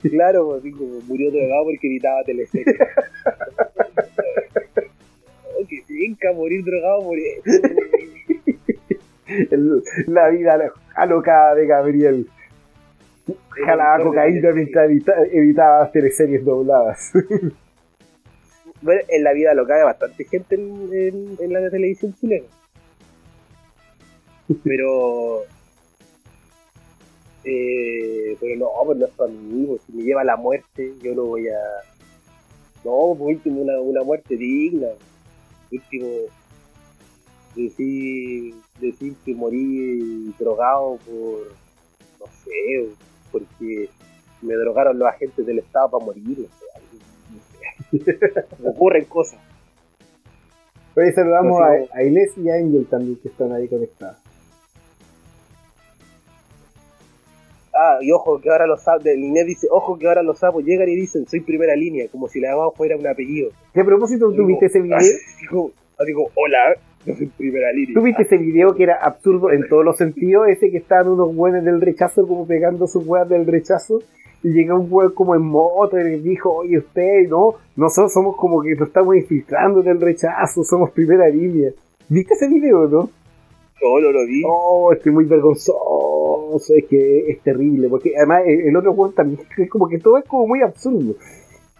Claro, 0.00 0.54
así 0.54 0.70
como 0.72 1.00
murió 1.06 1.30
drogado 1.30 1.64
porque 1.64 1.86
editaba 1.88 2.22
teleseries. 2.24 2.76
que 5.68 5.82
finca 5.86 6.32
morir 6.32 6.64
drogado. 6.64 7.10
El- 9.50 9.82
la 10.06 10.30
vida 10.30 10.72
alocada 10.94 11.54
de 11.54 11.66
Gabriel. 11.66 12.26
Jalaba 13.64 14.02
cocaína 14.04 14.52
mientras 14.52 14.88
edita- 14.88 15.24
editaba 15.32 15.90
teleseries 15.90 16.44
dobladas. 16.44 17.12
Bueno, 18.80 19.00
en 19.08 19.24
la 19.24 19.32
vida 19.32 19.54
local 19.54 19.78
hay 19.78 19.84
bastante 19.84 20.24
gente 20.24 20.54
en, 20.54 20.88
en, 20.92 21.36
en 21.40 21.52
la 21.52 21.68
televisión 21.68 22.14
chilena. 22.14 22.46
Pero. 24.62 25.42
Eh, 27.44 28.36
pero 28.40 28.56
no, 28.56 28.68
pues 28.84 28.98
no 28.98 29.06
es 29.06 29.12
para 29.12 29.30
mí, 29.32 29.66
pues 29.66 29.80
si 29.86 29.92
me 29.92 30.02
lleva 30.04 30.20
a 30.20 30.24
la 30.24 30.36
muerte, 30.36 30.92
yo 31.02 31.12
no 31.14 31.24
voy 31.24 31.48
a. 31.48 31.58
No, 32.84 33.16
por 33.18 33.22
último, 33.30 33.62
una, 33.62 33.80
una 33.80 34.02
muerte 34.04 34.36
digna. 34.36 34.88
Por 35.70 35.80
último, 35.80 36.08
decir, 37.56 38.54
decir 38.80 39.14
que 39.24 39.34
morí 39.34 40.32
drogado 40.38 40.98
por. 41.04 41.52
No 42.20 42.26
sé, 42.44 42.88
porque 43.30 43.88
me 44.42 44.54
drogaron 44.54 44.98
los 44.98 45.08
agentes 45.08 45.46
del 45.46 45.58
Estado 45.58 45.90
para 45.90 46.04
morir, 46.04 46.38
no 46.38 46.48
sé. 46.48 48.14
Me 48.58 48.68
ocurren 48.70 49.04
cosas. 49.04 49.40
Hoy 50.96 51.12
saludamos 51.12 51.60
a, 51.60 51.96
a 51.96 52.02
Inés 52.02 52.36
y 52.36 52.50
a 52.50 52.54
Angel 52.54 52.86
también 52.86 53.16
que 53.22 53.28
están 53.28 53.52
ahí 53.52 53.68
conectadas. 53.68 54.18
Ah, 57.80 57.98
y 58.00 58.10
ojo 58.10 58.40
que 58.40 58.50
ahora 58.50 58.66
los 58.66 58.82
sapos, 58.82 59.06
Inés 59.06 59.46
dice, 59.46 59.68
ojo 59.70 59.96
que 59.96 60.08
ahora 60.08 60.24
los 60.24 60.40
sapos 60.40 60.64
llegan 60.64 60.88
y 60.88 60.96
dicen, 60.96 61.26
soy 61.28 61.40
primera 61.40 61.76
línea, 61.76 62.08
como 62.10 62.26
si 62.26 62.40
la 62.40 62.50
abajo 62.52 62.72
fuera 62.72 62.96
un 62.96 63.06
apellido. 63.06 63.50
¿Qué 63.72 63.84
propósito 63.84 64.32
tú 64.32 64.46
viste 64.46 64.66
ese 64.66 64.80
video? 64.80 64.98
Así 65.36 65.46
como, 65.46 65.70
así 65.96 66.12
como, 66.12 66.28
hola, 66.34 66.74
yo 67.04 67.14
soy 67.14 67.26
primera 67.26 67.72
línea. 67.72 67.94
¿Tú 67.94 68.02
viste 68.02 68.22
ese 68.22 68.36
video 68.36 68.74
que 68.74 68.82
era 68.82 68.96
absurdo 69.02 69.50
en 69.50 69.68
todos 69.68 69.84
los 69.84 69.96
sentidos? 69.96 70.48
Ese 70.48 70.70
que 70.70 70.78
estaban 70.78 71.08
unos 71.08 71.34
buenos 71.34 71.64
del 71.64 71.80
rechazo 71.80 72.26
como 72.26 72.46
pegando 72.46 72.86
sus 72.86 73.06
weas 73.06 73.28
del 73.28 73.46
rechazo. 73.46 74.02
Y 74.42 74.50
llega 74.50 74.78
un 74.78 74.86
weón 74.90 75.12
como 75.14 75.34
en 75.34 75.42
moto 75.42 75.98
y 75.98 76.04
les 76.04 76.22
dijo, 76.22 76.52
oye 76.52 76.78
usted, 76.78 77.28
no, 77.28 77.54
nosotros 77.74 78.12
somos 78.12 78.36
como 78.36 78.62
que 78.62 78.74
nos 78.76 78.88
estamos 78.88 79.16
infiltrando 79.16 79.82
del 79.82 80.00
rechazo, 80.00 80.62
somos 80.62 80.90
primera 80.90 81.28
línea. 81.28 81.70
¿Viste 82.08 82.34
ese 82.34 82.48
video, 82.48 82.86
no? 82.86 83.10
No, 83.82 84.00
no 84.00 84.12
lo 84.12 84.26
vi. 84.26 84.42
Oh, 84.46 84.92
estoy 84.92 85.12
muy 85.12 85.24
vergonzoso, 85.24 86.74
es 86.74 86.84
que 86.86 87.30
es 87.30 87.40
terrible, 87.42 87.88
porque 87.88 88.12
además 88.16 88.42
el, 88.46 88.60
el 88.68 88.76
otro 88.76 88.92
weón 88.92 89.12
también 89.12 89.40
es 89.58 89.68
como 89.68 89.88
que 89.88 89.98
todo 89.98 90.18
es 90.18 90.24
como 90.24 90.46
muy 90.46 90.62
absurdo. 90.62 91.14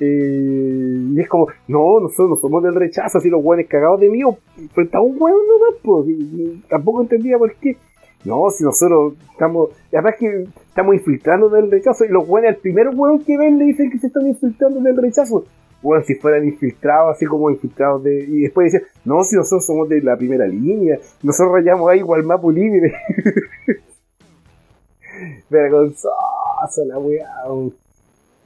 Eh, 0.01 1.13
y 1.15 1.21
es 1.21 1.29
como, 1.29 1.49
no, 1.67 2.01
nosotros 2.01 2.31
no 2.31 2.37
somos 2.37 2.63
del 2.63 2.75
rechazo, 2.75 3.19
así 3.19 3.29
los 3.29 3.45
weones 3.45 3.67
cagados 3.69 4.01
de 4.01 4.09
mí, 4.09 4.23
o 4.25 4.39
frente 4.73 4.97
a 4.97 5.01
un 5.01 5.17
weón 5.21 5.41
nomás, 5.49 5.81
pues, 5.83 6.09
y- 6.09 6.63
tampoco 6.69 7.03
entendía 7.03 7.39
por 7.39 7.53
qué. 7.57 7.77
No, 8.25 8.51
si 8.51 8.65
nosotros 8.65 9.15
estamos, 9.33 9.71
además 9.93 10.15
que 10.19 10.45
estamos 10.69 10.95
infiltrando 10.95 11.49
del 11.49 11.71
rechazo, 11.71 12.05
y 12.05 12.09
los 12.09 12.29
weones, 12.29 12.57
el 12.57 12.61
primer 12.61 12.89
weón 12.95 13.25
que 13.25 13.37
ven 13.39 13.59
le 13.59 13.67
dicen 13.67 13.91
que 13.91 13.99
se 13.99 14.09
están 14.09 14.27
infiltrando 14.27 14.81
del 14.81 14.97
rechazo. 14.97 15.45
Bueno, 15.81 16.03
si 16.05 16.17
fueran 16.17 16.45
infiltrados, 16.45 17.15
así 17.15 17.25
como 17.27 17.51
infiltrados 17.51 18.03
de. 18.03 18.25
Y 18.25 18.41
después 18.43 18.73
dicen, 18.73 18.89
no, 19.05 19.23
si 19.23 19.37
nosotros 19.37 19.65
somos 19.65 19.89
de 19.89 20.03
la 20.03 20.17
primera 20.17 20.45
línea, 20.47 20.99
nosotros 21.23 21.55
rayamos 21.55 21.89
ahí 21.89 22.01
igual 22.01 22.25
Mapu 22.25 22.51
libre. 22.51 22.93
Vergonzoso 25.51 26.85
la 26.87 26.99
weá. 26.99 27.29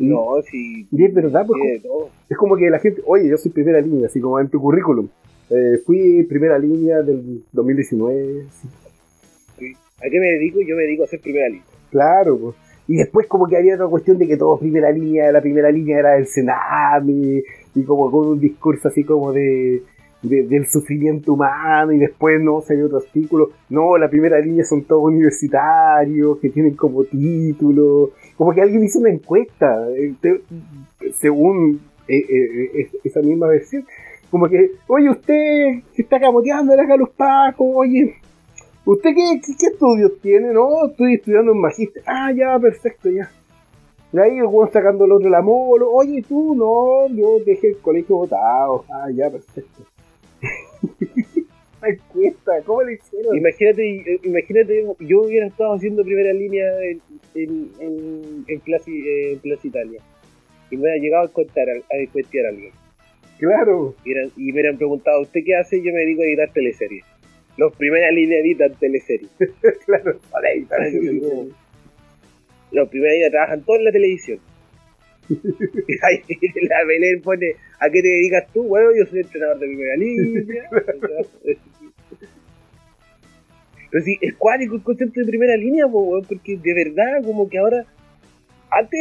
No, 0.07 0.43
si 0.51 0.87
Y 0.91 1.05
es 1.05 1.15
verdad, 1.15 1.47
todo. 1.47 2.09
es 2.29 2.37
como 2.37 2.57
que 2.57 2.69
la 2.71 2.79
gente, 2.79 3.03
oye, 3.07 3.29
yo 3.29 3.37
soy 3.39 3.51
primera 3.53 3.81
línea, 3.81 4.07
así 4.07 4.21
como 4.21 4.39
en 4.41 4.49
tu 4.49 4.61
currículum. 4.61 5.09
Eh, 5.51 5.79
fui 5.85 6.23
primera 6.25 6.59
línea 6.59 7.03
del 7.03 7.43
2019, 7.53 8.45
sí, 9.59 9.73
¿A 9.99 10.11
qué 10.11 10.19
me 10.19 10.27
dedico? 10.33 10.61
Yo 10.61 10.75
me 10.77 10.83
dedico 10.83 11.05
a 11.05 11.07
ser 11.07 11.21
primera 11.21 11.49
línea. 11.49 11.65
claro. 11.91 12.39
pues. 12.39 12.57
Y 12.89 12.97
después 12.97 13.27
como 13.29 13.47
que 13.47 13.57
había 13.57 13.75
otra 13.77 13.87
cuestión 13.87 14.19
de 14.19 14.27
que 14.27 14.37
todo 14.37 14.59
primera 14.59 14.91
línea, 14.91 15.31
la 15.31 15.41
primera 15.41 15.71
línea 15.71 15.99
era 16.01 16.17
el 16.19 16.27
Senami, 16.27 17.41
y 17.75 17.83
como 17.85 18.11
con 18.11 18.27
un 18.29 18.41
discurso 18.41 18.89
así 18.89 19.05
como 19.05 19.33
de, 19.33 19.83
de- 20.23 20.43
del 20.49 20.67
sufrimiento 20.67 21.33
humano, 21.35 21.93
y 21.93 21.99
después 21.99 22.41
no 22.43 22.61
salió 22.61 22.87
otro 22.87 22.99
artículo, 22.99 23.51
no, 23.71 23.97
la 23.97 24.11
primera 24.11 24.41
línea 24.41 24.65
son 24.65 24.83
todos 24.83 25.05
universitarios, 25.05 26.39
que 26.39 26.49
tienen 26.51 26.75
como 26.75 27.05
título, 27.05 28.11
como 28.37 28.53
que 28.53 28.63
alguien 28.63 28.85
hizo 28.85 28.99
una 28.99 29.11
encuesta, 29.11 29.89
eh, 29.97 30.15
según 31.15 31.81
eh, 32.09 32.19
eh, 32.19 32.91
esa 33.05 33.21
misma 33.21 33.49
versión, 33.49 33.85
como 34.31 34.49
que, 34.49 34.73
oye, 34.89 35.11
usted 35.11 35.83
que 35.95 36.03
está 36.03 36.19
camoteando 36.19 36.73
acá 36.73 36.95
a 36.95 36.97
los 36.97 37.11
pacos, 37.11 37.67
oye, 37.75 38.17
¿usted 38.85 39.11
qué, 39.15 39.41
qué, 39.45 39.53
qué 39.59 39.67
estudios 39.67 40.13
tiene? 40.23 40.53
No, 40.53 40.87
estoy 40.89 41.15
estudiando 41.15 41.53
un 41.53 41.61
magíster. 41.61 42.03
Ah, 42.07 42.33
ya, 42.33 42.59
perfecto, 42.59 43.11
ya. 43.11 43.31
Y 44.13 44.19
ahí 44.19 44.39
el 44.39 44.73
sacando 44.73 45.07
el 45.07 45.13
otro 45.13 45.31
la 45.31 45.41
molo, 45.41 45.91
oye, 45.91 46.23
tú, 46.29 46.55
no, 46.55 47.09
yo 47.15 47.39
dejé 47.45 47.69
el 47.69 47.79
colegio 47.79 48.17
votado. 48.17 48.85
Ah, 48.91 49.09
ya, 49.11 49.31
perfecto. 49.31 49.85
Encuesta, 51.89 52.53
¿cómo 52.65 52.83
le 52.83 52.95
hicieron? 52.95 53.37
Imagínate, 53.37 53.83
eh, 54.15 54.21
imagínate, 54.25 54.85
yo 55.01 55.23
hubiera 55.23 55.47
estado 55.47 55.75
haciendo 55.75 56.05
primera 56.05 56.33
línea 56.33 56.65
en, 56.83 57.01
en, 57.35 57.69
en, 57.81 58.45
eh, 58.49 59.33
en 59.33 59.39
Plaza 59.41 59.67
Italia. 59.67 60.01
Y 60.71 60.77
me 60.77 60.83
hubiera 60.83 60.99
llegado 60.99 61.25
a 61.25 61.29
contar, 61.33 61.69
a 61.69 61.73
a 61.73 62.49
alguien. 62.49 62.73
Claro, 63.39 63.95
Y, 64.05 64.13
eran- 64.13 64.31
y 64.37 64.45
me 64.47 64.53
hubieran 64.53 64.77
preguntado, 64.79 65.21
¿usted 65.23 65.41
qué 65.45 65.57
hace? 65.57 65.79
Yo 65.83 65.93
me 65.93 66.01
dedico 66.01 66.23
a 66.23 66.27
editar 66.27 66.53
teleseries. 66.53 67.05
Los 67.57 67.75
primera 67.77 68.11
línea 68.11 68.39
editan 68.39 68.73
teleseries. 68.79 69.31
claro. 69.87 70.19
Así 70.87 71.21
como- 71.21 71.49
Los 72.71 72.89
primera 72.89 73.13
línea 73.13 73.31
trabajan 73.31 73.63
todos 73.65 73.81
en 73.81 73.85
la 73.87 73.93
televisión. 73.93 74.39
La 76.69 76.85
Belén 76.85 77.23
pone, 77.23 77.55
¿a 77.81 77.89
qué 77.91 78.03
te 78.03 78.09
dedicas 78.09 78.47
tú? 78.53 78.65
Bueno, 78.65 78.91
yo 78.97 79.07
soy 79.07 79.21
entrenador 79.21 79.59
de 79.59 79.67
primera 79.67 79.97
línea. 79.97 80.71
Pero 83.91 84.05
sí, 84.05 84.19
es 84.21 84.35
cuático 84.35 84.77
el 84.77 84.83
concepto 84.83 85.21
de 85.21 85.27
primera 85.27 85.57
línea, 85.57 85.87
porque 85.87 86.57
de 86.57 86.75
verdad, 86.75 87.23
como 87.25 87.49
que 87.49 87.59
ahora, 87.59 87.85
antes. 88.71 89.01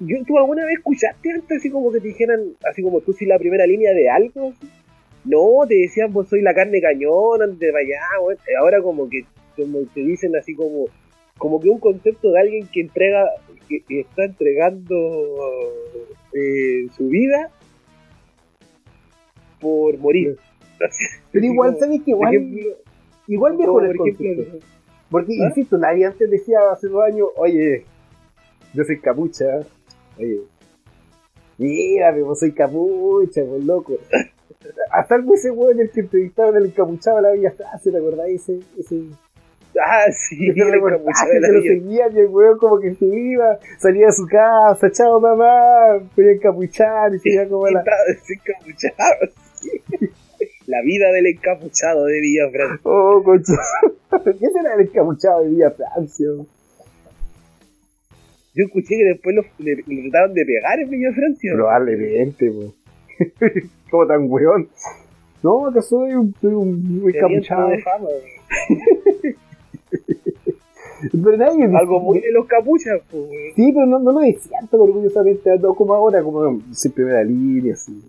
Yo, 0.00 0.16
¿Tú 0.26 0.38
alguna 0.38 0.64
vez 0.64 0.78
escuchaste 0.78 1.30
antes 1.30 1.58
así 1.58 1.70
como 1.70 1.92
que 1.92 2.00
te 2.00 2.08
dijeran, 2.08 2.40
así 2.68 2.82
como 2.82 3.00
tú 3.02 3.12
si 3.12 3.26
la 3.26 3.38
primera 3.38 3.66
línea 3.66 3.92
de 3.92 4.08
algo? 4.08 4.54
No, 5.24 5.66
te 5.68 5.74
decían, 5.74 6.12
vos 6.12 6.28
soy 6.28 6.40
la 6.40 6.54
carne 6.54 6.80
cañón, 6.80 7.42
antes 7.42 7.58
de 7.58 7.68
allá. 7.68 8.00
Ahora 8.58 8.80
como 8.80 9.08
que 9.08 9.24
como 9.56 9.80
te 9.94 10.00
dicen 10.00 10.34
así 10.36 10.54
como, 10.54 10.86
como 11.40 11.58
que 11.58 11.70
un 11.70 11.78
concepto 11.78 12.30
de 12.30 12.38
alguien 12.38 12.68
que 12.68 12.82
entrega, 12.82 13.24
que, 13.66 13.80
que 13.80 14.00
está 14.00 14.26
entregando 14.26 14.94
eh, 16.34 16.86
su 16.94 17.08
vida 17.08 17.50
por 19.58 19.96
morir. 19.96 20.36
Pero 21.32 21.46
igual, 21.46 21.78
¿sabes 21.78 22.02
que 22.04 22.12
por 22.12 22.28
igual, 22.28 22.34
ejemplo, 22.34 22.76
igual 23.26 23.56
mejor 23.56 23.86
el 23.86 23.96
por 23.96 24.08
ejemplo, 24.08 24.44
concepto? 24.44 24.66
Porque, 25.10 25.32
¿Ah? 25.40 25.46
insisto, 25.48 25.78
nadie 25.78 26.04
antes 26.04 26.30
decía 26.30 26.58
hace 26.70 26.88
dos 26.88 27.02
años, 27.04 27.28
oye, 27.36 27.86
yo 28.74 28.84
soy 28.84 29.00
capucha, 29.00 29.46
oye, 30.18 30.42
mírame, 31.56 32.20
vos 32.20 32.38
soy 32.38 32.52
capucha, 32.52 33.42
pues 33.48 33.64
loco. 33.64 33.94
Hasta 34.92 35.16
el 35.16 35.24
ese 35.32 35.50
weón 35.50 35.80
el 35.80 35.90
que 35.90 36.00
entrevistaba 36.00 36.50
en 36.50 36.56
el 36.56 36.66
encapuchado 36.66 37.22
la 37.22 37.30
bella 37.30 37.50
frase, 37.52 37.90
¿te 37.90 37.96
acordáis? 37.96 38.42
Ese, 38.42 38.60
ese, 38.78 39.04
Ah, 39.78 40.10
sí, 40.10 40.48
encapuchado 40.48 41.32
la 41.40 41.46
que 41.46 41.52
lo 41.52 41.60
vida. 41.60 41.74
seguía 41.74 42.08
y 42.12 42.18
el 42.18 42.26
weón 42.26 42.58
como 42.58 42.80
que 42.80 42.94
se 42.94 43.04
iba, 43.06 43.58
salía 43.78 44.06
de 44.06 44.12
su 44.12 44.26
casa, 44.26 44.90
chao 44.90 45.20
mamá, 45.20 46.00
podía 46.14 46.32
encapuchar 46.32 47.14
y 47.14 47.18
se 47.20 47.30
iba 47.30 47.46
como 47.46 47.68
la... 47.68 47.84
Sí. 48.24 49.82
La 50.66 50.82
vida 50.82 51.10
del 51.12 51.26
encapuchado 51.26 52.04
de 52.06 52.20
Villafranca. 52.20 52.80
Oh, 52.84 53.22
concha. 53.24 53.52
¿Qué 54.24 54.50
será 54.50 54.74
el 54.74 54.82
encapuchado 54.82 55.42
de 55.42 55.50
Villa 55.50 55.70
Francia? 55.70 56.26
Yo 58.54 58.64
escuché 58.64 58.96
que 58.96 59.04
después 59.04 59.34
lo, 59.36 59.42
le, 59.58 59.76
le 59.86 60.10
trataron 60.10 60.34
de 60.34 60.44
pegar 60.44 60.80
en 60.80 60.90
Villafrancia. 60.90 61.52
Probablemente, 61.54 62.50
po. 62.50 62.74
Como 63.90 64.06
tan 64.06 64.30
weón. 64.30 64.68
No, 65.42 65.66
acá 65.68 65.80
soy 65.82 66.14
un, 66.14 66.34
soy 66.40 66.54
un 66.54 67.02
encapuchado. 67.14 67.68
de 67.70 67.78
fama. 67.82 68.08
Pero 71.12 71.36
nadie 71.36 71.66
dice- 71.66 71.78
Algo 71.78 72.00
muy 72.00 72.20
de 72.20 72.30
los 72.32 72.46
capuchas, 72.46 73.00
pues. 73.10 73.24
Sí, 73.56 73.72
pero 73.72 73.86
no, 73.86 73.98
no 74.00 74.12
lo 74.12 74.20
decían 74.20 74.68
tan 74.68 74.80
orgullosamente, 74.80 75.58
no 75.58 75.74
como 75.74 75.94
ahora, 75.94 76.22
como 76.22 76.60
sin 76.72 76.92
primera 76.92 77.24
línea, 77.24 77.72
así. 77.72 78.02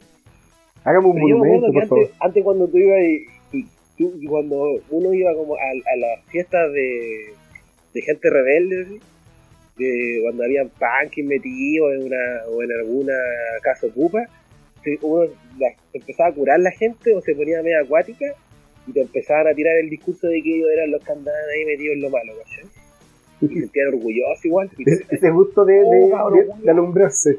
Hagamos 0.83 1.11
un 1.15 1.21
Pero 1.23 1.37
monumento, 1.37 1.71
por 1.71 1.87
favor. 1.87 2.03
antes, 2.03 2.17
antes 2.19 2.43
cuando 2.43 2.67
tú 2.67 2.77
ibas 2.77 2.99
y, 3.01 3.57
y 3.57 3.63
tú- 3.97 4.13
y 4.19 4.25
cuando 4.27 4.65
uno 4.89 5.13
iba 5.13 5.33
como 5.35 5.55
a, 5.55 5.59
a 5.59 5.95
las 5.97 6.25
fiestas 6.25 6.71
de, 6.73 7.33
de 7.93 8.01
gente 8.01 8.29
rebelde, 8.29 8.85
¿sí? 8.85 8.99
de 9.77 10.19
cuando 10.23 10.43
habían 10.43 10.69
punkies 10.69 11.25
metidos 11.25 11.93
en 11.93 12.03
una, 12.07 12.17
o 12.49 12.61
en 12.61 12.71
alguna 12.73 13.13
casa 13.63 13.87
ocupa, 13.87 14.19
uno 15.01 15.23
la- 15.59 15.73
se 15.93 15.97
empezaba 15.97 16.29
a 16.29 16.33
curar 16.33 16.59
la 16.59 16.71
gente 16.71 17.15
o 17.15 17.21
se 17.21 17.35
ponía 17.35 17.61
media 17.63 17.79
acuática 17.85 18.25
y 18.87 18.91
te 18.93 19.01
empezaban 19.01 19.47
a 19.47 19.53
tirar 19.53 19.77
el 19.77 19.89
discurso 19.89 20.27
de 20.27 20.41
que 20.41 20.55
ellos 20.57 20.69
eran 20.73 20.91
los 20.91 21.03
que 21.03 21.11
andaban 21.11 21.41
ahí 21.55 21.65
metidos 21.65 21.95
en 21.95 22.01
lo 22.01 22.09
malo, 22.09 22.33
¿cachai? 22.43 22.65
Y 23.41 23.47
se 23.47 23.59
sentían 23.61 23.87
orgullosos 23.89 24.45
igual. 24.45 24.69
Ese, 25.09 25.29
gusto 25.31 25.65
de, 25.65 25.73
de, 25.73 25.81
Oh, 26.03 26.09
cabrón, 26.11 26.39
de- 26.39 26.45
weón. 26.49 26.61
de 26.63 26.71
alumbrarse. 26.71 27.37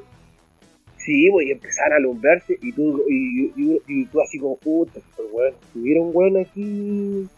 Sí, 0.98 1.28
pues, 1.32 1.46
y 1.48 1.50
empezaron 1.50 1.92
a 1.94 1.96
alumbrarse 1.96 2.56
y 2.62 2.72
tú, 2.72 3.02
y, 3.08 3.52
y- 3.56 3.80
y 3.88 4.04
tú 4.06 4.20
así 4.20 4.38
como, 4.38 4.56
puta, 4.56 5.00
si 5.72 5.78
hubiera 5.80 6.00
un 6.00 6.10
weón 6.14 6.36
aquí, 6.38 7.28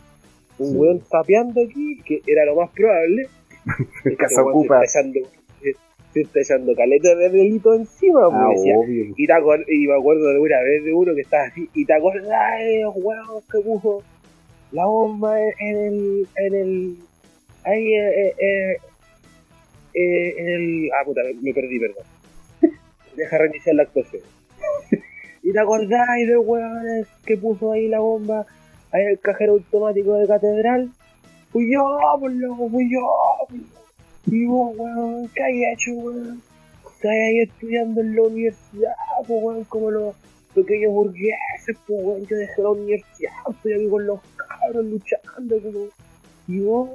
un 0.58 0.70
Sí. 0.70 0.76
weón 0.76 1.00
tapeando 1.10 1.62
aquí, 1.62 2.00
que 2.04 2.20
era 2.26 2.44
lo 2.44 2.56
más 2.56 2.70
probable, 2.72 3.26
este 4.04 4.16
casa 4.16 4.42
weón 4.42 4.58
ocupa. 4.58 4.86
Se 4.86 4.98
se 6.14 6.20
está 6.22 6.40
echando 6.40 6.74
caleta 6.74 7.14
de 7.16 7.28
delito 7.28 7.74
encima, 7.74 8.28
Ah, 8.32 8.48
decía. 8.54 8.76
y, 9.16 9.26
te 9.26 9.32
y 9.74 9.86
me 9.86 9.94
acuerdo 9.98 10.28
de 10.32 10.38
una 10.38 10.60
vez 10.62 10.84
de 10.84 10.94
uno 10.94 11.14
que 11.14 11.20
estaba 11.22 11.44
así, 11.44 11.68
y 11.74 11.84
te 11.84 11.92
acordás 11.92 12.58
de 12.60 12.80
los 12.82 12.94
huevos 12.96 13.44
que 13.52 13.58
puso 13.60 14.02
la 14.72 14.86
bomba 14.86 15.38
en, 15.40 15.76
el, 15.76 16.26
en 16.36 16.54
el, 16.54 16.96
ahí, 17.64 17.94
eh, 17.94 18.28
eh, 18.28 18.34
eh, 18.38 18.76
eh, 19.94 20.34
en 20.38 20.48
el, 20.48 20.90
ah 20.98 21.04
puta, 21.04 21.20
me- 21.24 21.34
me 21.42 21.52
perdí, 21.52 21.78
perdón. 21.80 22.04
Deja 23.16 23.38
reiniciar 23.38 23.74
la 23.76 23.82
actuación. 23.82 24.22
y 25.42 25.52
te 25.52 25.60
acordáis 25.60 26.26
de 26.28 26.36
huevones 26.38 27.06
que 27.26 27.36
puso 27.36 27.72
ahí 27.72 27.88
la 27.88 28.00
bomba, 28.00 28.46
ahí 28.92 29.02
en 29.02 29.08
el 29.10 29.18
cajero 29.20 29.52
automático 29.52 30.14
de 30.14 30.26
catedral. 30.26 30.90
Fui 31.52 31.72
yo, 31.72 31.82
por 32.18 32.32
loco, 32.32 32.68
fui 32.70 32.88
yo. 32.92 33.00
Y 34.26 34.46
vos, 34.46 34.76
weón, 34.76 35.28
¿qué 35.34 35.42
hay 35.42 35.62
hecho, 35.72 35.92
weón? 35.92 36.42
Estás 36.84 37.10
ahí 37.10 37.40
estudiando 37.40 38.00
en 38.00 38.16
la 38.16 38.22
universidad, 38.22 38.92
pues, 39.26 39.42
weón, 39.42 39.64
como 39.64 39.90
los 39.90 40.14
pequeños 40.54 40.92
burgueses, 40.92 41.76
pues, 41.86 42.02
weón. 42.02 42.26
Yo 42.26 42.36
dejé 42.36 42.62
la 42.62 42.70
universidad, 42.70 43.32
estoy 43.50 43.72
aquí 43.74 43.88
con 43.88 44.06
los 44.06 44.20
cabros 44.36 44.84
luchando, 44.84 45.60
como. 45.62 45.86
¿Y 46.48 46.60
vos? 46.60 46.90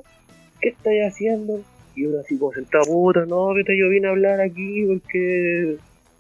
¿Qué 0.62 0.70
estáis 0.70 1.02
haciendo? 1.04 1.62
Y 1.96 2.06
uno 2.06 2.20
así 2.20 2.38
como 2.38 2.54
sentado, 2.54 2.84
puta, 2.86 3.26
no, 3.26 3.54
que 3.66 3.78
yo 3.78 3.90
vine 3.90 4.08
a 4.08 4.12
hablar 4.12 4.42
aquí 4.42 4.86
porque 4.86 5.78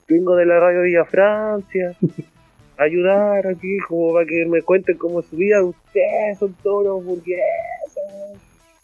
vengo 0.07 0.36
de 0.36 0.45
la 0.45 0.60
radio 0.60 0.82
Villa 0.82 1.05
Francia. 1.05 1.95
ayudar 2.80 3.45
aquí, 3.45 3.78
como 3.88 4.14
para 4.14 4.26
que 4.26 4.45
me 4.45 4.62
cuenten 4.62 4.97
cómo 4.97 5.20
es 5.20 5.26
su 5.28 5.36
vida. 5.36 5.62
Ustedes 5.64 6.39
son 6.39 6.55
todos 6.64 6.86
los 6.86 7.05
burgueses. 7.05 7.43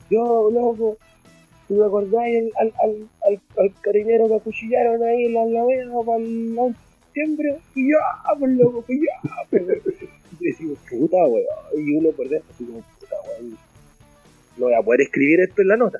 Yo, 0.09 0.49
loco, 0.51 0.97
¿tú 1.67 1.75
me 1.75 1.85
acordáis 1.85 2.51
al, 2.55 2.73
al, 2.81 3.09
al, 3.27 3.41
al, 3.57 3.73
carabinero 3.81 4.27
que 4.27 4.35
acuchillaron 4.35 5.03
ahí 5.03 5.25
en 5.25 5.33
la 5.33 5.41
Alameda 5.43 5.91
para 6.05 6.17
el 6.19 6.55
11 6.57 6.77
de 6.77 7.05
septiembre? 7.05 7.57
Y 7.75 7.91
yo, 7.91 7.97
pues 8.39 8.51
loco, 8.51 8.85
yo, 8.87 9.39
pues. 9.49 9.63
Y 10.39 10.45
decimos, 10.45 10.77
puta, 10.89 11.17
weón. 11.25 11.45
Y 11.77 11.95
uno 11.95 12.11
por 12.11 12.27
dentro, 12.27 12.49
así 12.53 12.65
como, 12.65 12.81
puta, 12.99 13.15
weón. 13.27 13.57
No 14.57 14.65
voy 14.65 14.73
a 14.73 14.81
poder 14.81 15.01
escribir 15.01 15.39
esto 15.41 15.61
en 15.61 15.67
la 15.67 15.77
nota. 15.77 15.99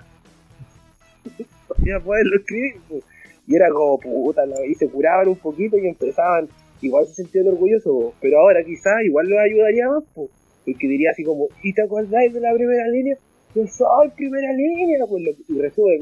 No 1.68 1.84
voy 1.84 1.92
a 1.92 2.00
poderlo 2.00 2.38
escribir, 2.38 2.76
pues. 2.88 3.04
Y 3.48 3.56
era 3.56 3.70
como, 3.70 4.00
puta, 4.00 4.44
y 4.68 4.74
se 4.76 4.88
curaban 4.88 5.28
un 5.28 5.36
poquito 5.36 5.78
y 5.78 5.88
empezaban, 5.88 6.48
igual 6.82 7.06
se 7.08 7.16
sentían 7.16 7.48
orgullosos, 7.48 8.14
pero 8.22 8.40
ahora 8.40 8.64
quizás 8.64 9.04
igual 9.04 9.28
los 9.28 9.40
ayudaría 9.40 9.88
más, 9.88 10.04
pues. 10.14 10.30
Porque 10.66 10.88
diría 10.88 11.12
así 11.12 11.24
como, 11.24 11.48
¿y 11.62 11.74
te 11.74 11.84
acordáis 11.84 12.34
de 12.34 12.40
la 12.40 12.54
primera 12.54 12.88
línea? 12.88 13.18
Yo 13.56 13.66
soy 13.68 14.10
primera 14.10 14.52
línea, 14.52 15.06
pues 15.08 15.24
lo 15.24 15.56
y 15.56 15.62
resumen, 15.62 16.02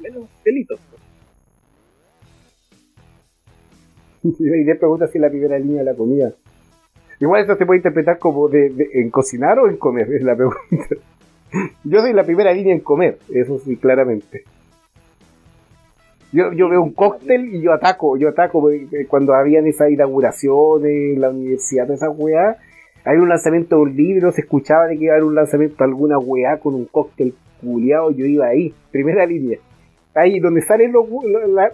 menos 0.00 0.28
delitos. 0.44 0.80
Y 4.38 4.64
le 4.64 4.76
pregunta 4.76 5.08
si 5.08 5.18
la 5.18 5.28
primera 5.28 5.58
línea 5.58 5.80
de 5.80 5.84
la 5.84 5.96
comida. 5.96 6.32
Igual 7.18 7.42
eso 7.42 7.56
se 7.56 7.66
puede 7.66 7.78
interpretar 7.78 8.20
como 8.20 8.48
de, 8.48 8.72
en 8.94 9.10
cocinar 9.10 9.58
o 9.58 9.68
en 9.68 9.76
comer, 9.78 10.12
es 10.12 10.22
la 10.22 10.36
pregunta. 10.36 10.60
Yo 11.84 12.00
soy 12.00 12.12
la 12.12 12.22
primera 12.22 12.52
línea 12.52 12.72
en 12.72 12.80
comer, 12.80 13.18
eso 13.34 13.58
sí, 13.58 13.76
claramente. 13.76 14.44
Yo, 16.32 16.52
yo 16.52 16.70
veo 16.70 16.82
un 16.82 16.94
cóctel 16.94 17.54
y 17.54 17.60
yo 17.60 17.74
ataco, 17.74 18.16
yo 18.16 18.30
ataco 18.30 18.70
eh, 18.70 19.06
cuando 19.06 19.34
habían 19.34 19.66
esas 19.66 19.90
inauguraciones 19.90 21.18
la 21.18 21.28
universidad, 21.28 21.90
esas 21.90 22.08
weá. 22.16 22.56
Hay 23.04 23.16
un 23.16 23.28
lanzamiento 23.28 23.76
de 23.76 23.82
un 23.82 23.96
libro, 23.96 24.30
se 24.30 24.42
escuchaba 24.42 24.86
de 24.86 24.96
que 24.96 25.04
iba 25.04 25.14
a 25.14 25.16
haber 25.16 25.26
un 25.26 25.34
lanzamiento 25.34 25.76
de 25.78 25.84
alguna 25.84 26.18
weá 26.18 26.58
con 26.58 26.74
un 26.74 26.84
cóctel 26.84 27.34
culiado, 27.60 28.12
yo 28.12 28.26
iba 28.26 28.46
ahí, 28.46 28.72
primera 28.92 29.26
línea. 29.26 29.58
Ahí 30.14 30.38
donde 30.38 30.62
salen 30.62 30.92
los, 30.92 31.06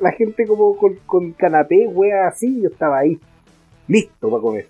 la, 0.00 0.12
gente 0.12 0.46
como 0.46 0.76
con, 0.76 1.32
canapé, 1.32 1.86
weá 1.88 2.28
así, 2.28 2.62
yo 2.62 2.68
estaba 2.68 3.00
ahí, 3.00 3.18
listo 3.88 4.30
para 4.30 4.40
comer. 4.40 4.66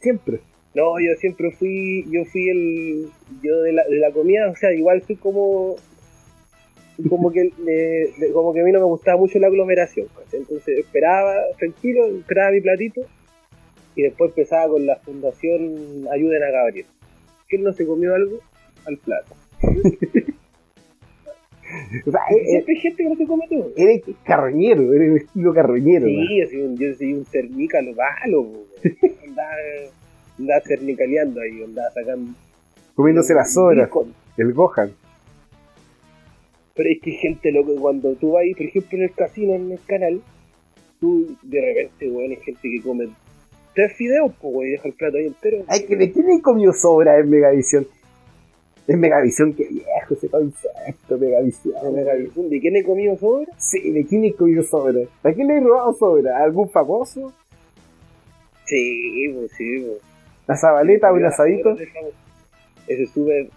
Siempre. 0.00 0.40
No, 0.74 1.00
yo 1.00 1.14
siempre 1.18 1.50
fui, 1.50 2.04
yo 2.08 2.24
fui 2.26 2.48
el, 2.50 3.08
yo 3.42 3.62
de 3.62 3.72
la, 3.72 3.84
de 3.84 3.96
la 3.96 4.12
comida, 4.12 4.48
o 4.50 4.54
sea, 4.54 4.72
igual 4.72 5.00
fui 5.00 5.16
como, 5.16 5.74
como 7.08 7.32
que, 7.32 7.50
como 8.32 8.52
que 8.52 8.60
a 8.60 8.64
mí 8.64 8.70
no 8.70 8.78
me 8.78 8.84
gustaba 8.84 9.18
mucho 9.18 9.40
la 9.40 9.48
aglomeración, 9.48 10.06
entonces 10.30 10.78
esperaba 10.78 11.34
tranquilo, 11.58 12.06
esperaba 12.06 12.52
mi 12.52 12.60
platito 12.60 13.00
y 13.98 14.02
después 14.02 14.30
empezaba 14.30 14.70
con 14.70 14.86
la 14.86 14.94
fundación 14.96 16.06
Ayuden 16.12 16.42
a 16.44 16.50
Gabriel. 16.52 16.86
Que 17.48 17.56
él 17.56 17.64
no 17.64 17.72
se 17.72 17.84
comió 17.84 18.14
algo 18.14 18.38
al 18.86 18.96
plato. 18.98 19.34
O 22.06 22.10
sea, 22.10 22.20
eh, 22.30 22.46
siempre 22.46 22.74
hay 22.74 22.80
gente 22.80 23.02
que 23.02 23.08
no 23.10 23.16
se 23.16 23.26
come 23.26 23.46
todo. 23.46 23.72
eres 23.76 24.02
carroñero, 24.24 24.94
eres 24.94 25.12
vestido 25.12 25.52
carroñero. 25.52 26.06
¿no? 26.06 26.26
Sí, 26.26 26.40
yo 26.40 26.48
soy 26.48 26.62
un, 26.62 26.78
yo 26.78 26.94
soy 26.94 27.12
un 27.12 27.26
cernícalo 27.26 27.92
malo, 27.92 28.50
andaba, 29.26 29.52
andaba 30.38 30.60
cernicaleando 30.62 31.42
ahí, 31.42 31.62
andaba 31.62 31.90
sacando. 31.90 32.32
Comiéndose 32.94 33.34
las 33.34 33.52
sobras, 33.52 33.90
el 34.38 34.52
Gohan. 34.54 34.92
Pero 36.74 36.88
es 36.88 37.00
que 37.02 37.10
hay 37.10 37.16
gente 37.16 37.52
loco, 37.52 37.76
cuando 37.78 38.14
tú 38.14 38.32
vas 38.32 38.44
por 38.56 38.66
ejemplo, 38.66 38.98
en 38.98 39.04
el 39.04 39.12
casino, 39.12 39.54
en 39.54 39.72
el 39.72 39.80
canal, 39.86 40.22
tú 41.00 41.36
de 41.42 41.60
repente, 41.60 42.08
weón, 42.08 42.30
hay 42.30 42.36
gente 42.36 42.62
que 42.62 42.80
come 42.80 43.08
tres 43.78 43.92
fideos, 43.92 44.32
pues, 44.40 44.52
weón, 44.52 44.66
y 44.66 44.70
deja 44.72 44.88
el 44.88 44.94
plato 44.94 45.16
ahí 45.18 45.26
entero. 45.26 45.64
Ay, 45.68 45.86
que 45.86 45.96
quién 46.10 46.30
he 46.32 46.42
comido 46.42 46.72
sobra 46.72 47.16
en 47.16 47.30
Megavisión. 47.30 47.86
En 48.88 48.98
Megavisión, 48.98 49.54
qué 49.54 49.68
viejo 49.68 50.14
ese 50.14 50.28
concepto, 50.28 51.16
Megavisión. 51.16 51.74
De 51.84 51.90
Megavisión, 51.92 52.50
¿De 52.50 52.58
quién 52.58 52.74
he 52.74 52.82
comido 52.82 53.16
sobra? 53.18 53.46
Sí, 53.56 53.92
¿de 53.92 54.04
quién 54.04 54.24
he 54.24 54.32
comido 54.34 54.64
sobra? 54.64 55.02
¿A 55.22 55.32
quién 55.32 55.46
le 55.46 55.58
he 55.58 55.60
robado 55.60 55.92
sobra? 55.92 56.38
¿A 56.38 56.42
algún 56.42 56.68
famoso? 56.70 57.32
Sí, 58.64 59.32
pues 59.32 59.52
sí, 59.52 59.80
pues. 59.86 60.02
¿La 60.48 60.56
Zabaleta 60.56 61.12
o 61.12 61.14
un 61.14 61.24
asadito? 61.26 61.76
Ese 62.88 63.02
es 63.04 63.10
súper. 63.10 63.48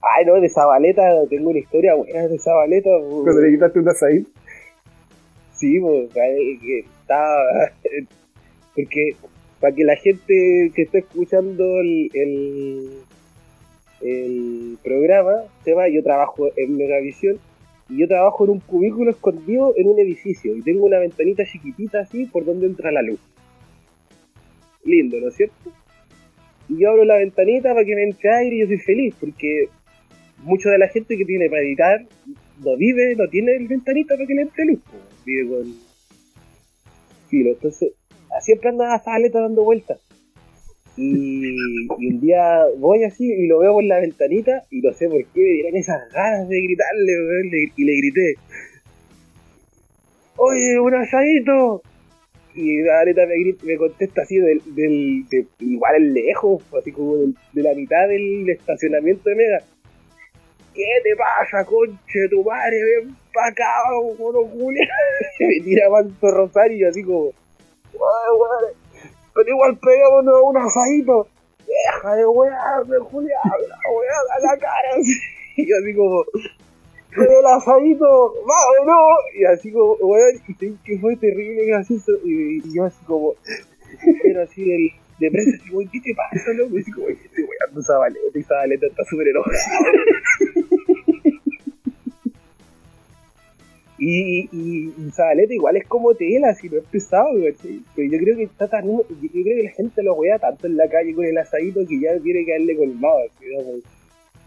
Ay, 0.00 0.24
no, 0.24 0.40
de 0.40 0.48
Zabaleta, 0.48 1.02
tengo 1.28 1.50
una 1.50 1.58
historia 1.58 1.94
buena 1.96 2.28
de 2.28 2.38
Zabaleta, 2.38 2.88
pues. 2.98 3.24
Cuando 3.24 3.42
le 3.42 3.50
quitaste 3.50 3.78
un 3.78 3.88
asadito. 3.90 4.30
Sí, 5.54 5.78
pues, 5.80 6.08
que 6.14 6.78
estaba. 6.78 7.72
Porque 8.74 9.16
para 9.60 9.74
que 9.74 9.84
la 9.84 9.96
gente 9.96 10.72
que 10.74 10.82
está 10.82 10.98
escuchando 10.98 11.80
el, 11.80 12.10
el, 12.14 12.88
el 14.00 14.78
programa 14.82 15.44
sepa, 15.64 15.88
yo 15.88 16.02
trabajo 16.02 16.48
en 16.56 16.76
Megavisión 16.76 17.38
y 17.88 18.00
yo 18.00 18.08
trabajo 18.08 18.44
en 18.44 18.50
un 18.50 18.60
cubículo 18.60 19.10
escondido 19.10 19.74
en 19.76 19.88
un 19.88 19.98
edificio 20.00 20.56
y 20.56 20.62
tengo 20.62 20.86
una 20.86 20.98
ventanita 20.98 21.44
chiquitita 21.44 22.00
así 22.00 22.26
por 22.26 22.44
donde 22.44 22.66
entra 22.66 22.90
la 22.90 23.02
luz. 23.02 23.20
Lindo, 24.84 25.20
¿no 25.20 25.28
es 25.28 25.36
cierto? 25.36 25.70
Y 26.68 26.78
yo 26.78 26.90
abro 26.90 27.04
la 27.04 27.18
ventanita 27.18 27.72
para 27.72 27.84
que 27.84 27.94
me 27.94 28.04
entre 28.04 28.34
aire 28.34 28.56
y 28.56 28.60
yo 28.60 28.66
soy 28.66 28.78
feliz 28.78 29.14
porque 29.20 29.68
mucha 30.42 30.70
de 30.70 30.78
la 30.78 30.88
gente 30.88 31.16
que 31.16 31.24
tiene 31.24 31.48
para 31.48 31.62
editar 31.62 32.04
no 32.64 32.76
vive, 32.76 33.14
no 33.16 33.28
tiene 33.28 33.56
el 33.56 33.68
ventanita 33.68 34.14
para 34.14 34.26
que 34.26 34.34
le 34.34 34.42
entre 34.42 34.64
luz. 34.64 34.80
Vive 35.24 35.48
con 35.48 35.74
filo. 37.28 37.50
Entonces, 37.50 37.92
siempre 38.40 38.70
anda 38.70 38.96
esa 38.96 39.14
aleta 39.14 39.40
dando 39.40 39.64
vueltas. 39.64 39.98
Y, 40.96 41.54
y 41.98 42.06
un 42.06 42.20
día 42.20 42.64
voy 42.78 43.04
así 43.04 43.24
y 43.24 43.46
lo 43.46 43.60
veo 43.60 43.72
por 43.74 43.84
la 43.84 43.98
ventanita 43.98 44.64
y 44.70 44.80
no 44.82 44.92
sé 44.92 45.08
por 45.08 45.24
qué 45.24 45.40
me 45.40 45.52
dieron 45.52 45.76
esas 45.76 46.12
ganas 46.12 46.48
de 46.48 46.60
gritarle, 46.60 47.12
y 47.76 47.84
le 47.84 47.96
grité. 47.96 48.34
Oye, 50.36 50.78
un 50.80 50.94
asadito. 50.94 51.82
Y 52.54 52.82
la 52.82 53.00
aleta 53.00 53.22
me, 53.26 53.54
me 53.64 53.76
contesta 53.78 54.22
así 54.22 54.36
del, 54.36 54.60
del 54.74 55.24
de, 55.30 55.46
igual 55.60 55.94
el 55.96 56.12
lejos, 56.12 56.62
así 56.78 56.92
como 56.92 57.16
de 57.16 57.62
la 57.62 57.74
mitad 57.74 58.08
del 58.08 58.48
estacionamiento 58.50 59.30
de 59.30 59.36
Mega. 59.36 59.62
¿Qué 60.74 60.84
te 61.02 61.16
pasa, 61.16 61.64
conche 61.64 62.28
tu 62.30 62.42
madre? 62.44 62.76
Ven 62.82 63.14
pa' 63.32 63.48
acá, 63.48 63.66
mono 64.18 64.40
me 65.40 65.60
tira 65.64 65.88
manto 65.90 66.30
rosario 66.30 66.88
así 66.88 67.02
como, 67.02 67.26
"Ay, 67.26 67.32
pero 69.34 69.48
igual 69.48 69.78
pegámonos 69.78 70.34
un 70.44 70.56
asadito. 70.56 71.28
Deja 71.66 72.16
de 72.16 72.26
wearme, 72.26 72.98
Julia, 72.98 73.36
la 73.44 73.74
a 73.74 74.40
la 74.40 74.58
cara. 74.58 74.90
Y 75.54 75.70
así 75.70 75.94
como, 75.94 76.24
pero 77.14 77.40
el 77.40 77.46
asadito, 77.46 78.34
vámonos. 78.46 79.18
Y 79.34 79.44
así 79.44 79.70
como, 79.70 79.94
weón, 80.00 80.40
que 80.84 80.98
fue 80.98 81.16
terrible 81.16 81.66
gracioso. 81.66 82.12
Y, 82.24 82.66
y 82.66 82.74
yo 82.74 82.84
así 82.84 83.04
como, 83.04 83.34
pero 84.22 84.42
así 84.42 84.64
del, 84.64 84.90
de 85.18 85.30
prensa, 85.30 85.56
así 85.56 85.88
¿qué 85.92 86.00
te 86.00 86.14
pasa, 86.14 86.52
loco? 86.54 86.76
Y 86.76 86.80
así 86.80 86.92
como, 86.92 87.08
estoy 87.08 87.44
weando 87.44 87.80
esa 87.80 87.98
baleta, 87.98 88.26
y 88.34 88.40
esa 88.40 88.54
baleta 88.54 88.86
está 88.86 89.04
súper 89.04 89.28
enojada. 89.28 89.58
Y, 94.04 94.48
y, 94.50 94.92
y 94.98 95.10
Zabaleta 95.12 95.54
igual 95.54 95.76
es 95.76 95.86
como 95.86 96.12
tela, 96.12 96.52
si 96.54 96.68
no 96.68 96.78
es 96.78 96.84
pesado. 96.86 97.38
Pero 97.94 98.10
yo 98.10 98.18
creo 98.18 98.36
que 98.36 98.42
está 98.42 98.66
tan, 98.66 98.84
yo 98.84 99.04
creo 99.08 99.56
que 99.56 99.62
la 99.62 99.70
gente 99.70 100.02
lo 100.02 100.14
wea 100.14 100.40
tanto 100.40 100.66
en 100.66 100.76
la 100.76 100.88
calle 100.88 101.14
con 101.14 101.24
el 101.24 101.38
asadito 101.38 101.86
que 101.88 102.00
ya 102.00 102.18
tiene 102.18 102.44
que 102.44 102.50
darle 102.50 102.76
colmado, 102.76 103.18
así, 103.30 103.44
¿no? 103.54 103.62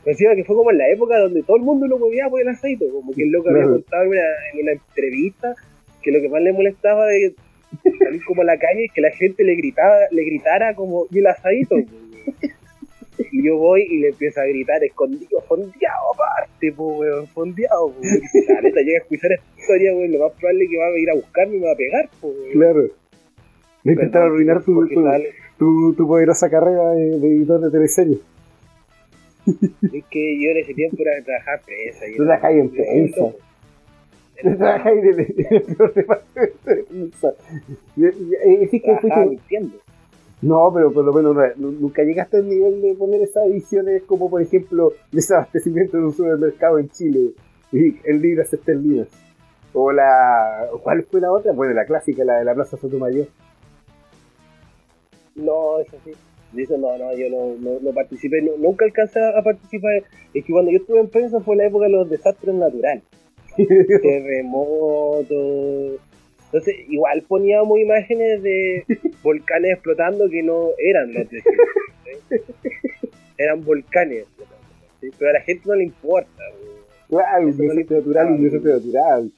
Encima 0.06 0.36
que 0.36 0.44
fue 0.44 0.58
como 0.58 0.72
en 0.72 0.78
la 0.78 0.90
época 0.90 1.18
donde 1.20 1.42
todo 1.44 1.56
el 1.56 1.64
mundo 1.64 1.88
lo 1.88 1.98
movía 1.98 2.28
por 2.30 2.42
el 2.42 2.50
asadito, 2.50 2.84
como 2.92 3.14
que 3.14 3.24
el 3.24 3.32
loco 3.32 3.50
había 3.50 3.64
contado 3.64 4.04
en 4.04 4.10
una, 4.10 4.22
en 4.54 4.62
una 4.62 4.72
entrevista 4.74 5.56
que 6.04 6.12
lo 6.12 6.20
que 6.20 6.28
más 6.28 6.42
le 6.42 6.52
molestaba 6.52 7.06
de 7.06 7.34
salir 7.98 8.26
como 8.26 8.42
a 8.42 8.46
la 8.46 8.58
calle 8.58 8.86
es 8.86 8.92
que 8.94 9.02
la 9.02 9.12
gente 9.12 9.46
le 9.46 9.56
gritaba, 9.56 10.00
le 10.12 10.26
gritara 10.26 10.76
como, 10.76 11.08
y 11.10 11.20
el 11.20 11.28
asadito, 11.28 11.76
y 13.32 13.46
yo 13.46 13.58
voy 13.58 13.84
y 13.90 14.00
le 14.00 14.10
empiezo 14.10 14.42
a 14.42 14.46
gritar 14.46 14.84
escondido, 14.84 15.42
fondeado 15.48 16.14
aparte, 16.14 16.72
po, 16.74 16.98
weón, 17.00 17.28
fondeado, 17.28 17.92
po. 17.92 18.02
Y 18.02 18.54
la 18.54 18.62
neta 18.62 18.82
llega 18.82 19.00
a 19.00 19.02
escuchar 19.04 19.32
esta 19.32 19.60
historia, 19.62 19.94
weón, 19.96 20.12
lo 20.12 20.20
más 20.20 20.32
probable 20.34 20.64
es 20.66 20.70
que 20.70 20.78
va 20.78 20.86
a 20.86 21.00
ir 21.00 21.10
a 21.10 21.16
buscarme 21.16 21.56
y 21.56 21.60
me 21.60 21.66
va 21.66 21.72
a 21.74 21.76
pegar, 21.76 22.10
po, 22.22 22.28
weón. 22.28 22.52
Claro. 22.52 22.84
Me 23.84 23.94
intentaron 23.94 24.32
arruinar 24.32 24.64
tu, 24.64 24.88
tu, 24.88 25.04
tu, 25.60 25.94
tu 25.96 26.08
poderosa 26.08 26.50
carrera 26.50 26.92
de, 26.92 27.20
de 27.20 27.28
editor 27.36 27.62
de 27.62 27.70
teleseries. 27.72 28.20
Es 29.46 30.04
que 30.10 30.42
yo 30.42 30.50
en 30.52 30.58
ese 30.58 30.74
tiempo 30.74 30.98
era 31.02 31.14
de 31.16 31.22
trabajar 31.22 31.62
presa. 31.64 32.06
Tú 32.18 32.24
trabajas 32.26 32.52
en 32.52 32.70
prensa. 32.72 33.32
Tú 34.42 34.58
trabajas 34.58 34.94
en 34.94 35.08
el, 35.08 35.26
peor 35.64 35.94
departamento 35.94 36.70
de 36.72 36.84
prensa. 36.84 37.34
Sí 38.72 38.80
que 38.80 38.96
fuiste- 38.98 39.26
mintiendo. 39.30 39.78
No, 40.46 40.72
pero 40.74 40.92
por 40.92 41.04
lo 41.04 41.12
menos 41.12 41.34
no- 41.36 41.56
nu- 41.56 41.78
nunca 41.80 42.04
llegaste 42.04 42.38
al 42.38 42.48
nivel 42.48 42.80
de 42.82 42.94
poner 42.94 43.22
esas 43.22 43.48
ediciones 43.48 44.04
como, 44.04 44.30
por 44.30 44.42
ejemplo, 44.42 44.92
desabastecimiento 45.12 45.98
de 45.98 46.04
un 46.04 46.14
supermercado 46.14 46.78
en 46.78 46.90
Chile 46.90 47.32
y 47.72 47.96
en 48.04 48.22
libras 48.22 48.54
esterlinas. 48.54 49.08
O 49.74 49.92
la. 49.92 50.68
¿Cuál 50.84 51.04
fue 51.04 51.20
la 51.22 51.32
otra? 51.32 51.52
Bueno, 51.52 51.74
la 51.74 51.86
clásica, 51.86 52.24
la 52.24 52.38
de 52.40 52.46
la 52.46 52.54
Plaza 52.54 52.78
Sotomayor. 52.78 53.28
No, 55.36 55.80
eso 55.80 55.98
sí. 56.06 56.12
Eso 56.56 56.78
no, 56.78 56.98
no, 56.98 57.14
yo 57.18 57.28
no, 57.30 57.56
no, 57.60 57.80
no 57.82 57.92
participé, 57.92 58.42
no- 58.42 58.56
nunca 58.58 58.86
alcancé 58.86 59.20
a 59.20 59.42
participar. 59.44 60.04
Es 60.34 60.46
que 60.46 60.54
cuando 60.54 60.72
yo 60.72 60.78
estuve 60.78 61.00
en 61.00 61.10
prensa 61.10 61.40
fue 61.42 61.56
la 61.58 61.66
época 61.66 61.86
de 61.86 61.92
los 61.92 62.10
desastres 62.10 62.54
naturales. 62.56 63.04
terremotos. 64.02 66.00
Entonces, 66.56 66.86
igual 66.88 67.22
poníamos 67.28 67.78
imágenes 67.78 68.42
de 68.42 68.86
volcanes 69.24 69.74
explotando 69.74 70.30
que 70.30 70.42
no 70.42 70.70
eran 70.78 71.14
los 71.14 71.30
de 71.30 71.42
Chile, 71.42 71.58
¿sí? 72.30 72.38
Eran 73.38 73.66
volcanes 73.66 74.20
explotando. 74.20 74.66
¿sí? 75.02 75.10
Pero 75.20 75.32
a 75.32 75.34
la 75.34 75.42
gente 75.42 75.64
no 75.66 75.76
le 75.76 75.84
importa. 75.84 76.44
claro, 77.10 77.48
un 77.48 77.58
natural, 77.90 78.28
un 78.28 78.44
natural. 78.46 79.32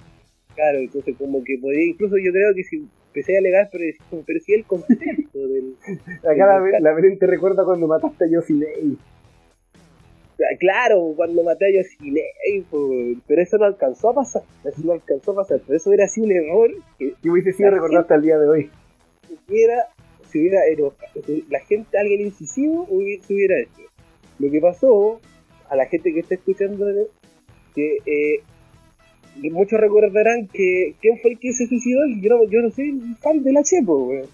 Claro, 0.53 0.77
entonces 0.77 1.15
como 1.17 1.43
que 1.43 1.57
podía, 1.57 1.85
incluso 1.85 2.17
yo 2.17 2.31
creo 2.31 2.53
que 2.53 2.63
si 2.63 2.87
empecé 3.07 3.35
a 3.35 3.39
alegar, 3.39 3.69
pero, 3.71 4.23
pero 4.23 4.39
sí 4.39 4.53
el 4.53 4.65
concepto 4.65 5.47
del... 5.47 5.73
Acá 6.19 6.45
la, 6.45 6.79
la 6.79 6.93
Belén 6.93 7.17
te 7.17 7.25
recuerda 7.25 7.65
cuando 7.65 7.87
mataste 7.87 8.25
a 8.25 8.27
Josie 8.31 8.57
Ley. 8.57 8.95
Claro, 10.59 11.13
cuando 11.15 11.43
maté 11.43 11.65
a 11.65 11.81
Yoshine, 11.81 12.21
pues, 12.69 13.17
pero 13.27 13.41
eso 13.41 13.57
no 13.57 13.65
alcanzó 13.65 14.09
a 14.11 14.15
pasar. 14.15 14.43
Eso 14.63 14.81
no 14.83 14.93
alcanzó 14.93 15.31
a 15.31 15.35
pasar. 15.35 15.61
Pero 15.65 15.77
eso 15.77 15.89
hubiera 15.89 16.07
sido 16.07 16.27
un 16.27 16.31
error 16.33 16.71
que 16.99 17.13
Y 17.23 17.29
hubiese 17.29 17.53
sido 17.53 17.71
recordar 17.71 18.01
hasta 18.01 18.15
el 18.15 18.21
día 18.21 18.37
de 18.37 18.47
hoy. 18.47 18.69
hubiera, 19.49 19.87
se 20.29 20.39
hubiera 20.39 20.65
enojado. 20.67 21.21
La 21.49 21.59
gente, 21.61 21.97
alguien 21.97 22.21
incisivo, 22.21 22.85
hubiera, 22.89 23.23
se 23.23 23.33
hubiera 23.33 23.59
hecho. 23.59 23.89
Lo 24.37 24.51
que 24.51 24.61
pasó, 24.61 25.19
a 25.69 25.75
la 25.75 25.85
gente 25.87 26.13
que 26.13 26.19
está 26.19 26.35
escuchando, 26.35 26.85
que 27.73 27.97
eh, 28.05 28.43
muchos 29.51 29.79
recordarán 29.79 30.47
que 30.47 30.93
quién 31.01 31.17
fue 31.19 31.31
el 31.31 31.39
que 31.39 31.51
se 31.53 31.65
suicidó. 31.65 32.01
Yo 32.21 32.29
no, 32.29 32.43
yo 32.47 32.61
no 32.61 32.69
soy 32.69 32.99
fan 33.19 33.43
de 33.43 33.53
la 33.53 33.63
Chepo, 33.63 34.03
weón. 34.03 34.27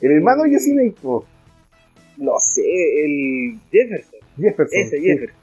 El 0.00 0.12
hermano 0.12 0.46
Yosinei, 0.46 0.90
po. 0.90 1.26
No 2.16 2.38
sé, 2.38 2.62
el 2.62 3.58
Jefferson. 3.72 4.19
Jefferson. 4.36 4.80
Ese 4.80 4.98
sí. 4.98 5.04
Jefferson. 5.04 5.40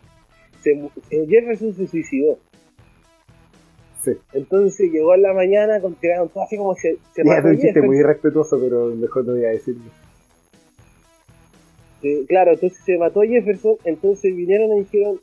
Se 0.61 1.15
el 1.15 1.27
Jefferson 1.29 1.73
se 1.73 1.87
suicidó. 1.87 2.39
Sí. 4.03 4.11
Entonces 4.33 4.91
llegó 4.91 5.13
en 5.15 5.21
la 5.21 5.33
mañana, 5.33 5.79
con 5.81 5.95
todos 5.95 6.45
así 6.45 6.57
como 6.57 6.75
se, 6.75 6.97
se 7.13 7.23
Ya, 7.23 7.35
mató 7.35 7.49
Jefferson. 7.49 7.85
muy 7.85 7.97
irrespetuoso, 7.97 8.59
pero 8.59 8.87
mejor 8.95 9.25
no 9.25 9.33
voy 9.33 9.45
a 9.45 9.49
decirlo. 9.49 9.83
Eh, 12.03 12.25
claro, 12.27 12.53
entonces 12.53 12.79
se 12.85 12.97
mató 12.97 13.21
Jefferson, 13.21 13.75
entonces 13.83 14.35
vinieron 14.35 14.77
y 14.77 14.79
dijeron, 14.81 15.19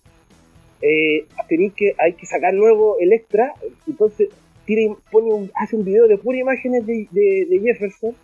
eh, 0.82 1.24
tenéis 1.48 1.72
que, 1.74 1.94
hay 1.98 2.14
que 2.14 2.26
sacar 2.26 2.52
luego 2.52 2.96
el 2.98 3.12
extra, 3.12 3.54
entonces 3.86 4.28
tira, 4.66 4.92
pone 5.10 5.32
un, 5.32 5.50
hace 5.54 5.76
un 5.76 5.84
video 5.84 6.08
de 6.08 6.18
puras 6.18 6.40
imágenes 6.40 6.84
de, 6.84 7.06
de, 7.12 7.46
de 7.48 7.60
Jefferson, 7.60 8.14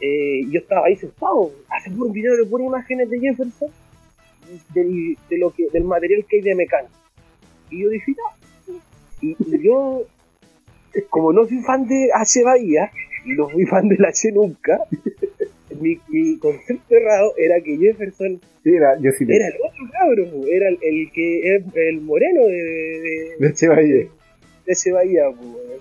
eh, 0.00 0.40
y 0.40 0.50
yo 0.50 0.60
estaba 0.60 0.86
ahí 0.86 0.96
sentado, 0.96 1.52
hace 1.70 1.90
un 1.90 2.12
video 2.12 2.36
de 2.36 2.44
puras 2.44 2.66
imágenes 2.66 3.08
de 3.08 3.20
Jefferson, 3.20 3.70
del, 4.74 5.16
de 5.28 5.38
lo 5.38 5.50
que, 5.52 5.68
del 5.72 5.84
material 5.84 6.24
que 6.28 6.36
hay 6.36 6.42
de 6.42 6.54
mecánico. 6.54 6.92
Y 7.70 7.82
yo 7.82 7.88
dije, 7.88 8.12
no, 8.12 8.74
y, 9.20 9.36
y 9.38 9.62
yo, 9.62 10.02
como 11.10 11.32
no 11.32 11.46
soy 11.46 11.62
fan 11.62 11.86
de 11.86 12.10
H. 12.14 12.42
Bahía, 12.44 12.90
y 13.24 13.30
no 13.32 13.48
fui 13.48 13.66
fan 13.66 13.88
del 13.88 14.04
H 14.04 14.30
nunca, 14.32 14.80
mi, 15.80 15.98
mi 16.08 16.38
concepto 16.38 16.94
errado 16.94 17.32
era 17.36 17.60
que 17.60 17.76
Jefferson 17.76 18.40
Sí, 18.62 18.74
era 18.74 19.46
el 19.46 19.54
otro 19.64 19.84
cabro, 19.92 20.24
era 20.48 20.68
el, 20.68 20.78
el 20.82 21.10
que 21.12 21.54
es 21.54 21.62
el 21.74 22.00
moreno 22.00 22.46
de, 22.46 22.52
de, 22.52 23.36
De 23.38 23.48
de 24.66 24.72
ese 24.72 24.90
Bahía, 24.90 25.28
weón. 25.28 25.80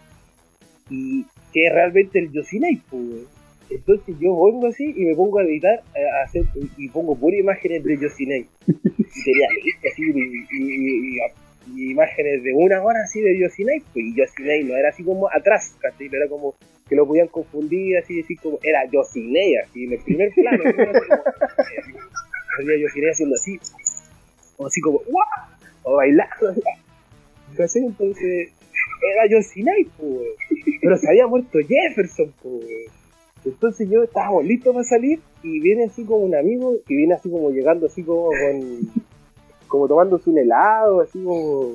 y 0.91 1.25
que 1.51 1.67
realmente 1.71 2.19
el 2.19 2.31
Yosinei, 2.31 2.79
weón. 2.91 3.25
Entonces 3.69 4.15
yo 4.19 4.35
vengo 4.45 4.67
así 4.67 4.93
y 4.95 5.05
me 5.05 5.15
pongo 5.15 5.39
a 5.39 5.43
editar 5.43 5.81
a 5.95 6.23
hacer, 6.23 6.43
y, 6.77 6.89
pongo 6.89 7.15
puras 7.15 7.39
imágenes 7.39 7.83
de 7.83 7.97
Yosinei 7.97 8.45
y 8.67 9.63
listas 9.63 9.93
así 9.93 10.03
y, 11.73 11.91
imágenes 11.91 12.43
de 12.43 12.53
una 12.53 12.83
hora 12.83 12.99
así 13.03 13.21
de 13.21 13.39
Yosinei 13.39 13.79
pues, 13.91 14.05
y 14.05 14.15
Yosinei 14.15 14.63
no 14.63 14.75
era 14.77 14.89
así 14.89 15.03
como 15.03 15.27
atrás, 15.29 15.75
¿cachai? 15.79 16.09
era 16.11 16.27
como 16.27 16.53
que 16.87 16.95
lo 16.95 17.07
podían 17.07 17.27
confundir 17.27 17.97
así, 17.97 18.17
decir 18.17 18.37
como 18.39 18.59
era 18.61 18.85
Yosinei 18.91 19.57
así 19.57 19.85
en 19.85 19.93
el 19.93 19.99
primer 19.99 20.31
plano 20.33 20.63
había 22.59 22.77
Yosinei 22.77 23.09
haciendo 23.09 23.35
así 23.35 23.59
o 24.57 24.67
así 24.67 24.79
como 24.79 24.99
¡guau! 25.07 25.25
o 25.83 25.95
bailando 25.95 26.53
entonces 27.57 28.51
era 29.13 29.27
Yosinei 29.27 29.85
pues, 29.97 30.27
pero 30.81 30.97
se 30.97 31.09
había 31.09 31.27
muerto 31.27 31.59
Jefferson 31.67 32.33
pues. 32.41 33.04
Entonces 33.45 33.87
yo 33.89 34.03
estábamos 34.03 34.43
listos 34.45 34.73
para 34.73 34.83
salir 34.83 35.19
y 35.43 35.59
viene 35.59 35.85
así 35.85 36.03
como 36.03 36.25
un 36.25 36.35
amigo 36.35 36.75
que 36.87 36.95
viene 36.95 37.13
así 37.13 37.29
como 37.29 37.51
llegando 37.51 37.85
así 37.87 38.03
como 38.03 38.25
con 38.29 38.79
como 39.67 39.87
tomándose 39.87 40.29
un 40.29 40.37
helado 40.39 41.01
así 41.01 41.23
como 41.23 41.71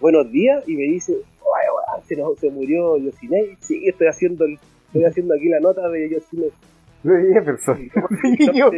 buenos 0.00 0.30
días 0.30 0.62
y 0.68 0.74
me 0.76 0.82
dice 0.84 1.12
"Oye, 1.12 1.68
weón, 1.70 2.06
se, 2.06 2.16
nos- 2.16 2.38
se 2.38 2.50
murió 2.50 2.96
Yosinei 2.98 3.56
sí 3.60 3.86
estoy 3.88 4.08
haciendo 4.08 4.44
el- 4.44 4.58
estoy 4.86 5.04
haciendo 5.04 5.34
aquí 5.34 5.48
la 5.48 5.60
nota 5.60 5.88
de 5.88 6.10
Yosinei 6.10 6.50
De 7.02 7.34
Jefferson. 7.34 7.78
Niño, 8.38 8.70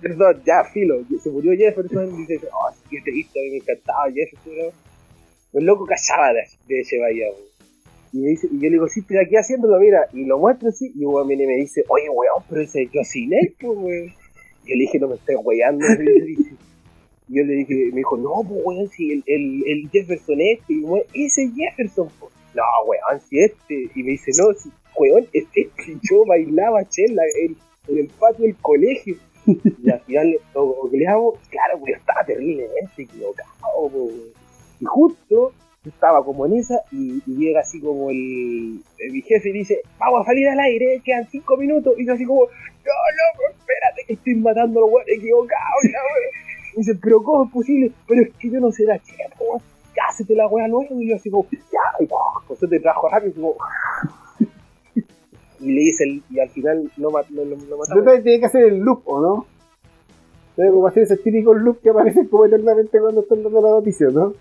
Perdón, 0.00 0.42
ya, 0.46 0.64
filo, 0.72 1.02
se 1.22 1.30
murió 1.30 1.52
Jefferson 1.52 2.06
y 2.20 2.26
dice, 2.26 2.46
oh, 2.52 2.70
qué 2.90 2.98
triste, 3.02 3.40
me 3.50 3.56
encantaba 3.58 4.04
Jefferson. 4.12 4.52
¿no? 4.56 5.58
El 5.58 5.66
loco 5.66 5.86
callaba 5.86 6.32
de, 6.32 6.42
de 6.66 6.82
weón. 7.00 7.34
Y, 8.14 8.18
me 8.18 8.28
dice, 8.28 8.46
y 8.48 8.54
yo 8.54 8.62
le 8.62 8.70
digo, 8.70 8.86
sí, 8.86 9.00
estoy 9.00 9.16
aquí 9.16 9.34
haciéndolo, 9.34 9.80
mira, 9.80 10.06
y 10.12 10.24
lo 10.24 10.38
muestro 10.38 10.68
así, 10.68 10.92
y 10.94 11.04
weón 11.04 11.26
viene 11.26 11.42
y 11.42 11.46
me 11.48 11.56
dice, 11.56 11.84
oye, 11.88 12.08
weón, 12.08 12.44
pero 12.48 12.62
ese 12.62 12.82
es 12.82 12.92
Yosinei, 12.92 13.56
pues, 13.60 13.76
weón. 13.76 14.14
Yo 14.64 14.74
le 14.76 14.80
dije, 14.82 14.98
no 15.00 15.08
me 15.08 15.16
estés 15.16 15.36
weyando. 15.42 15.84
Y 17.26 17.36
yo 17.38 17.42
le 17.42 17.54
dije, 17.54 17.74
me 17.90 17.96
dijo, 17.96 18.16
no, 18.16 18.48
pues, 18.48 18.60
weón, 18.64 18.88
si 18.90 19.10
el, 19.26 19.90
Jefferson 19.90 20.40
este, 20.40 20.74
y 20.74 20.80
weón, 20.84 21.02
ese 21.12 21.42
es 21.42 21.50
Jefferson, 21.56 22.08
pues. 22.20 22.32
No, 22.54 22.62
weón, 22.86 23.20
si 23.28 23.40
este, 23.40 23.90
y 23.96 24.02
me 24.04 24.12
dice, 24.12 24.30
no, 24.38 24.52
si, 24.54 24.70
weón, 24.96 25.26
este, 25.32 25.70
yo 26.08 26.24
bailaba 26.24 26.88
chela 26.88 27.22
en, 27.42 27.56
en 27.88 27.98
el 27.98 28.08
patio 28.10 28.44
del 28.44 28.56
colegio. 28.58 29.16
Y 29.46 29.90
al 29.90 30.00
final 30.02 30.36
lo 30.54 30.66
googleamos, 30.66 31.38
claro, 31.50 31.80
yo 31.84 31.94
estaba 31.96 32.24
terriblemente 32.24 33.02
equivocado, 33.02 33.88
weón. 33.92 34.12
Y 34.80 34.84
justo 34.84 35.52
estaba 35.90 36.24
como 36.24 36.46
en 36.46 36.54
esa 36.54 36.80
y, 36.92 37.20
llega 37.26 37.60
así 37.60 37.80
como 37.80 38.10
el, 38.10 38.80
el- 38.98 39.12
mi 39.12 39.22
jefe 39.22 39.50
y 39.50 39.52
dice, 39.52 39.80
vamos 39.98 40.22
a 40.22 40.24
salir 40.24 40.48
al 40.48 40.58
aire, 40.60 41.00
quedan 41.04 41.26
cinco 41.30 41.56
minutos. 41.56 41.94
Y 41.98 42.06
yo 42.06 42.12
así 42.14 42.24
como, 42.24 42.40
no, 42.42 42.46
no, 42.46 43.50
espérate 43.50 44.04
que 44.06 44.12
estoy 44.14 44.34
matando 44.36 44.80
a 44.80 44.82
los 44.82 44.92
weones 44.92 45.18
equivocados, 45.18 45.84
la 45.84 45.98
wea". 45.98 46.30
Y 46.74 46.76
dice, 46.78 46.94
pero 47.00 47.22
¿cómo 47.22 47.44
es 47.44 47.52
posible? 47.52 47.92
Pero 48.08 48.22
es 48.22 48.34
que 48.36 48.50
yo 48.50 48.60
no 48.60 48.72
sé 48.72 48.84
la 48.84 48.98
chepa, 48.98 49.36
weón. 49.40 49.60
Ya, 49.96 50.02
hacete 50.08 50.34
la 50.34 50.48
wea 50.48 50.66
luego. 50.66 50.86
Y 51.00 51.08
yo 51.10 51.16
así 51.16 51.30
como, 51.30 51.46
ya, 51.50 52.04
y. 52.04 52.08
José 52.48 52.66
te 52.66 52.80
trajo 52.80 53.08
rápido 53.08 53.30
y 53.30 53.34
como... 53.40 53.54
Y 55.60 55.72
le 55.72 55.80
dice, 55.80 56.04
el- 56.04 56.22
y 56.30 56.40
al 56.40 56.50
final 56.50 56.90
no, 56.98 57.10
no, 57.10 57.44
no, 57.44 57.56
no 57.56 57.76
matamos. 57.78 58.22
Tiene 58.22 58.40
que 58.40 58.46
hacer 58.46 58.64
el 58.64 58.78
loop, 58.80 59.02
¿o 59.06 59.20
no? 59.20 59.46
Debe 60.56 60.70
como 60.72 60.86
hacer 60.88 61.04
ese 61.04 61.16
típico 61.16 61.54
loop 61.54 61.80
que 61.80 61.90
aparece 61.90 62.28
como 62.28 62.44
eternamente 62.44 63.00
cuando 63.00 63.22
están 63.22 63.42
dando 63.42 63.60
la 63.62 63.70
noticia, 63.70 64.08
¿no? 64.10 64.34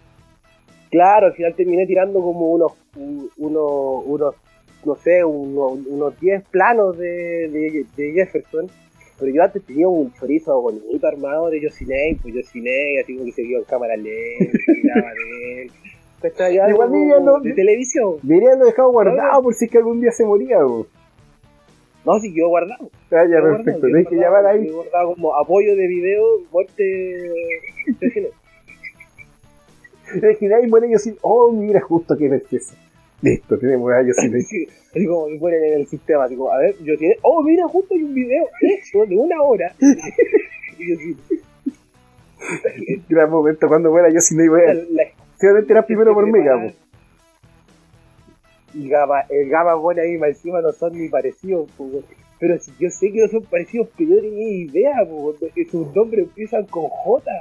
Claro, 0.93 1.25
al 1.27 1.33
final 1.33 1.53
terminé 1.55 1.85
tirando 1.85 2.21
como 2.21 2.51
unos, 2.53 2.71
un- 2.95 3.29
unos, 3.37 4.05
unos 4.05 4.35
no 4.85 4.95
sé, 4.95 5.23
unos, 5.25 5.79
unos 5.87 6.19
10 6.19 6.43
planos 6.49 6.97
de, 6.97 7.49
de, 7.49 7.85
de 7.97 8.11
Jefferson. 8.13 8.67
Pero 9.19 9.31
yo 9.33 9.43
antes 9.43 9.63
tenía 9.63 9.87
un 9.87 10.11
chorizo 10.13 10.59
bonito 10.61 11.07
armado 11.07 11.49
de 11.49 11.61
Yosinei, 11.61 12.15
pues 12.15 12.33
Yosinei, 12.33 12.97
así 12.97 13.13
como 13.13 13.25
que 13.25 13.31
se 13.31 13.43
vio 13.43 13.59
en 13.59 13.63
cámara 13.65 13.95
lenta, 13.95 14.57
miraba 14.67 15.09
de 15.13 15.61
él. 15.63 15.71
Algo 16.61 16.69
Igual 16.69 16.91
ni 16.91 17.09
ya 17.09 17.19
no- 17.19 17.39
de 17.41 17.53
televisión. 17.53 18.15
Deberían 18.21 18.51
haberlo 18.53 18.65
dejado 18.67 18.91
guardado 18.91 19.43
por 19.43 19.53
si 19.53 19.65
es 19.65 19.71
que 19.71 19.77
algún 19.77 19.99
día 20.01 20.11
se 20.11 20.25
moría, 20.25 20.59
po. 20.59 20.87
No, 22.05 22.19
sí, 22.19 22.33
yo 22.35 22.47
guardado. 22.49 22.89
Ah, 23.11 23.23
ya, 23.29 23.41
perfecto. 23.41 23.71
guardado, 23.71 23.79
yo 23.79 23.85
Tienes 23.87 24.07
que 24.07 24.15
guardado, 24.15 24.35
llamar 24.35 24.55
ahí. 24.55 24.67
yo 24.67 24.75
guardado 24.75 25.13
como 25.15 25.35
apoyo 25.35 25.75
de 25.75 25.87
video, 25.87 26.23
muerte 26.51 27.31
Que 30.19 30.45
ir 30.45 30.53
ahí, 30.53 30.67
muere 30.67 30.89
yo 30.91 30.97
sí. 30.99 31.15
Oh, 31.21 31.51
mira, 31.51 31.81
justo 31.81 32.17
que 32.17 32.25
emergencia. 32.27 32.77
Listo, 33.21 33.57
tenemos 33.57 33.91
a 33.91 34.01
yo 34.01 34.13
sí. 34.13 34.41
Sí, 34.43 34.67
así 34.91 35.05
como 35.07 35.29
me 35.29 35.39
ponen 35.39 35.63
en 35.63 35.73
el 35.79 35.87
sistema, 35.87 36.27
como, 36.27 36.51
a 36.51 36.57
ver, 36.57 36.75
yo 36.83 36.97
tiene, 36.97 37.15
oh, 37.21 37.41
mira, 37.43 37.67
justo 37.67 37.93
hay 37.95 38.03
un 38.03 38.13
video 38.13 38.45
hecho 38.61 39.05
de 39.05 39.15
una 39.15 39.41
hora. 39.41 39.73
y 40.77 40.89
yo 40.89 40.95
sí, 40.99 41.17
Gran 43.07 43.29
momento 43.29 43.67
cuando 43.67 43.89
muera 43.91 44.09
yo 44.09 44.19
sí 44.19 44.35
no 44.35 44.43
iba 44.43 44.57
a 44.59 44.73
la- 44.73 44.73
la- 44.73 45.03
Se 45.37 45.49
va 45.49 45.57
a 45.57 45.61
enterar 45.61 45.85
primero 45.85 46.13
por 46.13 46.27
mega, 46.29 46.61
po. 46.61 46.71
Y 48.73 48.89
Gama, 48.89 49.21
el 49.29 49.49
Gama 49.49 49.79
pone 49.81 50.01
ahí 50.01 50.15
encima 50.15 50.59
no 50.61 50.71
son 50.73 50.97
ni 50.99 51.07
parecidos, 51.07 51.69
pero 52.39 52.59
si 52.59 52.71
yo 52.79 52.89
sé 52.89 53.11
que 53.11 53.21
no 53.21 53.27
son 53.27 53.43
parecidos, 53.43 53.87
pero 53.97 54.19
tenía 54.19 54.49
idea, 54.51 54.93
po, 55.07 55.33
que 55.53 55.65
sus 55.65 55.93
nombres 55.95 56.25
empiezan 56.25 56.65
con 56.65 56.87
J. 56.89 57.31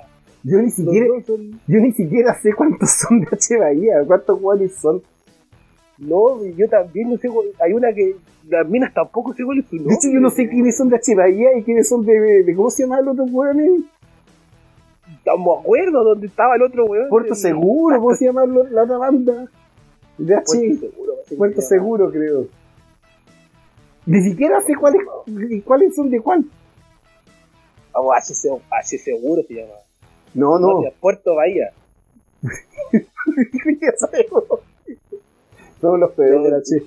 Yo 0.45 0.59
ni 0.59 0.65
Los 0.65 0.75
siquiera, 0.75 1.07
son, 1.27 1.61
yo 1.69 1.81
ni 1.81 1.93
siquiera 1.93 2.35
sé 2.41 2.53
cuántos 2.53 2.91
son 2.91 3.21
de 3.21 3.29
H 3.31 3.57
Bahía, 3.59 3.95
cuántos 4.07 4.41
guanes 4.41 4.75
son. 4.75 5.01
no, 5.99 6.45
yo 6.45 6.69
también 6.69 7.11
no 7.11 7.17
sé, 7.17 7.29
hay 7.61 7.73
una 7.73 7.93
que 7.93 8.17
las 8.49 8.69
minas 8.69 8.93
tampoco 8.93 9.33
sé 9.35 9.45
cuál 9.45 9.61
es 9.61 9.67
su 9.67 9.77
nombre. 9.77 9.91
De 9.93 9.95
hecho, 9.97 10.09
yo 10.13 10.19
no 10.21 10.31
sé 10.31 10.49
quiénes 10.49 10.77
son 10.77 10.89
de 10.89 10.97
H 10.97 11.15
Bahía 11.15 11.57
y 11.57 11.63
quiénes 11.63 11.89
son 11.89 12.05
de, 12.05 12.43
de 12.43 12.55
¿cómo 12.57 12.71
se 12.71 12.83
llama 12.83 12.99
el 12.99 13.09
otro 13.09 13.25
weón? 13.25 13.87
No 15.25 15.39
me 15.39 15.61
acuerdo 15.61 16.03
dónde 16.03 16.27
estaba 16.27 16.57
el 16.57 16.63
otro 16.63 16.87
weón. 16.87 17.09
Puerto 17.09 17.35
Seguro, 17.37 18.01
¿cómo 18.01 18.15
se 18.17 18.25
llama 18.25 18.45
la 18.47 18.83
otra 18.83 18.99
banda? 18.99 19.47
De 20.19 20.35
H. 20.35 20.45
Puerto 20.45 20.81
Seguro. 20.81 21.13
Puerto. 21.39 21.61
Seguro, 21.63 22.11
creo. 22.11 22.47
Ni 24.07 24.21
siquiera 24.23 24.61
sé 24.63 24.75
cuáles, 24.75 25.03
cuáles 25.65 25.95
son 25.95 26.11
de 26.11 26.21
cuál. 26.21 26.45
Vamos, 27.95 28.13
H, 28.17 28.35
Se- 28.35 28.51
H 28.71 28.99
Seguro 28.99 29.43
se 29.47 29.55
llama. 29.55 29.75
No, 30.35 30.59
no. 30.59 30.83
Puerto 31.01 31.35
Bahía. 31.35 31.73
ya 32.43 33.93
sabemos. 33.99 34.45
Somos 35.81 36.01
los 36.01 36.13
peores 36.13 36.43
de 36.43 36.51
la 36.51 36.57
H. 36.59 36.83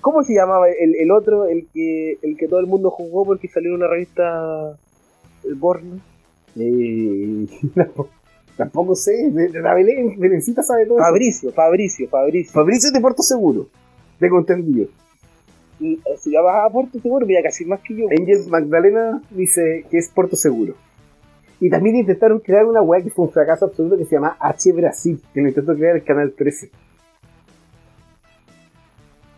¿Cómo 0.00 0.22
se 0.22 0.34
llamaba 0.34 0.68
el, 0.68 0.96
el 0.96 1.10
otro, 1.10 1.46
el 1.46 1.66
que 1.72 2.18
el 2.20 2.36
que 2.36 2.46
todo 2.46 2.60
el 2.60 2.66
mundo 2.66 2.90
jugó 2.90 3.24
porque 3.24 3.48
salió 3.48 3.70
en 3.70 3.76
una 3.76 3.88
revista 3.88 4.76
el 5.44 5.54
Born? 5.54 6.02
Eh, 6.56 7.46
no, 7.74 8.08
tampoco 8.56 8.94
sé, 8.94 9.30
de, 9.30 9.48
de 9.48 9.60
la 9.60 9.74
Belén, 9.74 10.18
Belencita 10.18 10.62
sabe 10.62 10.86
todo. 10.86 10.98
eso. 10.98 11.06
Fabricio, 11.06 11.52
Fabricio, 11.52 12.08
Fabricio. 12.08 12.52
Fabricio 12.52 12.88
es 12.88 12.92
de 12.92 13.00
Puerto 13.00 13.22
Seguro, 13.22 13.68
tengo 14.18 14.38
entendido. 14.38 14.88
Y 15.80 15.98
si 16.18 16.32
ya 16.32 16.40
vas 16.42 16.66
a 16.66 16.70
Puerto 16.72 17.00
Seguro, 17.00 17.26
mira 17.26 17.42
casi 17.42 17.64
más 17.64 17.80
que 17.80 17.96
yo. 17.96 18.06
Angel 18.10 18.46
Magdalena 18.48 19.22
dice 19.30 19.84
que 19.90 19.98
es 19.98 20.10
Puerto 20.10 20.36
Seguro. 20.36 20.74
Y 21.60 21.70
también 21.70 21.96
intentaron 21.96 22.40
crear 22.40 22.64
una 22.64 22.82
web 22.82 23.04
que 23.04 23.10
fue 23.10 23.26
un 23.26 23.32
fracaso 23.32 23.66
absoluto 23.66 23.96
que 23.96 24.04
se 24.04 24.16
llama 24.16 24.36
H 24.38 24.72
Brasil, 24.72 25.20
que 25.32 25.40
lo 25.40 25.48
intentó 25.48 25.74
crear 25.74 25.96
el 25.96 26.04
canal 26.04 26.32
13. 26.32 26.70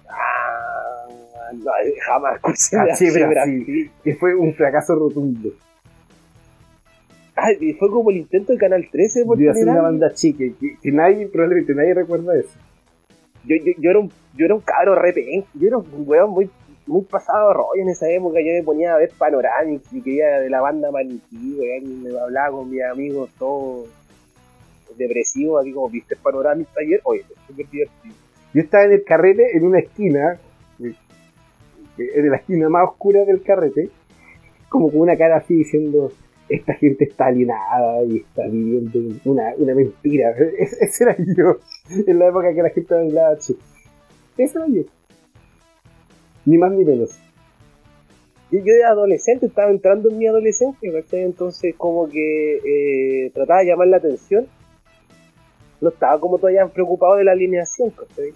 Ah, 0.09 1.07
no, 1.53 1.71
jamás 2.07 2.37
escuché 2.37 2.77
H 2.77 2.93
H. 2.93 3.13
Brasil. 3.13 3.65
Brasil. 3.65 3.91
Que 4.03 4.15
fue 4.17 4.35
un 4.35 4.55
fracaso 4.55 4.95
rotundo. 4.95 5.51
Ah, 7.37 7.53
y 7.53 7.75
fue 7.75 7.91
como 7.91 8.11
el 8.11 8.17
intento 8.17 8.55
de 8.55 8.59
Canal 8.59 8.89
13 8.91 9.25
de 9.25 9.37
De 9.37 9.51
hacer 9.51 9.69
una 9.69 9.83
banda 9.83 10.11
chique, 10.15 10.55
que, 10.59 10.79
que 10.83 10.91
nadie, 10.91 11.29
probablemente 11.29 11.75
nadie 11.75 11.93
recuerda 11.93 12.35
eso. 12.35 12.59
Yo, 13.45 13.57
yo, 13.57 13.73
yo, 13.79 13.91
era 13.91 13.99
un, 13.99 14.11
yo 14.35 14.47
era 14.47 14.55
un 14.55 14.63
cabro 14.63 14.95
re 14.95 15.13
penca, 15.13 15.47
yo 15.53 15.69
era 15.69 15.77
un 15.77 15.87
weón 16.07 16.31
muy, 16.31 16.51
muy 16.87 17.03
pasado 17.03 17.49
de 17.49 17.55
rollo 17.55 17.83
en 17.83 17.89
esa 17.89 18.09
época. 18.11 18.39
Yo 18.41 18.53
me 18.53 18.63
ponía 18.63 18.95
a 18.95 18.99
ver 18.99 19.11
Panoramics 19.19 19.93
y 19.93 20.03
quería 20.03 20.41
de 20.41 20.51
la 20.51 20.61
banda 20.61 20.91
Maniquí, 20.91 21.57
weón, 21.59 22.03
me 22.03 22.19
hablaba 22.19 22.57
con 22.57 22.71
mis 22.71 22.83
amigos 22.83 23.31
todos 23.39 23.89
depresivos, 24.97 25.61
así 25.61 25.73
como, 25.73 25.89
¿viste 25.91 26.17
Panoramics 26.17 26.71
ayer? 26.79 27.01
Oye, 27.05 27.21
es 27.21 27.27
súper 27.47 27.67
divertido. 27.71 28.15
Yo 28.55 28.63
estaba 28.63 28.85
en 28.85 28.93
el 28.93 29.05
carrete 29.05 29.57
en 29.57 29.65
una 29.67 29.81
esquina, 29.81 30.39
eh, 30.81 30.95
en 31.99 32.31
la 32.31 32.37
esquina 32.37 32.69
más 32.69 32.89
oscura 32.89 33.25
del 33.25 33.43
carrete, 33.43 33.91
como 34.69 34.91
con 34.91 35.01
una 35.03 35.17
cara 35.17 35.37
así 35.37 35.55
diciendo, 35.55 36.13
esta 36.49 36.75
gente 36.75 37.05
está 37.05 37.27
alienada 37.27 38.05
y 38.05 38.19
está 38.19 38.47
viviendo 38.47 38.99
una, 39.25 39.53
una 39.59 39.75
mentira. 39.75 40.31
Es- 40.59 40.73
Ese 40.81 41.05
era 41.05 41.17
yo, 41.19 41.59
en 42.07 42.19
la 42.19 42.29
época 42.29 42.55
que 42.55 42.63
la 42.63 42.71
gente 42.71 42.95
bailaba. 42.95 43.35
Ese 43.35 43.55
era 44.39 44.67
yo. 44.69 44.83
Ni 46.47 46.57
más 46.57 46.73
ni 46.73 46.85
menos. 46.85 47.11
Yo, 48.53 48.61
yo 48.61 48.75
de 48.75 48.85
adolescente, 48.85 49.47
estaba 49.47 49.71
entrando 49.71 50.09
en 50.09 50.19
mi 50.19 50.27
adolescencia, 50.29 50.93
¿cachai? 50.93 51.23
Entonces 51.23 51.75
como 51.77 52.09
que 52.09 52.57
eh, 53.27 53.31
trataba 53.35 53.61
de 53.61 53.67
llamar 53.67 53.89
la 53.89 53.97
atención. 53.97 54.47
No 55.81 55.89
estaba 55.91 56.19
como 56.21 56.39
todavía 56.39 56.67
preocupado 56.69 57.17
de 57.17 57.25
la 57.25 57.33
alineación, 57.33 57.91
¿cachai? 57.91 58.33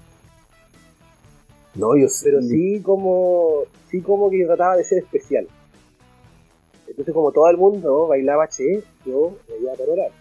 No, 1.77 1.97
yo 1.97 2.09
Pero 2.25 2.43
sí 2.43 2.81
como, 2.83 3.63
sí 3.89 4.03
como 4.03 4.29
que 4.29 4.45
trataba 4.45 4.77
de 4.77 4.85
ser 4.85 4.99
especial. 4.99 5.47
Entonces 6.89 7.15
como 7.15 7.31
todo 7.31 7.49
el 7.49 7.57
mundo 7.57 8.09
bailaba 8.09 8.49
che, 8.49 8.83
yo 9.07 9.37
veía 9.49 9.73
panorama. 9.79 10.15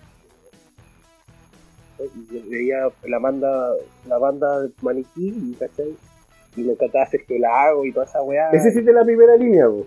Y 2.00 2.34
yo 2.34 2.50
veía 2.50 2.90
la 3.08 3.20
banda, 3.20 3.74
la 4.08 4.18
banda 4.20 4.70
maniquí, 4.82 5.56
¿cachai? 5.60 5.96
Y 6.56 6.62
me 6.64 6.72
encantaba 6.74 7.06
Sergio 7.08 7.38
Lago 7.40 7.86
y 7.86 7.92
toda 7.92 8.06
esa 8.06 8.22
weá. 8.22 8.50
Ese 8.52 8.72
sí 8.72 8.80
es 8.80 8.86
de 8.86 8.94
la 8.94 9.04
primera 9.06 9.36
línea, 9.36 9.66
po. 9.68 9.86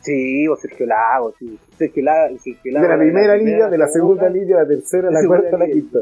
Sí, 0.00 0.46
o 0.48 0.56
Sergio 0.56 0.86
Lago, 0.86 1.34
sí. 1.38 1.58
Sergio 1.76 2.02
Lago, 2.04 2.38
Sergio 2.38 2.72
Lago 2.72 2.82
De 2.84 2.88
la 2.88 2.94
era 2.94 3.02
primera 3.04 3.36
línea, 3.36 3.68
de 3.68 3.78
la 3.78 3.88
segunda 3.88 4.28
línea, 4.28 4.42
línea, 4.44 4.62
la 4.62 4.68
tercera, 4.68 5.10
la 5.10 5.26
cuarta, 5.26 5.58
la 5.58 5.66
quinta. 5.66 5.98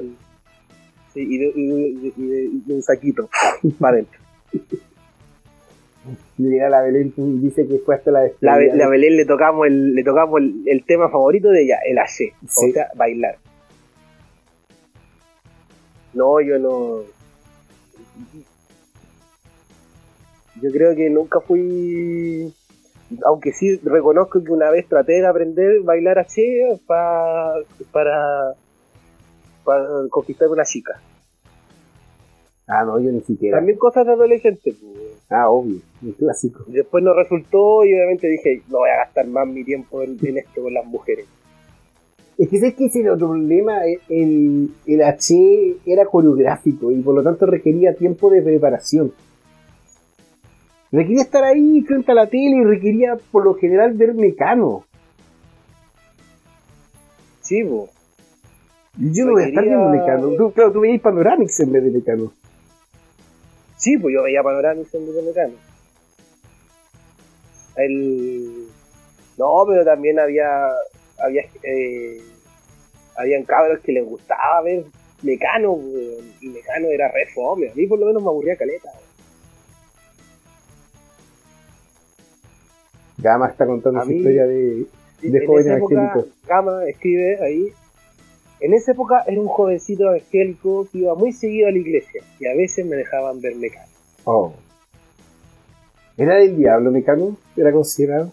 Sí, 1.14 1.20
y 1.28 1.38
de, 1.38 1.52
y 1.54 1.66
de- 1.68 2.12
y 2.16 2.26
de- 2.28 2.44
y 2.44 2.62
de 2.66 2.74
un 2.74 2.82
saquito 2.82 3.28
para 3.80 3.94
adentro. 3.94 4.20
Y 6.38 6.42
llega 6.50 6.68
la 6.68 6.82
Belén 6.82 7.12
dice 7.42 7.66
que 7.66 7.78
fue 7.78 7.96
hasta 7.96 8.10
la 8.12 8.20
despedida. 8.20 8.52
La, 8.52 8.58
Be- 8.58 8.76
la 8.76 8.88
Belén 8.88 9.16
le 9.16 9.24
tocamos 9.24 9.66
el, 9.66 9.92
le 9.94 10.04
tocamos 10.04 10.38
el, 10.40 10.62
el 10.66 10.84
tema 10.84 11.08
favorito 11.08 11.48
de 11.48 11.62
ella, 11.64 11.78
el 11.84 11.98
H, 11.98 12.32
Sí. 12.46 12.70
o 12.70 12.72
sea, 12.72 12.88
bailar. 12.94 13.38
No, 16.14 16.40
yo 16.40 16.58
no. 16.60 17.00
Yo 20.62 20.70
creo 20.72 20.94
que 20.96 21.11
nunca 21.11 21.40
fui. 21.40 22.52
Aunque 23.24 23.52
sí 23.52 23.76
reconozco 23.84 24.42
que 24.42 24.50
una 24.52 24.70
vez 24.70 24.88
traté 24.88 25.12
de 25.20 25.26
aprender 25.26 25.78
a 25.80 25.84
bailar 25.84 26.18
H 26.18 26.80
pa- 26.86 27.54
para. 27.92 28.54
para 29.64 29.84
conquistar 30.11 30.48
una 30.48 30.64
chica. 30.64 31.00
Ah, 32.68 32.84
no, 32.84 32.98
yo 32.98 33.12
ni 33.12 33.20
siquiera. 33.20 33.59
También 33.59 33.78
cosas 33.78 34.07
de 34.07 34.12
adolescente. 34.12 34.74
pues. 34.80 35.12
Ah, 35.30 35.48
obvio, 35.50 35.78
un 36.02 36.12
clásico. 36.12 36.64
Después 36.66 37.02
no 37.04 37.14
resultó 37.14 37.84
y 37.84 37.94
obviamente 37.94 38.26
dije, 38.28 38.62
no 38.68 38.78
voy 38.78 38.90
a 38.90 38.96
gastar 39.04 39.26
más 39.28 39.46
mi 39.46 39.62
tiempo 39.64 40.02
en, 40.02 40.16
en 40.22 40.38
esto 40.38 40.62
con 40.62 40.74
las 40.74 40.84
mujeres. 40.86 41.26
Es 42.38 42.48
que 42.48 42.59
sabes 42.59 42.74
que 42.74 42.86
ese 42.86 43.00
era 43.00 43.14
otro 43.14 43.28
problema, 43.30 43.78
el, 44.09 44.70
el 44.86 45.02
H 45.02 45.76
era 45.86 46.04
coreográfico 46.07 46.90
y 46.92 47.00
por 47.00 47.14
lo 47.14 47.22
tanto 47.22 47.46
requería 47.46 47.94
tiempo 47.94 48.30
de 48.30 48.42
preparación. 48.42 49.12
Requería 50.97 51.24
estar 51.24 51.44
ahí 51.44 51.82
frente 51.82 52.11
a 52.11 52.14
la 52.14 52.26
tele 52.26 52.57
y 52.57 52.64
requería 52.64 53.18
por 53.30 53.44
lo 53.44 53.53
general 53.53 53.92
ver 53.92 54.14
mecano. 54.14 54.86
Sí. 57.42 57.57
Y 58.99 59.12
yo 59.12 59.26
no 59.26 59.32
voy 59.32 59.42
a 59.42 59.47
estar 59.49 59.62
viendo 59.62 59.90
mecano. 59.90 60.30
Tú, 60.38 60.53
claro, 60.53 60.72
tú 60.72 60.80
veías 60.80 61.03
Panoramics 61.03 61.61
en 61.61 61.72
vez 61.72 61.84
de 61.84 61.90
mecano. 61.90 62.32
Sí, 63.76 63.99
pues 63.99 64.14
yo 64.14 64.22
veía 64.22 64.42
Panoramics 64.42 64.94
en 64.94 65.05
Luis 65.05 65.22
Mecano. 65.22 65.53
El... 67.76 68.66
No, 69.36 69.64
pero 69.68 69.84
también 69.84 70.18
había... 70.18 70.49
había 71.18 71.42
eh, 71.62 72.22
habían 73.18 73.44
cabros 73.44 73.80
que 73.80 73.92
les 73.92 74.05
gustaba 74.07 74.62
ver 74.62 74.86
Mecano, 75.22 75.78
y 76.40 76.49
Mecano 76.49 76.88
era 76.88 77.09
re 77.12 77.26
fome. 77.34 77.68
A 77.68 77.74
mí 77.74 77.86
por 77.86 77.99
lo 77.99 78.07
menos 78.07 78.22
me 78.22 78.30
aburría 78.30 78.57
caleta. 78.57 78.90
Gama 83.18 83.48
está 83.48 83.66
contando 83.66 84.04
su 84.04 84.12
historia 84.12 84.46
de, 84.46 84.86
de 85.22 85.46
en. 85.46 86.26
Gama 86.46 86.84
escribe 86.88 87.38
ahí. 87.42 87.68
En 88.60 88.72
esa 88.74 88.92
época 88.92 89.22
era 89.26 89.40
un 89.40 89.48
jovencito 89.48 90.04
evangélico 90.04 90.86
que 90.90 90.98
iba 90.98 91.14
muy 91.14 91.32
seguido 91.32 91.68
a 91.68 91.70
la 91.70 91.78
iglesia 91.78 92.22
y 92.40 92.46
a 92.46 92.54
veces 92.54 92.86
me 92.86 92.96
dejaban 92.96 93.40
ver 93.40 93.54
Mecano. 93.56 93.86
Oh. 94.24 94.52
¿Era 96.16 96.36
del 96.36 96.56
diablo 96.56 96.90
mecano? 96.90 97.36
¿Era 97.56 97.70
considerado? 97.72 98.32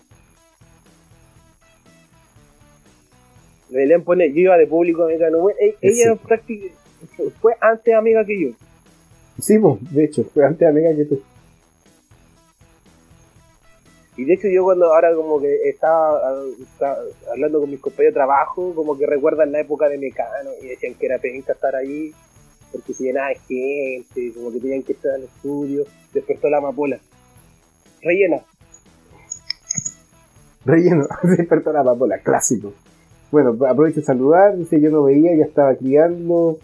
Belén 3.70 4.04
pone, 4.04 4.30
yo 4.32 4.40
iba 4.42 4.58
de 4.58 4.68
público 4.68 5.04
a 5.04 5.08
Mecano. 5.08 5.50
E- 5.50 5.76
ella 5.82 6.14
prácti- 6.16 6.72
fue 7.42 7.54
antes 7.60 7.94
amiga 7.94 8.24
que 8.24 8.40
yo. 8.42 8.50
Sí, 9.40 9.58
po, 9.60 9.78
de 9.82 10.06
hecho, 10.06 10.24
fue 10.26 10.46
antes 10.46 10.68
amiga 10.68 10.96
que 10.96 11.06
tú. 11.06 11.22
Y 14.16 14.26
de 14.26 14.34
hecho 14.34 14.48
yo 14.48 14.64
cuando 14.64 14.94
ahora 14.94 15.16
como 15.16 15.40
que 15.40 15.70
estaba, 15.70 16.22
estaba 16.62 16.98
hablando 17.32 17.62
con 17.62 17.72
mis 17.72 17.80
compañeros 17.80 18.14
de 18.14 18.20
trabajo, 18.20 18.74
como 18.76 18.98
que 18.98 19.08
recuerdan 19.08 19.52
la 19.52 19.62
época 19.62 19.90
de 19.90 19.98
Mecano 19.98 20.52
y 20.62 20.68
decían 20.68 20.94
que 20.96 21.08
era 21.08 21.18
penca 21.18 21.54
estar 21.54 21.76
ahí 21.76 22.14
porque 22.72 22.94
se 22.94 23.04
llenaba 23.04 23.30
de 23.30 23.36
gente, 23.36 24.34
como 24.34 24.52
que 24.52 24.60
tenían 24.60 24.84
que 24.84 24.94
estar 24.94 25.12
en 25.16 25.22
el 25.22 25.28
estudio, 25.28 25.86
despertó 26.14 26.50
la 26.50 26.58
amapola. 26.58 27.00
Rellena. 28.02 28.42
Relleno, 30.66 31.08
despertó 31.38 31.72
la 31.72 31.84
papola, 31.84 32.18
clásico. 32.20 32.74
Bueno, 33.32 33.58
aprovecho 33.68 34.00
de 34.00 34.06
saludar, 34.06 34.58
dice 34.58 34.80
yo 34.82 34.90
no 34.92 35.04
veía, 35.04 35.36
ya 35.36 35.46
estaba 35.46 35.76
criando. 35.76 36.58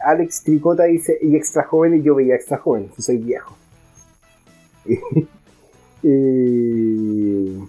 Alex 0.00 0.42
Tricota 0.44 0.84
dice, 0.84 1.18
y 1.20 1.36
extra 1.36 1.64
joven, 1.64 1.96
y 1.96 2.02
yo 2.02 2.14
veía 2.14 2.34
extra 2.34 2.58
joven, 2.58 2.88
que 2.94 3.02
soy 3.02 3.18
viejo. 3.18 3.56
y, 6.04 7.64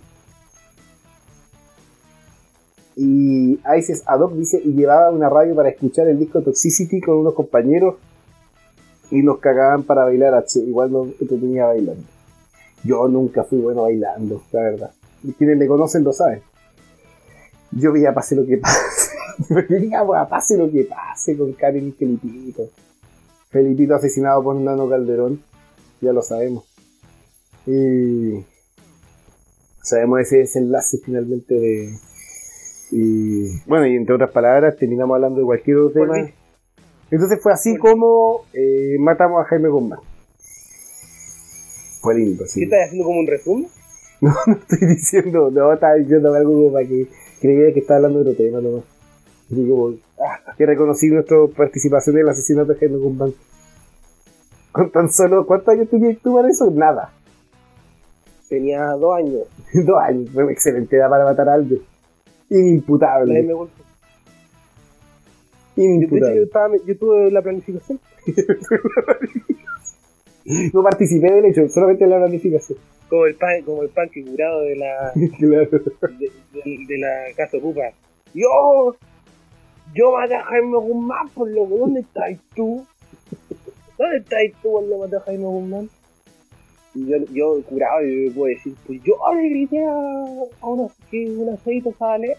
y 2.98 3.60
Ices 3.78 4.04
Adoc 4.06 4.34
dice, 4.34 4.62
y 4.62 4.74
llevaba 4.74 5.10
una 5.10 5.30
radio 5.30 5.56
para 5.56 5.70
escuchar 5.70 6.10
el 6.10 6.20
disco 6.20 6.42
Toxicity 6.42 7.00
con 7.00 7.20
unos 7.20 7.34
compañeros 7.34 7.96
y 9.10 9.24
nos 9.24 9.40
cagaban 9.40 9.84
para 9.84 10.04
bailar 10.04 10.34
H. 10.34 10.60
Igual 10.60 10.92
no 10.92 11.08
tenía 11.28 11.68
bailando. 11.68 12.04
Yo 12.84 13.08
nunca 13.08 13.46
fui 13.46 13.60
bueno 13.60 13.84
bailando, 13.84 14.42
la 14.52 14.62
verdad. 14.62 14.92
Y 15.24 15.32
quienes 15.34 15.58
me 15.58 15.68
conocen 15.68 16.04
lo 16.04 16.12
saben. 16.12 16.42
Yo 17.72 17.94
veía 17.94 18.14
pase 18.14 18.36
lo 18.36 18.46
que 18.46 18.58
pase. 18.58 19.12
Digamos, 19.80 20.18
a 20.18 20.28
pase 20.28 20.58
lo 20.58 20.70
que 20.70 20.84
pase 20.84 21.38
con 21.38 21.54
Karen 21.54 21.88
y 21.88 21.92
Felipito. 21.94 22.70
Felipito 23.50 23.96
asesinado 23.96 24.44
por 24.44 24.58
Nano 24.58 24.90
Calderón. 24.90 25.42
Ya 26.02 26.12
lo 26.12 26.22
sabemos. 26.22 26.74
Y 27.68 28.45
sabemos 29.82 30.20
ese 30.22 30.38
desenlace 30.38 30.97
finalmente 31.03 31.55
de. 31.55 31.99
Y 32.91 33.59
bueno, 33.66 33.88
y 33.88 33.95
entre 33.95 34.16
otras 34.16 34.32
palabras, 34.32 34.78
terminamos 34.78 35.16
hablando 35.16 35.39
de 35.39 35.45
cualquier 35.45 35.78
otro 35.78 36.03
tema. 36.03 36.30
Entonces 37.11 37.39
fue 37.41 37.53
así 37.53 37.78
como 37.78 38.45
eh, 38.53 38.97
matamos 38.99 39.41
a 39.41 39.45
Jaime 39.45 39.70
Guzmán. 39.70 39.99
Fue 42.01 42.16
lindo, 42.16 42.45
sí. 42.45 42.59
¿Qué 42.59 42.66
estás 42.66 42.88
haciendo 42.88 43.05
como 43.05 43.20
un 43.20 43.28
resumen? 43.28 43.68
No, 44.22 44.34
no 44.47 44.53
estoy 44.53 44.88
diciendo, 44.88 45.51
no, 45.51 45.74
estaba 45.74 45.95
diciendo 45.95 46.34
algo 46.34 46.53
como 46.53 46.72
para 46.72 46.88
que 46.88 47.05
creía 47.41 47.74
que 47.74 47.82
estaba 47.82 47.97
hablando 47.97 48.24
de 48.24 48.32
otro 48.32 48.43
tema 48.43 48.61
nomás. 48.61 48.86
Y 49.49 49.70
como, 49.70 49.93
ah, 50.20 50.53
que 50.57 50.66
reconocí 50.66 51.07
nuestra 51.09 51.38
participación 51.55 52.16
en 52.16 52.22
el 52.22 52.30
asesinato 52.30 52.74
de 52.74 52.80
Jaime 52.80 52.97
Guzmán. 52.97 53.34
Con 54.72 54.89
tan 54.89 55.11
solo, 55.11 55.45
¿cuántos 55.45 55.68
años 55.68 55.89
tenías 55.89 56.18
tú 56.24 56.34
para 56.34 56.47
eso? 56.47 56.72
Nada. 56.72 57.13
Tenía 58.50 58.86
dos 58.91 59.16
años. 59.18 59.41
Dos 59.74 60.02
años. 60.02 60.30
Fue 60.34 60.43
una 60.43 60.52
excelente 60.54 60.96
edad 60.96 61.10
para 61.10 61.26
matar 61.26 61.50
a 61.50 61.54
alguien. 61.56 61.82
Inimputable. 62.50 63.41
Me 63.43 63.54
golpeó. 63.54 63.84
Yo, 65.76 65.84
Inimputable. 65.84 66.43
estaba- 66.43 66.76
yo 66.86 66.98
tuve 66.98 67.32
la 67.32 67.41
planificación. 67.41 68.00
No 70.74 70.84
participé 70.84 71.32
del 71.32 71.46
hecho, 71.46 71.68
solamente 71.70 72.04
en 72.04 72.12
la 72.12 72.18
planificación. 72.18 72.78
Como 73.10 73.26
el 73.26 73.34
pan, 73.36 73.64
como 73.64 73.82
el 73.82 73.89
pan 73.89 74.10
que 74.10 74.24
curado 74.24 74.62
de 74.62 74.76
la, 74.76 75.12
Claro. 75.39 75.70
de, 76.20 76.32
de- 76.54 76.86
de 76.88 76.98
la 77.00 77.34
casa 77.36 77.58
ocupa. 77.58 77.82
Yo, 78.34 78.96
yo 79.96 80.12
maté 80.12 80.36
a 80.36 80.43
Jaime 80.43 80.78
Guzmán, 80.78 81.30
por 81.30 81.50
lo 81.50 81.68
que, 81.68 81.78
¿dónde 81.78 82.00
estás 82.02 82.38
tú? 82.56 82.86
¿Dónde 83.98 84.18
estás 84.18 84.39
tú 84.62 84.70
cuando 84.74 85.00
maté 85.00 85.16
a 85.16 85.20
Jaime 85.22 85.46
Guzmán? 85.46 85.89
Y 86.96 87.08
yo, 87.08 87.18
yo 87.34 87.62
curado, 87.64 88.02
yo 88.02 88.34
puedo 88.34 88.48
decir, 88.48 88.74
pues 88.88 89.02
yo 89.04 89.16
le 89.36 89.50
grité 89.50 89.86
a, 89.86 90.68
una, 90.68 90.88
que 91.12 91.30
una 91.30 91.58
feita 91.58 91.91
sale. 92.00 92.36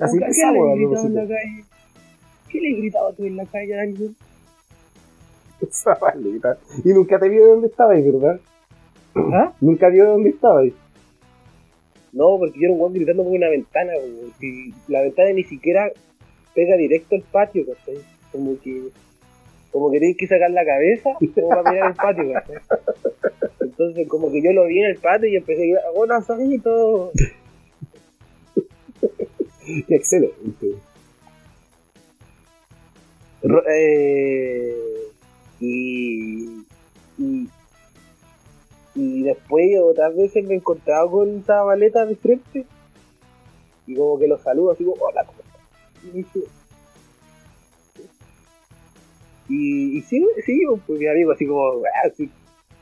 Así 0.00 0.18
¿Qué 0.18 0.24
empezamos 0.24 0.66
le 0.66 0.70
a 0.70 0.74
he 0.74 0.78
gritado 0.78 1.06
en 1.06 1.14
la 1.14 1.26
calle? 1.26 1.64
¿Qué 2.48 2.60
le 2.60 2.68
he 2.68 2.76
gritado 2.76 3.12
tú 3.12 3.24
en 3.24 3.36
la 3.36 3.46
calle 3.46 3.78
a 3.78 3.82
alguien? 3.82 4.16
Y 6.84 6.88
nunca 6.88 7.18
te 7.18 7.28
vio 7.28 7.44
de 7.44 7.50
dónde 7.50 7.66
estabas, 7.68 8.04
¿verdad? 8.04 8.40
¿Ah? 9.14 9.52
Nunca 9.60 9.88
vio 9.88 10.04
de 10.04 10.10
dónde 10.10 10.30
estabas. 10.30 10.72
No, 12.12 12.38
porque 12.38 12.60
yo 12.60 12.72
era 12.72 12.72
un 12.72 12.92
gritando 12.92 13.24
por 13.24 13.32
una 13.32 13.48
ventana. 13.48 13.92
Si 14.38 14.72
la 14.88 15.02
ventana 15.02 15.32
ni 15.32 15.42
siquiera 15.44 15.90
pega 16.54 16.76
directo 16.76 17.16
al 17.16 17.22
patio, 17.22 17.64
¿cachai? 17.66 17.98
Como 18.30 18.58
que. 18.60 18.88
Como 19.74 19.90
que 19.90 20.14
que 20.16 20.28
sacar 20.28 20.52
la 20.52 20.64
cabeza 20.64 21.10
como 21.34 21.48
para 21.48 21.68
mirar 21.72 21.90
el 21.90 21.96
patio. 21.96 22.32
Entonces, 23.60 24.06
como 24.06 24.30
que 24.30 24.40
yo 24.40 24.52
lo 24.52 24.66
vi 24.66 24.78
en 24.78 24.86
el 24.92 24.98
patio 24.98 25.28
y 25.28 25.34
empecé 25.34 25.62
a 25.62 25.64
gritar, 25.64 25.82
¡Hola, 25.96 26.20
Sajito! 26.22 27.10
Qué 29.88 29.94
excelente. 29.96 30.74
Ro- 33.42 33.64
eh, 33.68 34.76
y, 35.58 36.44
y. 37.18 37.48
Y 38.94 39.22
después 39.24 39.64
otras 39.82 40.14
veces 40.14 40.44
me 40.44 40.54
he 40.54 40.58
encontrado 40.58 41.10
con 41.10 41.38
esa 41.40 41.64
maleta 41.64 42.06
de 42.06 42.14
frente 42.14 42.64
y 43.88 43.96
como 43.96 44.20
que 44.20 44.28
lo 44.28 44.38
saludo 44.38 44.70
así 44.70 44.84
como, 44.84 45.02
hola, 45.02 45.24
¿cómo 45.24 45.40
estás? 45.40 45.60
Y 46.04 46.06
me 46.06 46.12
dice, 46.18 46.38
Y, 49.48 49.98
y 49.98 50.00
sí, 50.02 50.26
sí, 50.44 50.62
pues 50.86 50.98
mi 50.98 51.06
amigo 51.06 51.32
así 51.32 51.46
como, 51.46 51.70
weá, 51.78 51.92
soy, 52.16 52.30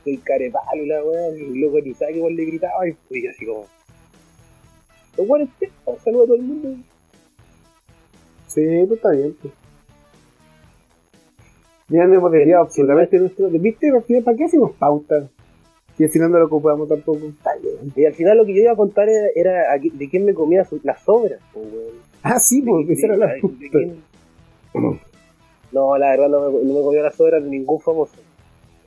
soy 0.04 0.16
carepalo 0.18 0.82
y 0.82 0.86
la 0.86 1.04
weá, 1.04 1.36
y 1.36 1.58
loco 1.58 1.78
ni 1.80 1.92
sabe 1.94 2.14
que 2.14 2.30
le 2.30 2.44
gritaba, 2.44 2.88
y 2.88 2.92
pues 3.08 3.22
así 3.34 3.46
como, 3.46 3.66
los 5.16 5.26
buenos 5.26 5.48
saludo 6.04 6.22
a 6.22 6.26
todo 6.26 6.36
el 6.36 6.42
mundo. 6.42 6.76
Sí, 8.46 8.62
pues 8.86 8.92
está 8.92 9.10
bien. 9.10 9.34
Pues. 9.40 9.54
Ya 11.88 12.04
no 12.06 12.14
hemos 12.14 12.32
desviado 12.32 12.62
absolutamente 12.64 13.18
nuestro. 13.18 13.48
¿Viste? 13.50 13.90
Al 13.90 14.02
final, 14.02 14.22
¿Para 14.22 14.36
qué 14.36 14.44
hacemos 14.44 14.72
pautas? 14.76 15.24
Si 15.96 16.04
al 16.04 16.10
final 16.10 16.30
no 16.32 16.38
lo 16.38 16.46
ocupamos 16.46 16.88
tampoco. 16.88 17.20
Y 17.94 18.04
al 18.06 18.14
final 18.14 18.38
lo 18.38 18.46
que 18.46 18.54
yo 18.54 18.62
iba 18.62 18.72
a 18.72 18.76
contar 18.76 19.08
era, 19.34 19.78
de 19.78 20.08
quién 20.08 20.24
me 20.24 20.32
comía 20.32 20.66
las 20.84 21.02
sobras, 21.02 21.40
pues. 21.52 21.66
Ah, 22.22 22.38
sí, 22.38 22.62
pues 22.62 22.86
De- 22.86 22.94
esa 22.94 23.06
era 23.08 23.16
la 23.16 23.26
de 23.34 23.40
quién- 23.70 24.02
No, 25.72 25.96
la 25.96 26.10
verdad 26.10 26.28
no 26.28 26.50
me, 26.50 26.64
no 26.64 26.74
me 26.74 26.82
comía 26.82 27.02
las 27.02 27.14
sobras 27.14 27.42
de 27.42 27.50
ningún 27.50 27.80
famoso. 27.80 28.16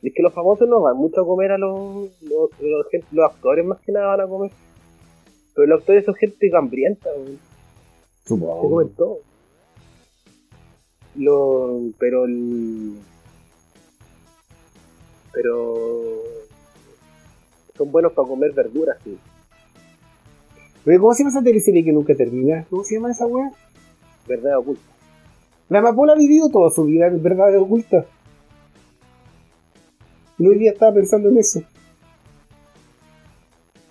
Es 0.02 0.14
que 0.14 0.22
los 0.22 0.34
famosos 0.34 0.70
no 0.70 0.82
van 0.82 0.98
mucho 0.98 1.22
a 1.22 1.26
comer 1.26 1.52
a 1.52 1.58
los, 1.58 2.12
los, 2.22 2.50
los, 3.12 3.26
actores 3.26 3.66
más 3.66 3.80
que 3.82 3.92
nada 3.92 4.08
van 4.16 4.22
a 4.22 4.28
comer. 4.28 4.52
Pero 5.56 5.68
los 5.68 5.80
actores 5.80 6.06
son 6.06 6.14
gente 6.16 6.52
hambrienta, 6.56 7.10
weón. 7.16 7.40
Se 8.22 8.30
Supongo. 8.30 8.70
comen 8.70 8.90
todo. 8.96 9.20
Lo, 11.16 11.80
pero 11.98 12.26
el, 12.26 13.00
pero 15.34 15.76
son 17.76 17.92
buenos 17.92 18.14
para 18.14 18.28
comer 18.28 18.52
verduras, 18.54 18.98
sí. 19.04 19.18
Oye, 20.86 21.00
¿cómo 21.00 21.14
se 21.14 21.24
llama 21.24 21.32
esa 21.32 21.44
teleserie 21.44 21.84
que 21.84 21.92
nunca 21.92 22.14
termina? 22.16 22.66
¿Cómo 22.70 22.84
se 22.84 22.96
llama 22.96 23.12
esa 23.12 23.26
weá? 23.26 23.52
Verdad 24.28 24.60
oculta. 24.60 24.95
La 25.70 25.80
amapola 25.80 26.14
ha 26.14 26.16
vivido 26.18 26.50
toda 26.50 26.70
su 26.70 26.86
vida 26.86 27.08
en 27.08 27.22
verdad 27.22 27.58
oculta. 27.58 28.06
Y 30.38 30.48
hoy 30.48 30.60
día 30.60 30.72
estaba 30.72 30.94
pensando 30.94 31.30
en 31.30 31.38
eso. 31.38 31.62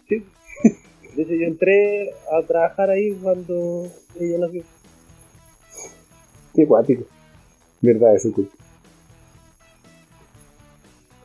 De 0.09 1.23
hecho, 1.23 1.33
yo 1.33 1.47
entré 1.47 2.11
a 2.33 2.43
trabajar 2.47 2.91
ahí 2.91 3.13
cuando 3.23 3.85
ella 4.19 4.39
nació. 4.41 4.63
Qué 6.55 6.67
cuático. 6.67 7.05
Verdad, 7.81 8.17
es 8.17 8.27
oculta. 8.27 8.55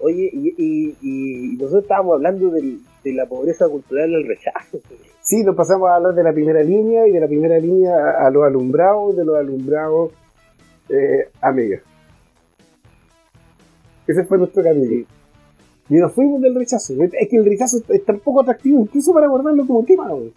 Oye, 0.01 0.29
y, 0.31 0.53
y, 0.57 0.95
y 1.01 1.57
nosotros 1.57 1.83
estábamos 1.83 2.13
hablando 2.15 2.49
del- 2.51 2.79
de 3.03 3.13
la 3.13 3.25
pobreza 3.27 3.67
cultural 3.67 4.11
del 4.11 4.27
rechazo. 4.27 4.79
Sí, 5.21 5.43
nos 5.43 5.55
pasamos 5.55 5.89
a 5.89 5.95
hablar 5.95 6.13
de 6.13 6.23
la 6.23 6.33
primera 6.33 6.61
línea 6.61 7.07
y 7.07 7.11
de 7.11 7.19
la 7.19 7.27
primera 7.27 7.57
línea 7.59 7.93
a, 7.95 8.27
a 8.27 8.29
los 8.29 8.43
alumbrados, 8.45 9.15
de 9.17 9.25
los 9.25 9.37
alumbrados 9.37 10.11
eh, 10.89 11.29
a 11.41 11.51
Mega. 11.51 11.81
Ese 14.07 14.23
fue 14.25 14.37
nuestro 14.37 14.63
camino. 14.63 15.05
Y 15.89 15.95
nos 15.95 16.13
fuimos 16.13 16.41
del 16.41 16.55
rechazo. 16.55 16.93
Es 17.03 17.29
que 17.29 17.37
el 17.37 17.45
rechazo 17.45 17.77
es 17.89 18.05
tan 18.05 18.19
poco 18.19 18.41
atractivo, 18.41 18.81
incluso 18.81 19.13
para 19.13 19.27
guardarlo 19.27 19.65
como 19.65 19.83
tema. 19.83 20.09
güey. 20.09 20.33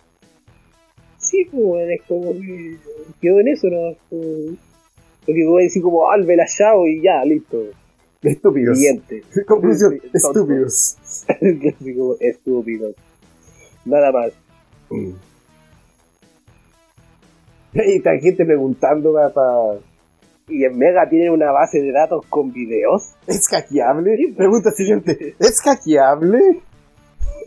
Sí, 1.18 1.46
pues, 1.50 1.88
es 1.90 2.02
como 2.08 2.32
que 2.32 2.76
quedó 3.20 3.40
en 3.40 3.48
eso, 3.48 3.68
¿no? 3.68 3.96
Porque 5.24 5.44
vas 5.46 5.60
a 5.60 5.62
decir 5.62 5.82
como, 5.82 6.10
ah, 6.10 6.16
el 6.16 6.26
Belachao 6.26 6.86
y 6.86 7.02
ya, 7.02 7.24
listo. 7.24 7.62
Estúpidos. 8.22 8.78
Siguiente. 8.78 9.22
Conclusión, 9.46 10.00
estúpidos. 10.12 10.96
Así 11.28 11.94
como, 11.94 12.16
estúpido. 12.18 12.92
Nada 13.84 14.12
más. 14.12 14.32
Y 17.74 17.96
está 17.96 18.18
gente 18.18 18.44
preguntando 18.44 19.12
para... 19.12 19.78
Y 20.52 20.64
en 20.64 20.76
Mega 20.76 21.08
tienen 21.08 21.30
una 21.30 21.50
base 21.50 21.80
de 21.80 21.92
datos 21.92 22.26
con 22.28 22.52
videos. 22.52 23.14
¿Es 23.26 23.48
hackeable? 23.48 24.34
Pregunta 24.36 24.70
siguiente. 24.70 25.34
¿Es 25.38 25.60
hackeable? 25.62 26.60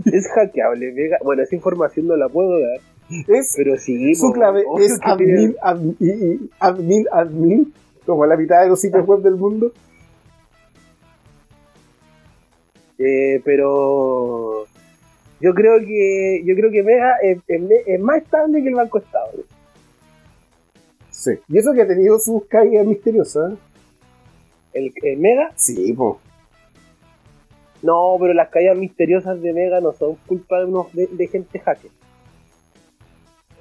Es 0.06 0.28
hackeable, 0.34 0.91
Mega. 0.91 1.18
Bueno, 1.24 1.43
esa 1.43 1.56
información 1.56 2.08
no 2.08 2.16
la 2.16 2.28
puedo 2.30 2.60
dar. 2.60 2.80
¿Es 3.28 3.53
Pero 3.56 3.78
sí, 3.78 4.16
Su 4.16 4.32
clave 4.32 4.64
es 4.80 4.97
admin, 5.03 5.56
admin, 5.62 6.49
admin, 6.60 7.06
admin, 7.12 7.74
como 8.06 8.26
la 8.26 8.36
mitad 8.36 8.64
de 8.64 8.70
los 8.70 8.82
sitios 8.82 9.06
web 9.06 9.22
del 9.22 9.36
mundo. 9.36 9.72
Eh, 12.97 13.41
pero 13.43 14.66
yo 15.39 15.53
creo 15.53 15.80
que 15.80 16.41
yo 16.45 16.56
creo 16.56 16.72
que 16.72 16.82
Mega 16.82 17.18
es, 17.22 17.38
es 17.47 17.99
más 17.99 18.24
estable 18.24 18.64
que 18.64 18.70
el 18.70 18.76
Banco 18.76 18.97
Estado. 18.97 19.32
Sí. 21.18 21.32
Y 21.47 21.57
eso 21.57 21.72
que 21.74 21.82
ha 21.82 21.88
tenido 21.88 22.20
sus 22.20 22.45
caídas 22.45 22.86
misteriosas. 22.86 23.53
El, 24.74 24.93
el 25.03 25.18
Mega, 25.18 25.51
Sí, 25.55 25.93
po. 25.93 26.20
no, 27.82 28.18
pero 28.20 28.34
las 28.34 28.49
caídas 28.49 28.78
misteriosas 28.78 29.41
de 29.41 29.53
Mega 29.53 29.80
no 29.80 29.93
son 29.93 30.16
culpa 30.28 30.59
de 30.59 30.66
unos 30.66 30.91
de, 30.93 31.07
de 31.07 31.28
gente 31.28 31.59
hacker. 31.59 31.91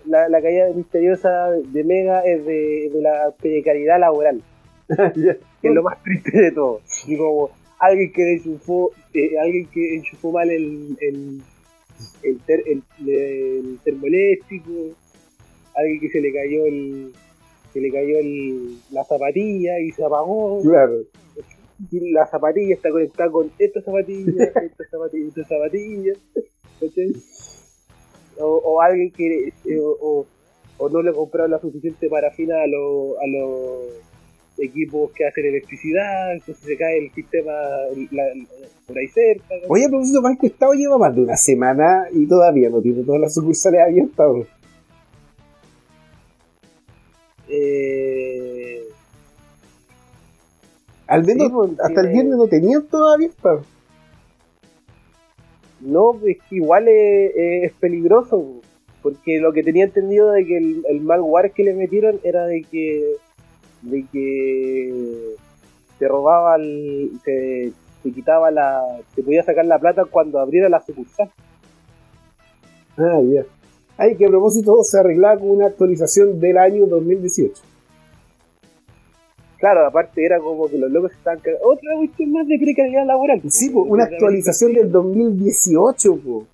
La, 0.07 0.29
la 0.29 0.43
caída 0.43 0.67
misteriosa 0.75 1.51
de 1.51 1.85
Mega 1.85 2.21
es 2.21 2.45
de, 2.45 2.91
de 2.93 3.01
la 3.01 3.33
precariedad 3.41 3.99
laboral, 4.01 4.43
que 5.15 5.39
es 5.69 5.73
lo 5.75 5.83
más 5.83 6.03
triste 6.03 6.37
de 6.37 6.51
todo. 6.53 6.81
Y 7.07 7.17
como 7.17 7.51
alguien 7.79 8.13
que 8.13 8.35
enchufó, 8.35 8.91
eh, 9.15 9.39
alguien 9.41 9.67
que 9.69 9.95
enchufó 9.97 10.33
mal 10.33 10.51
el, 10.51 10.97
el, 11.01 11.43
el, 12.25 12.39
ter- 12.41 12.65
el, 12.67 12.83
el 13.09 13.79
termoeléctrico, 13.85 14.71
alguien 15.77 16.01
que 16.01 16.09
se 16.11 16.21
le 16.21 16.33
cayó 16.33 16.67
el 16.67 17.13
se 17.75 17.81
le 17.81 17.91
cayó 17.91 18.19
el, 18.19 18.79
la 18.93 19.05
zapatilla 19.05 19.79
y 19.81 19.91
se 19.91 20.03
apagó 20.05 20.63
Claro. 20.63 21.03
y 21.91 22.13
la 22.13 22.25
zapatilla 22.27 22.75
está 22.77 22.91
conectada 22.91 23.31
con 23.31 23.51
esta 23.59 23.83
zapatilla, 23.83 24.45
esta 24.65 24.85
zapatilla, 24.91 25.29
esta 25.29 25.45
zapatilla. 25.45 26.13
O, 28.41 28.47
o 28.65 28.81
alguien 28.81 29.11
que 29.13 29.49
eh, 29.49 29.79
o, 29.81 29.97
o- 30.01 30.27
o 30.77 30.89
no 30.89 31.03
le 31.03 31.13
compraron 31.13 31.53
la 31.53 31.61
suficiente 31.61 32.09
parafina 32.09 32.57
a 32.63 32.67
los 32.67 33.17
a 33.19 33.27
los 33.29 33.83
equipos 34.59 35.13
que 35.13 35.25
hacen 35.25 35.47
electricidad, 35.47 36.33
entonces 36.35 36.65
se 36.65 36.77
cae 36.77 36.99
el 36.99 37.13
sistema 37.13 37.53
la- 37.53 38.25
la- 38.35 38.47
por 38.87 38.99
ahí 38.99 39.07
cerca. 39.09 39.45
¿cachai? 39.49 39.67
Oye, 39.69 39.89
propósito, 39.89 40.21
Banco 40.23 40.47
Estado 40.47 40.73
lleva 40.75 40.99
más 40.99 41.15
de 41.15 41.23
una 41.23 41.37
semana 41.37 42.09
y 42.13 42.27
todavía 42.27 42.71
no 42.71 42.81
tiene 42.83 43.03
todas 43.05 43.21
las 43.21 43.35
sucursales 43.35 43.81
abiertas. 43.83 44.47
Eh, 47.57 48.83
Al 51.07 51.25
menos 51.25 51.49
Sí, 51.49 51.53
pues, 51.53 51.81
hasta 51.81 52.01
el 52.01 52.09
viernes 52.09 52.37
no 52.37 52.47
tenían 52.49 52.83
todavía. 52.87 53.29
pa. 53.41 53.61
no, 55.81 56.19
es 56.27 56.39
que 56.49 56.57
igual 56.57 56.89
es, 56.89 57.33
es 57.37 57.73
peligroso, 57.75 58.61
porque 59.03 59.39
lo 59.39 59.53
que 59.53 59.63
tenía 59.63 59.85
entendido 59.85 60.31
de 60.33 60.45
que 60.47 60.57
el, 60.57 60.83
el 60.89 61.01
malware 61.03 61.53
que 61.53 61.65
le 61.65 61.75
metieron 61.75 62.19
era 62.25 62.47
de 62.47 62.63
que 62.63 63.05
de 63.83 64.07
que 64.11 65.35
te 65.99 66.09
robaba 66.09 66.57
el, 66.57 67.21
te, 67.23 67.73
te 68.03 68.13
quitaba 68.13 68.51
la 68.51 68.81
te 69.15 69.23
podía 69.23 69.43
sacar 69.43 69.67
la 69.67 69.79
plata 69.79 70.07
cuando 70.07 70.39
abriera 70.39 70.69
la 70.71 70.81
sucursal. 70.81 71.31
Ah, 72.97 73.21
ya. 73.31 73.45
Ay, 73.97 74.17
que 74.17 74.27
a 74.27 74.29
propósito 74.29 74.77
se 74.83 74.99
arreglaba 74.99 75.39
con 75.39 75.51
una 75.51 75.67
actualización 75.67 76.41
del 76.41 76.59
año 76.59 76.87
2018. 76.87 77.63
Claro, 79.59 79.87
aparte 79.87 80.25
era 80.25 80.39
como 80.41 80.69
que 80.69 80.77
los 80.77 80.91
locos 80.91 81.13
estaban 81.13 81.39
cagando. 81.41 81.67
Otra 81.69 81.97
cuestión 81.97 82.33
más 82.33 82.47
de 82.47 82.59
precariedad 82.59 83.07
laboral. 83.07 83.41
Sí, 83.49 83.71
po, 83.71 83.83
una 83.83 84.05
actualización 84.05 84.73
del 84.75 84.91
2018, 84.91 86.17
po. 86.17 86.45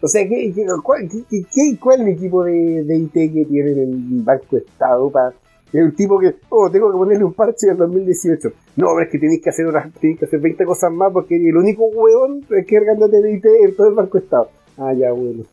O 0.00 0.06
sea, 0.06 0.28
¿qué, 0.28 0.52
qué- 0.54 0.66
cuál, 0.82 1.08
qué- 1.08 1.42
qué- 1.52 1.78
cuál 1.80 2.00
es 2.02 2.06
el 2.08 2.12
equipo 2.14 2.44
de, 2.44 2.84
de 2.84 2.96
IT 2.96 3.12
que 3.12 3.44
tiene 3.48 3.70
en 3.72 3.78
el 3.78 4.22
Banco 4.22 4.56
Estado 4.58 5.10
para 5.10 5.32
el 5.72 5.94
tipo 5.94 6.18
que, 6.18 6.34
oh, 6.50 6.70
tengo 6.70 6.90
que 6.90 6.98
ponerle 6.98 7.24
un 7.24 7.32
parche 7.32 7.68
del 7.68 7.76
2018. 7.78 8.48
No, 8.76 8.86
pero 8.94 9.02
es 9.02 9.08
que 9.10 9.18
tenéis 9.18 9.42
que 9.42 9.50
hacer 9.50 9.66
unas, 9.66 9.92
tenéis 9.94 10.18
que 10.18 10.24
hacer 10.26 10.40
20 10.40 10.64
cosas 10.64 10.92
más 10.92 11.12
porque 11.12 11.36
el 11.36 11.56
único 11.56 11.84
hueón 11.86 12.42
que 12.42 12.64
cargándote 12.64 13.20
de 13.22 13.32
IT 13.34 13.44
en 13.46 13.76
todo 13.76 13.88
el 13.88 13.94
Banco 13.94 14.18
Estado. 14.18 14.50
Ah, 14.76 14.92
ya, 14.92 15.10
bueno. 15.12 15.44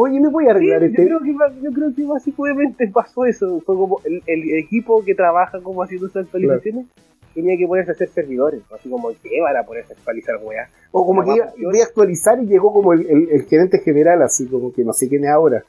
Oye, 0.00 0.20
¿me 0.20 0.28
voy 0.28 0.44
a 0.44 0.48
Sí, 0.48 0.50
arreglar 0.52 0.80
yo, 0.80 0.86
este? 0.86 1.04
creo 1.06 1.20
que, 1.20 1.32
yo 1.62 1.70
creo 1.72 1.94
que 1.94 2.04
básicamente 2.04 2.88
pasó 2.92 3.24
eso. 3.26 3.60
Fue 3.66 3.74
como 3.76 4.00
el, 4.04 4.22
el 4.26 4.58
equipo 4.58 5.04
que 5.04 5.14
trabaja 5.14 5.60
como 5.60 5.82
haciendo 5.82 6.06
esas 6.06 6.24
actualizaciones 6.26 6.86
tenía 7.34 7.56
que 7.56 7.66
ponerse 7.66 7.90
a 7.90 7.94
hacer 7.94 8.08
servidores. 8.08 8.62
Así 8.72 8.88
como, 8.88 9.10
¿qué 9.22 9.40
van 9.42 9.56
a 9.56 9.62
ponerse 9.64 9.92
a 9.92 9.96
actualizar, 9.96 10.36
weá? 10.42 10.68
O 10.92 11.04
como 11.06 11.22
que 11.24 11.36
iba, 11.36 11.52
iba 11.56 11.70
a 11.70 11.86
actualizar 11.86 12.40
y 12.42 12.46
llegó 12.46 12.72
como 12.72 12.92
el, 12.92 13.06
el- 13.08 13.28
el 13.30 13.42
gerente 13.44 13.78
general, 13.80 14.22
así 14.22 14.46
como 14.46 14.72
que 14.72 14.82
no 14.84 14.92
sé 14.92 15.08
quién 15.08 15.24
es 15.24 15.30
ahora. 15.30 15.62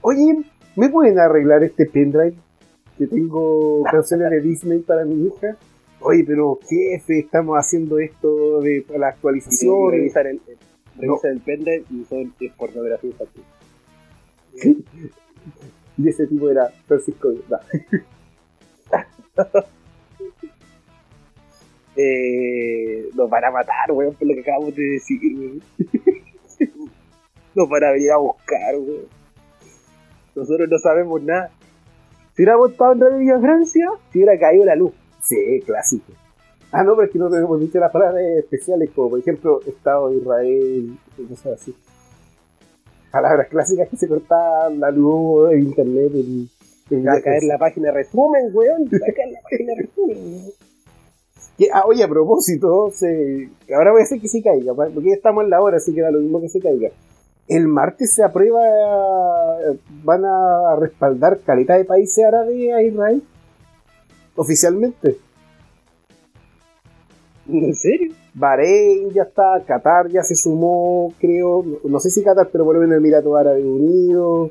Oye, 0.00 0.38
¿me 0.76 0.88
pueden 0.88 1.18
arreglar 1.18 1.62
este 1.64 1.86
pendrive? 1.86 2.34
Que 2.98 3.06
tengo 3.06 3.82
canciones 3.90 4.30
de 4.30 4.40
Disney 4.40 4.80
para 4.80 5.04
mi 5.04 5.26
hija. 5.26 5.56
Oye, 6.00 6.24
pero 6.26 6.58
jefe, 6.68 7.20
estamos 7.20 7.56
haciendo 7.56 7.98
esto 7.98 8.60
de 8.60 8.84
para 8.86 8.98
la 8.98 9.06
Y 9.08 9.10
actualización. 9.12 9.90
revisar 9.92 10.26
el- 10.98 11.08
revisar 11.08 11.30
el 11.32 11.40
pendrive 11.40 11.84
y 11.90 12.04
son 12.04 12.34
es 12.40 12.52
pornografía 12.54 13.10
infantil. 13.10 13.44
Y 15.98 16.08
ese 16.08 16.26
tipo 16.26 16.50
era 16.50 16.68
Francisco. 16.86 17.30
no. 17.48 17.58
Eh, 21.94 23.08
nos 23.14 23.28
van 23.28 23.44
a 23.44 23.50
matar, 23.50 23.90
weón, 23.92 24.14
por 24.14 24.26
lo 24.26 24.34
que 24.34 24.40
acabamos 24.40 24.74
de 24.74 24.82
decir, 24.82 25.18
weón. 25.36 25.62
nos 27.54 27.68
van 27.68 27.84
a 27.84 27.92
venir 27.92 28.10
a 28.12 28.16
buscar, 28.16 28.74
weón. 28.78 29.04
Nosotros 30.34 30.68
no 30.70 30.78
sabemos 30.78 31.22
nada. 31.22 31.50
Si 32.34 32.42
hubiéramos 32.42 32.70
estado 32.72 32.92
en 32.94 33.00
Radio 33.00 33.18
Villa 33.18 33.40
Francia, 33.40 33.86
si 34.10 34.18
hubiera 34.18 34.38
caído 34.38 34.64
la 34.64 34.74
luz. 34.74 34.92
Sí, 35.20 35.60
clásico. 35.66 36.12
Ah, 36.72 36.82
no, 36.82 36.96
pero 36.96 37.06
es 37.06 37.12
que 37.12 37.18
no 37.18 37.28
tenemos 37.28 37.60
dicho 37.60 37.78
las 37.78 37.92
palabras 37.92 38.22
especiales, 38.38 38.90
como 38.94 39.10
por 39.10 39.18
ejemplo 39.18 39.60
Estado 39.66 40.08
de 40.08 40.16
Israel, 40.16 40.98
y 41.18 41.24
cosas 41.24 41.60
así. 41.60 41.76
Palabras 43.10 43.48
clásicas 43.48 43.90
que 43.90 43.98
se 43.98 44.08
cortaban 44.08 44.80
la 44.80 44.90
luz, 44.90 45.52
el 45.52 45.64
internet, 45.64 46.12
el, 46.14 46.48
el 46.90 47.06
Va 47.06 47.12
a 47.12 47.20
caer 47.20 47.42
la 47.42 47.58
página 47.58 47.90
resumen, 47.90 48.50
weón. 48.54 48.84
Va 48.84 49.06
a 49.06 49.12
caer 49.12 49.32
la 49.32 49.40
página 49.42 49.72
resumen. 49.76 50.50
Que, 51.58 51.68
ah, 51.70 51.82
oye, 51.86 52.02
a 52.02 52.08
propósito, 52.08 52.90
se, 52.90 53.50
ahora 53.74 53.92
voy 53.92 54.00
a 54.00 54.04
hacer 54.04 54.18
que 54.18 54.28
se 54.28 54.42
caiga, 54.42 54.72
porque 54.72 55.10
ya 55.10 55.16
estamos 55.16 55.44
en 55.44 55.50
la 55.50 55.60
hora, 55.60 55.76
así 55.76 55.94
que 55.94 56.00
da 56.00 56.10
lo 56.10 56.20
mismo 56.20 56.40
que 56.40 56.48
se 56.48 56.58
caiga. 56.58 56.88
El 57.48 57.68
martes 57.68 58.14
se 58.14 58.24
aprueba, 58.24 58.60
van 60.04 60.24
a 60.24 60.74
respaldar 60.80 61.40
calidad 61.40 61.76
de 61.76 61.84
países 61.84 62.24
árabes 62.24 62.72
a 62.72 62.82
Israel, 62.82 63.22
oficialmente. 64.36 65.18
¿En 67.66 67.74
serio? 67.74 68.12
Bahrein 68.34 69.10
ya 69.10 69.22
está, 69.24 69.62
Qatar 69.66 70.08
ya 70.08 70.22
se 70.22 70.34
sumó, 70.34 71.12
creo, 71.20 71.62
no, 71.84 72.00
sé 72.00 72.10
si 72.10 72.22
Qatar, 72.24 72.48
pero 72.50 72.64
por 72.64 72.74
lo 72.74 72.80
menos 72.80 72.96
Emiratos 72.96 73.36
Árabes 73.38 73.64
Unidos. 73.64 74.50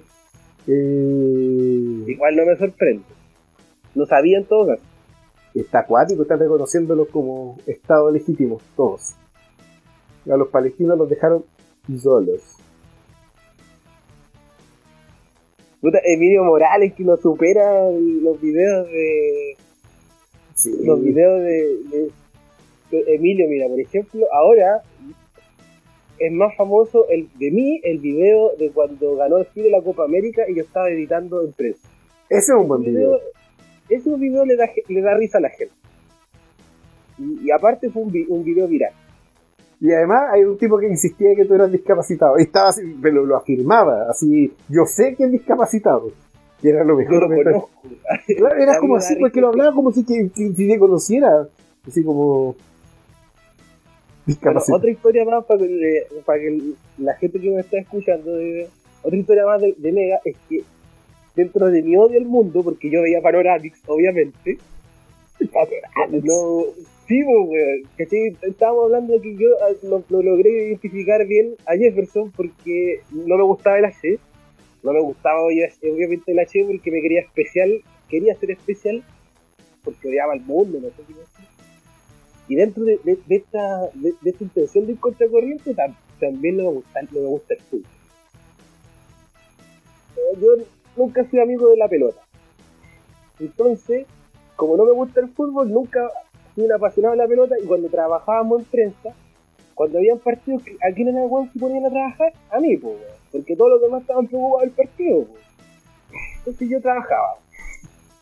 Eh, 0.68 2.04
Igual 2.08 2.36
no 2.36 2.46
me 2.46 2.56
sorprende. 2.58 3.04
No 3.96 4.06
sabía 4.06 4.38
en 4.38 4.46
todo 4.46 4.68
caso. 4.68 4.84
está 5.56 5.80
acuático, 5.80 6.22
están 6.22 6.40
reconociéndolos 6.40 7.08
como 7.10 7.58
Estado 7.66 8.12
legítimo, 8.12 8.60
todos. 8.76 9.16
A 10.32 10.38
los 10.38 10.50
palestinos 10.50 10.98
los 10.98 11.10
dejaron 11.10 11.44
solos. 12.00 12.42
Puta, 15.82 15.98
Emilio 16.06 16.44
Morales 16.44 16.94
que 16.94 17.04
nos 17.04 17.20
supera 17.22 17.90
los 17.90 18.40
videos 18.40 18.86
de. 18.88 19.58
Sí. 20.54 20.72
Los 20.84 21.02
videos 21.02 21.42
de, 21.42 21.98
de- 21.98 22.06
de 22.06 22.12
Emilio, 23.08 23.48
mira, 23.50 23.68
por 23.68 23.80
ejemplo, 23.80 24.26
ahora 24.34 24.82
es 26.20 26.32
más 26.32 26.56
famoso 26.56 27.08
el 27.10 27.28
de 27.40 27.50
mí 27.52 27.80
el 27.84 27.98
video 28.00 28.52
de 28.58 28.70
cuando 28.72 29.16
ganó 29.16 29.38
el 29.40 29.48
Chile 29.54 29.70
la 29.72 29.82
Copa 29.82 30.04
América 30.06 30.44
y 30.48 30.56
yo 30.56 30.62
estaba 30.64 30.90
editando 30.90 31.42
en 31.44 31.52
prensa. 31.54 31.88
Ese 32.30 32.52
es 32.54 32.58
un 32.60 32.68
buen 32.68 32.82
video. 32.84 32.94
video, 33.10 33.20
ese 33.90 34.16
video 34.18 34.46
le, 34.46 34.56
da, 34.56 34.70
le 34.88 35.02
da 35.02 35.16
risa 35.18 35.40
a 35.40 35.42
la 35.42 35.50
gente. 35.50 35.74
Y, 37.18 37.48
y 37.48 37.52
aparte 37.52 37.90
fue 37.90 38.04
un, 38.04 38.12
vi- 38.12 38.26
un 38.30 38.44
video 38.44 38.68
viral. 38.68 38.94
Y 39.80 39.92
además 39.92 40.30
hay 40.32 40.44
un 40.44 40.58
tipo 40.60 40.78
que 40.78 40.88
insistía 40.88 41.36
que 41.36 41.44
tú 41.46 41.56
eras 41.56 41.72
discapacitado. 41.72 42.38
Y 42.38 42.44
estaba 42.44 42.70
así, 42.70 42.82
pero 43.02 43.26
lo 43.26 43.36
afirmaba, 43.36 44.08
así, 44.10 44.54
yo 44.70 44.86
sé 44.86 45.16
que 45.16 45.24
es 45.26 45.32
discapacitado. 45.32 46.12
Y 46.62 46.70
era 46.70 46.84
lo 46.84 46.92
Yo 46.94 46.98
mejor. 46.98 47.22
lo 47.24 47.30
me 47.30 47.38
parece. 47.44 47.52
conozco. 47.52 47.82
Claro, 48.38 48.56
era 48.62 48.78
como 48.80 48.94
me 48.94 49.00
así, 49.00 49.16
porque 49.20 49.42
lo 49.42 49.48
hablaba 49.48 49.74
como 49.74 49.92
si 49.92 50.06
que, 50.06 50.30
que, 50.30 50.54
si 50.54 50.68
te 50.68 50.78
conociera. 50.78 51.48
Así 51.88 52.04
como. 52.04 52.56
Otra 54.76 54.92
historia 54.92 55.26
más 55.26 55.46
para 55.46 55.60
que, 55.60 55.68
le- 55.68 56.06
para 56.26 56.40
que 56.40 56.60
la 57.00 57.14
gente 57.16 57.40
que 57.40 57.50
me 57.50 57.62
está 57.62 57.80
escuchando, 57.80 58.34
de- 58.36 58.68
otra 59.04 59.18
historia 59.18 59.46
más 59.46 59.62
de, 59.62 59.74
de 59.78 59.92
Mega 59.92 60.20
es 60.26 60.36
que 60.48 60.62
dentro 61.36 61.68
de 61.68 61.82
mi 61.82 61.96
odio 61.98 62.20
al 62.20 62.26
mundo, 62.26 62.62
porque 62.64 62.90
yo 62.90 63.02
veía 63.02 63.22
Panoramix, 63.22 63.80
obviamente, 63.88 64.58
no, 66.24 66.66
sí, 67.08 67.24
weón, 67.24 67.82
¿cachai? 67.98 68.38
Estábamos 68.44 68.86
hablando 68.86 69.14
de 69.14 69.22
que 69.22 69.36
yo 69.36 69.48
ah, 69.64 69.74
lo, 69.84 70.04
lo 70.10 70.22
logré 70.22 70.68
identificar 70.68 71.26
bien 71.26 71.56
a 71.66 71.76
Jefferson 71.76 72.32
porque 72.32 73.00
no 73.12 73.38
me 73.38 73.44
gustaba 73.44 73.80
el 73.80 73.86
H, 73.86 74.20
no 74.84 74.94
me 74.94 75.02
gustaba 75.02 75.42
obvia- 75.42 75.72
obviamente 75.82 76.32
el 76.32 76.40
H 76.40 76.64
porque 76.68 76.92
me 76.92 77.02
quería 77.02 77.22
especial, 77.22 77.82
quería 78.08 78.36
ser 78.36 78.52
especial 78.52 79.04
porque 79.84 80.10
odiaba 80.10 80.34
al 80.34 80.42
mundo, 80.42 80.80
no 80.80 80.90
sé 80.90 80.96
qué. 81.08 81.41
Y 82.52 82.56
dentro 82.56 82.84
de, 82.84 83.00
esta, 83.30 83.90
de, 83.94 84.14
esta 84.26 84.44
intención 84.44 84.86
de 84.86 84.92
ir 84.92 85.00
contra 85.00 85.26
corriente, 85.30 85.74
tam- 85.74 85.96
también 86.20 86.58
no 86.58 86.64
me 86.64 86.70
gusta, 86.72 87.02
no 87.04 87.22
me 87.22 87.28
gusta 87.28 87.54
el 87.54 87.62
fútbol. 87.62 87.86
Yo 90.42 90.48
nunca 90.98 91.24
fui 91.24 91.40
amigo 91.40 91.70
de 91.70 91.78
la 91.78 91.88
pelota. 91.88 92.20
Entonces, 93.40 94.06
como 94.58 94.76
no 94.76 94.84
me 94.84 94.92
gusta 94.92 95.22
el 95.22 95.30
fútbol, 95.30 95.72
nunca 95.72 96.10
fui 96.54 96.66
un 96.66 96.74
apasionado 96.74 97.14
de 97.14 97.20
la 97.20 97.28
pelota 97.30 97.56
y 97.58 97.66
cuando 97.66 97.88
trabajábamos 97.88 98.60
en 98.64 98.66
prensa, 98.66 99.14
cuando 99.74 100.00
habían 100.00 100.20
partidos, 100.20 100.62
que- 100.64 100.76
¿a 100.86 100.94
quién 100.94 101.08
era 101.08 101.24
el 101.24 101.30
weón 101.30 101.48
que 101.52 101.58
ponían 101.58 101.86
a 101.86 101.90
trabajar? 101.90 102.34
A 102.50 102.60
mí, 102.60 102.76
pues, 102.76 102.98
porque 103.32 103.56
todos 103.56 103.72
los 103.72 103.82
demás 103.82 104.02
estaban 104.02 104.28
preocupados 104.28 104.64
del 104.64 104.72
partido. 104.72 105.26
Entonces 106.40 106.70
yo 106.70 106.82
trabajaba. 106.82 107.36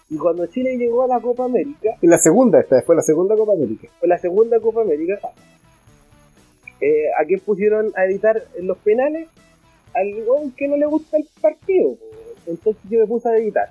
Y 0.10 0.18
cuando 0.18 0.47
Chile 0.47 0.76
llegó 0.78 1.03
a 1.03 1.07
la 1.07 1.20
Copa 1.20 1.45
América, 1.45 1.91
En 2.01 2.10
la 2.10 2.18
segunda, 2.18 2.60
esta 2.60 2.82
fue 2.82 2.95
la 2.95 3.01
segunda 3.01 3.36
Copa 3.36 3.53
América. 3.53 3.88
fue 3.99 4.07
la 4.07 4.18
segunda 4.18 4.60
Copa 4.60 4.82
América, 4.82 5.20
eh, 6.82 7.12
¿a 7.20 7.26
quién 7.26 7.39
pusieron 7.41 7.91
a 7.95 8.05
editar 8.05 8.41
los 8.62 8.78
penales? 8.78 9.28
Al 9.93 10.53
que 10.55 10.68
no 10.68 10.78
le 10.78 10.86
gusta 10.86 11.18
el 11.18 11.28
partido. 11.41 11.97
Entonces 12.47 12.82
yo 12.89 12.99
me 12.99 13.07
puse 13.07 13.30
a 13.30 13.38
editar. 13.38 13.70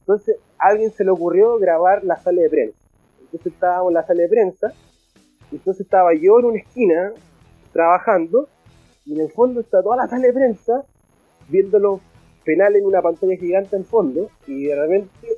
Entonces 0.00 0.36
a 0.58 0.68
alguien 0.68 0.90
se 0.90 1.04
le 1.04 1.10
ocurrió 1.10 1.58
grabar 1.58 2.04
la 2.04 2.16
sala 2.16 2.42
de 2.42 2.50
prensa. 2.50 2.78
Entonces 3.20 3.52
estábamos 3.52 3.90
en 3.90 3.94
la 3.94 4.06
sala 4.06 4.22
de 4.22 4.28
prensa. 4.28 4.72
Entonces 5.52 5.86
estaba 5.86 6.14
yo 6.14 6.38
en 6.40 6.44
una 6.46 6.58
esquina 6.58 7.12
trabajando. 7.72 8.48
Y 9.06 9.14
en 9.14 9.20
el 9.20 9.30
fondo 9.30 9.60
está 9.60 9.82
toda 9.82 9.96
la 9.96 10.08
sala 10.08 10.26
de 10.26 10.32
prensa 10.32 10.84
viendo 11.48 11.78
los 11.78 12.00
penales 12.44 12.80
en 12.82 12.86
una 12.86 13.00
pantalla 13.00 13.36
gigante 13.36 13.76
en 13.76 13.84
fondo. 13.84 14.30
Y 14.46 14.64
de 14.64 14.74
repente 14.74 15.28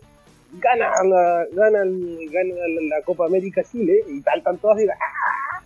gana 0.53 0.91
la, 1.05 1.47
gana, 1.53 1.83
el- 1.83 2.29
gana 2.31 2.55
la, 2.55 2.97
la 2.99 3.03
Copa 3.05 3.27
América 3.27 3.63
Chile 3.65 4.03
y 4.09 4.21
tal, 4.23 4.39
están 4.39 4.59
todos 4.59 4.77
así, 4.77 4.87
¡ah! 4.89 5.63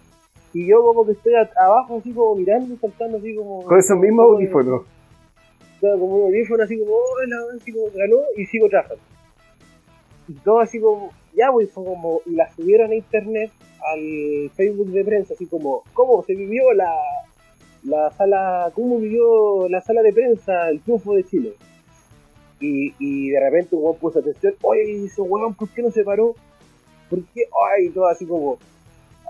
y 0.53 0.69
yo 0.69 0.83
como 0.85 1.05
que 1.07 1.13
estoy 1.13 1.35
a- 1.35 1.51
abajo 1.57 1.99
así 1.99 2.13
como 2.13 2.35
mirando, 2.37 2.77
saltando 2.81 3.19
así 3.19 3.35
como... 3.35 3.63
Con 3.65 3.79
esos 3.79 3.99
mismos 3.99 4.25
audífonos. 4.27 4.83
Claro, 5.81 5.99
como 5.99 6.17
un 6.17 6.23
audífono 6.27 6.63
así 6.63 6.79
como, 6.79 6.93
hola, 6.95 7.37
así 7.61 7.73
como 7.73 7.87
ganó 7.95 8.17
y 8.37 8.47
sigo 8.47 8.69
trabajando. 8.69 9.03
y 10.29 10.33
todo 10.35 10.61
así 10.61 10.81
como, 10.81 11.13
ya, 11.35 11.51
pues 11.53 11.71
fue 11.73 11.85
como, 11.85 12.21
y 12.27 12.31
la 12.35 12.49
subieron 12.55 12.91
a 12.91 12.95
internet 12.95 13.51
al 13.93 14.51
Facebook 14.55 14.89
de 14.89 15.05
prensa, 15.05 15.35
así 15.35 15.47
como, 15.47 15.83
¿cómo 15.93 16.23
se 16.23 16.35
vivió 16.35 16.73
la, 16.73 16.95
la 17.85 18.11
sala, 18.13 18.71
cómo 18.75 18.99
vivió 18.99 19.69
la 19.69 19.81
sala 19.83 20.01
de 20.03 20.13
prensa 20.13 20.69
el 20.71 20.81
triunfo 20.81 21.15
de 21.15 21.25
Chile? 21.25 21.53
Y, 22.61 22.95
y 22.99 23.31
de 23.31 23.41
repente 23.41 23.75
un 23.77 23.97
puso 23.97 24.21
atención, 24.21 24.55
oye, 24.63 25.05
ese 25.05 25.21
weón, 25.21 25.55
¿por 25.55 25.69
qué 25.69 25.83
no 25.83 25.91
se 25.91 26.05
paró? 26.05 26.35
¿Por 27.11 27.23
qué? 27.35 27.43
Ay, 27.77 27.91
todo 27.91 28.07
así 28.07 28.25
como, 28.27 28.59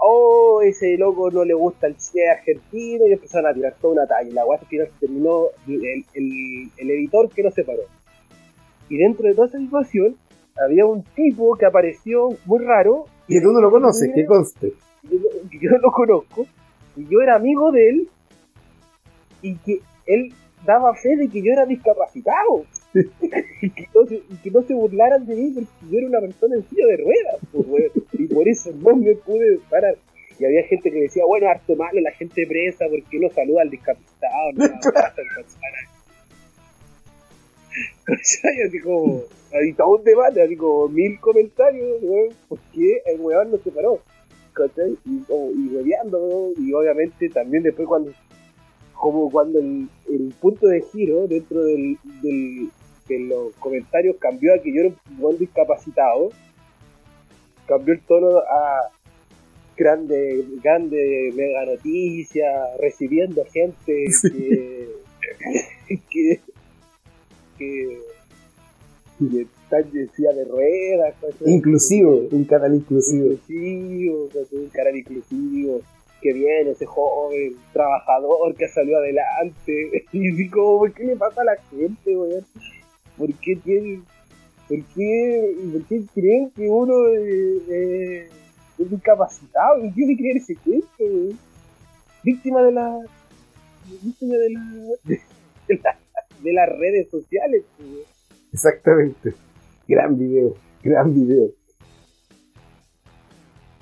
oh, 0.00 0.60
ese 0.62 0.96
loco 0.96 1.30
no 1.30 1.44
le 1.44 1.54
gusta 1.54 1.86
el 1.86 1.98
cine 1.98 2.28
argentino, 2.28 3.06
y 3.08 3.12
empezaron 3.12 3.50
a 3.50 3.54
tirar 3.54 3.74
toda 3.80 3.94
una 3.94 4.06
talla. 4.06 4.28
Y 4.28 4.32
la 4.32 4.44
weá 4.44 4.58
al 4.60 4.66
final 4.66 4.88
se 4.88 5.06
terminó 5.06 5.46
el, 5.66 6.04
el, 6.14 6.70
el 6.76 6.90
editor 6.90 7.28
que 7.30 7.42
no 7.42 7.50
se 7.50 7.64
paró. 7.64 7.82
Y 8.88 8.98
dentro 8.98 9.26
de 9.26 9.34
toda 9.34 9.48
esa 9.48 9.58
situación, 9.58 10.16
había 10.56 10.86
un 10.86 11.02
tipo 11.02 11.56
que 11.56 11.66
apareció 11.66 12.28
muy 12.44 12.64
raro, 12.64 13.06
Que 13.26 13.40
tú 13.40 13.50
no 13.50 13.60
lo 13.60 13.70
conoces, 13.70 14.10
que 14.14 14.26
conste. 14.26 14.74
y 15.04 15.18
yo, 15.18 15.28
yo 15.60 15.70
no 15.70 15.78
lo 15.78 15.90
conozco, 15.90 16.46
y 16.96 17.06
yo 17.08 17.20
era 17.22 17.36
amigo 17.36 17.72
de 17.72 17.88
él, 17.88 18.08
y 19.42 19.56
que 19.56 19.80
él 20.06 20.32
daba 20.64 20.94
fe 20.94 21.16
de 21.16 21.28
que 21.28 21.42
yo 21.42 21.52
era 21.52 21.66
discapacitado. 21.66 22.64
y, 23.62 23.70
que 23.70 23.88
no 23.94 24.06
se, 24.06 24.14
y 24.14 24.36
que 24.42 24.50
no 24.50 24.62
se 24.62 24.74
burlaran 24.74 25.26
de 25.26 25.34
mí 25.34 25.50
porque 25.50 25.68
yo 25.90 25.98
era 25.98 26.06
una 26.08 26.20
persona 26.20 26.56
en 26.56 26.68
silla 26.68 26.86
de 26.86 26.96
ruedas, 26.98 27.36
pues, 27.52 27.66
weón. 27.66 27.90
y 28.12 28.26
por 28.26 28.48
eso 28.48 28.70
no 28.72 28.96
me 28.96 29.14
pude 29.16 29.58
parar. 29.68 29.96
Y 30.38 30.44
había 30.44 30.64
gente 30.64 30.90
que 30.90 31.00
decía, 31.00 31.24
bueno, 31.24 31.48
harto 31.48 31.76
malo 31.76 32.00
la 32.00 32.10
gente 32.12 32.46
presa 32.46 32.86
porque 32.90 33.18
no 33.20 33.28
saluda 33.30 33.62
al 33.62 33.70
discapacitado, 33.70 34.52
no. 34.54 34.64
¿Cachai? 38.04 38.62
Así 38.66 38.78
como, 38.80 39.22
un 39.88 40.04
debate, 40.04 40.42
así 40.42 40.56
como 40.56 40.88
mil 40.88 41.18
comentarios, 41.20 41.98
weón, 42.02 42.34
¿por 42.48 42.58
qué 42.72 43.02
el 43.06 43.20
weón 43.20 43.50
no 43.50 43.58
se 43.58 43.70
paró? 43.70 44.00
¿Cachai? 44.52 44.96
Y, 45.04 45.18
como- 45.20 45.50
y 45.50 45.68
hueveando, 45.74 46.52
y 46.58 46.72
obviamente 46.72 47.28
también 47.30 47.62
después 47.62 47.88
cuando, 47.88 48.12
como 48.94 49.30
cuando 49.30 49.58
el, 49.58 49.88
el 50.12 50.32
punto 50.40 50.66
de 50.66 50.82
giro 50.92 51.26
dentro 51.26 51.64
del, 51.64 51.98
del, 52.22 52.70
de 53.08 53.20
los 53.20 53.54
comentarios 53.56 54.16
cambió 54.18 54.54
a 54.54 54.58
que 54.58 54.72
yo 54.72 54.80
era 54.82 54.88
un 54.88 55.18
buen 55.18 55.38
discapacitado, 55.38 56.30
cambió 57.66 57.94
el 57.94 58.00
tono 58.00 58.38
a 58.38 58.90
grande, 59.76 60.44
grande 60.62 61.32
mega 61.34 61.64
noticia, 61.66 62.46
recibiendo 62.80 63.44
gente 63.46 64.04
que, 65.88 66.00
que, 66.10 66.40
que, 67.58 67.98
que 69.18 69.40
está 69.42 69.78
en 69.80 70.10
silla 70.12 70.32
de 70.32 70.44
ruedas. 70.44 71.14
Inclusivo, 71.46 72.22
un 72.30 72.44
canal 72.44 72.74
inclusivo. 72.74 73.26
inclusivo, 73.26 74.28
un 74.52 74.68
canal 74.68 74.96
inclusivo, 74.96 75.80
que 76.20 76.32
viene 76.32 76.70
ese 76.70 76.86
joven 76.86 77.56
trabajador 77.72 78.54
que 78.56 78.68
salió 78.68 78.98
adelante. 78.98 80.06
Y 80.12 80.32
digo, 80.32 80.78
¿por 80.78 80.92
qué 80.92 81.04
le 81.04 81.16
pasa 81.16 81.42
a 81.42 81.44
la 81.44 81.56
gente, 81.70 82.16
weón? 82.16 82.44
¿Por 83.16 83.32
qué 83.34 83.56
tiene, 83.56 84.02
por 84.68 84.82
qué, 84.94 85.54
por 85.72 85.82
qué 85.84 86.02
creen 86.14 86.50
que 86.50 86.68
uno 86.68 87.08
eh, 87.08 87.58
eh, 87.70 88.28
es 88.78 88.90
discapacitado? 88.90 89.84
¿Y 89.84 89.92
quiere 89.92 90.16
creer 90.16 90.36
ese 90.38 90.56
cuento, 90.56 90.88
weón? 91.00 91.38
Víctima 92.24 92.62
de 92.62 92.72
la, 92.72 92.98
víctima 94.02 94.34
de 94.34 94.50
la, 94.50 94.60
de, 95.04 95.80
la- 95.82 95.98
de 96.42 96.52
las 96.52 96.68
redes 96.78 97.08
sociales, 97.10 97.64
weón. 97.78 97.98
Exactamente. 98.52 99.34
Gran 99.86 100.18
video, 100.18 100.54
gran 100.82 101.14
video. 101.14 101.50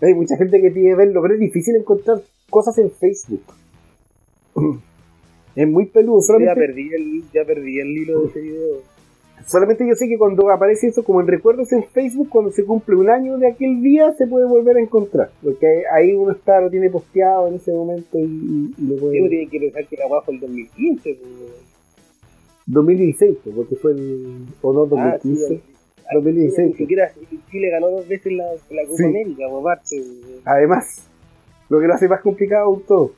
Hay 0.00 0.14
mucha 0.14 0.36
gente 0.36 0.60
que 0.60 0.70
pide 0.70 0.94
verlo, 0.96 1.22
pero 1.22 1.34
es 1.34 1.40
difícil 1.40 1.76
encontrar 1.76 2.20
cosas 2.50 2.76
en 2.78 2.90
Facebook. 2.90 3.42
Es 5.54 5.68
muy 5.68 5.84
peludo, 5.84 6.20
Ya 6.20 6.26
solamente, 6.28 6.54
perdí 6.60 6.88
el, 6.94 7.24
ya 7.30 7.44
perdí 7.44 7.78
el 7.78 7.88
hilo 7.88 8.22
de 8.22 8.28
ese 8.28 8.40
video. 8.40 8.76
Solamente 9.46 9.86
yo 9.88 9.94
sé 9.94 10.08
que 10.08 10.18
cuando 10.18 10.50
aparece 10.50 10.88
eso 10.88 11.02
como 11.04 11.20
en 11.20 11.26
recuerdos 11.26 11.72
en 11.72 11.84
Facebook, 11.84 12.28
cuando 12.28 12.50
se 12.52 12.64
cumple 12.64 12.96
un 12.96 13.10
año 13.10 13.38
de 13.38 13.48
aquel 13.48 13.80
día, 13.82 14.12
se 14.12 14.26
puede 14.26 14.46
volver 14.46 14.76
a 14.76 14.80
encontrar. 14.80 15.30
Porque 15.42 15.82
ahí 15.92 16.12
uno 16.14 16.32
está, 16.32 16.60
lo 16.60 16.70
tiene 16.70 16.90
posteado 16.90 17.48
en 17.48 17.54
ese 17.54 17.72
momento 17.72 18.18
y, 18.18 18.22
y- 18.22 18.74
y 18.78 18.86
lo 18.86 18.96
puede... 18.96 19.20
Uno 19.20 19.28
tiene 19.28 19.48
que 19.48 19.58
pensar 19.60 19.86
que 19.86 19.96
la 19.96 20.06
weá 20.06 20.20
fue 20.22 20.34
el 20.34 20.40
2015, 20.40 21.14
pues, 21.14 21.32
weón. 21.40 21.72
2016, 22.66 23.38
pues, 23.42 23.56
porque 23.56 23.76
fue 23.76 23.92
el... 23.92 24.46
o 24.62 24.72
no, 24.72 24.96
Ah, 24.96 25.18
sí, 25.22 25.30
2015. 25.30 25.62
Ni 26.14 26.14
2016. 26.14 26.76
siquiera 26.76 27.10
Chile 27.50 27.70
ganó 27.70 27.88
dos 27.90 28.06
veces 28.06 28.32
la, 28.34 28.44
la 28.44 28.82
Copa 28.84 28.96
Sí. 28.96 29.04
América, 29.04 29.44
por 29.48 29.62
parte. 29.64 29.96
weón. 30.00 30.40
Además, 30.44 31.08
lo 31.68 31.80
que 31.80 31.86
lo 31.86 31.94
hace 31.94 32.08
más 32.08 32.20
complicado 32.20 32.66
aún 32.66 32.82
todo. 32.86 33.12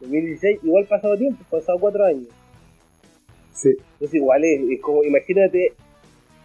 2016, 0.00 0.60
igual 0.62 0.86
pasado 0.86 1.16
tiempo, 1.16 1.42
pasado 1.50 1.78
cuatro 1.80 2.04
años. 2.04 2.28
Sí. 3.58 3.70
Entonces 3.94 4.14
igual 4.14 4.44
es, 4.44 4.60
es 4.70 4.80
como, 4.80 5.02
imagínate 5.02 5.72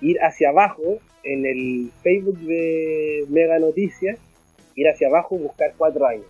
ir 0.01 0.17
hacia 0.19 0.49
abajo 0.49 0.99
en 1.23 1.45
el 1.45 1.91
Facebook 2.01 2.39
de 2.39 3.25
Mega 3.29 3.59
Noticias, 3.59 4.19
ir 4.75 4.87
hacia 4.87 5.07
abajo 5.07 5.37
buscar 5.37 5.73
cuatro 5.77 6.05
años. 6.07 6.25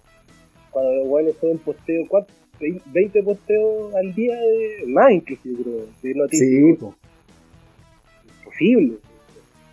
Cuando 0.71 0.93
los 0.93 1.07
weones 1.07 1.35
en 1.41 1.57
posteo, 1.59 2.05
cuatro, 2.07 2.35
20 2.59 3.23
posteos 3.23 3.95
al 3.95 4.13
día, 4.13 4.35
de, 4.35 4.85
más 4.87 5.11
inclusive 5.11 5.63
creo, 5.63 5.85
de 6.01 6.15
noticias. 6.15 6.49
Sí, 6.49 6.73
pues. 6.79 6.93
Imposible. 8.39 8.97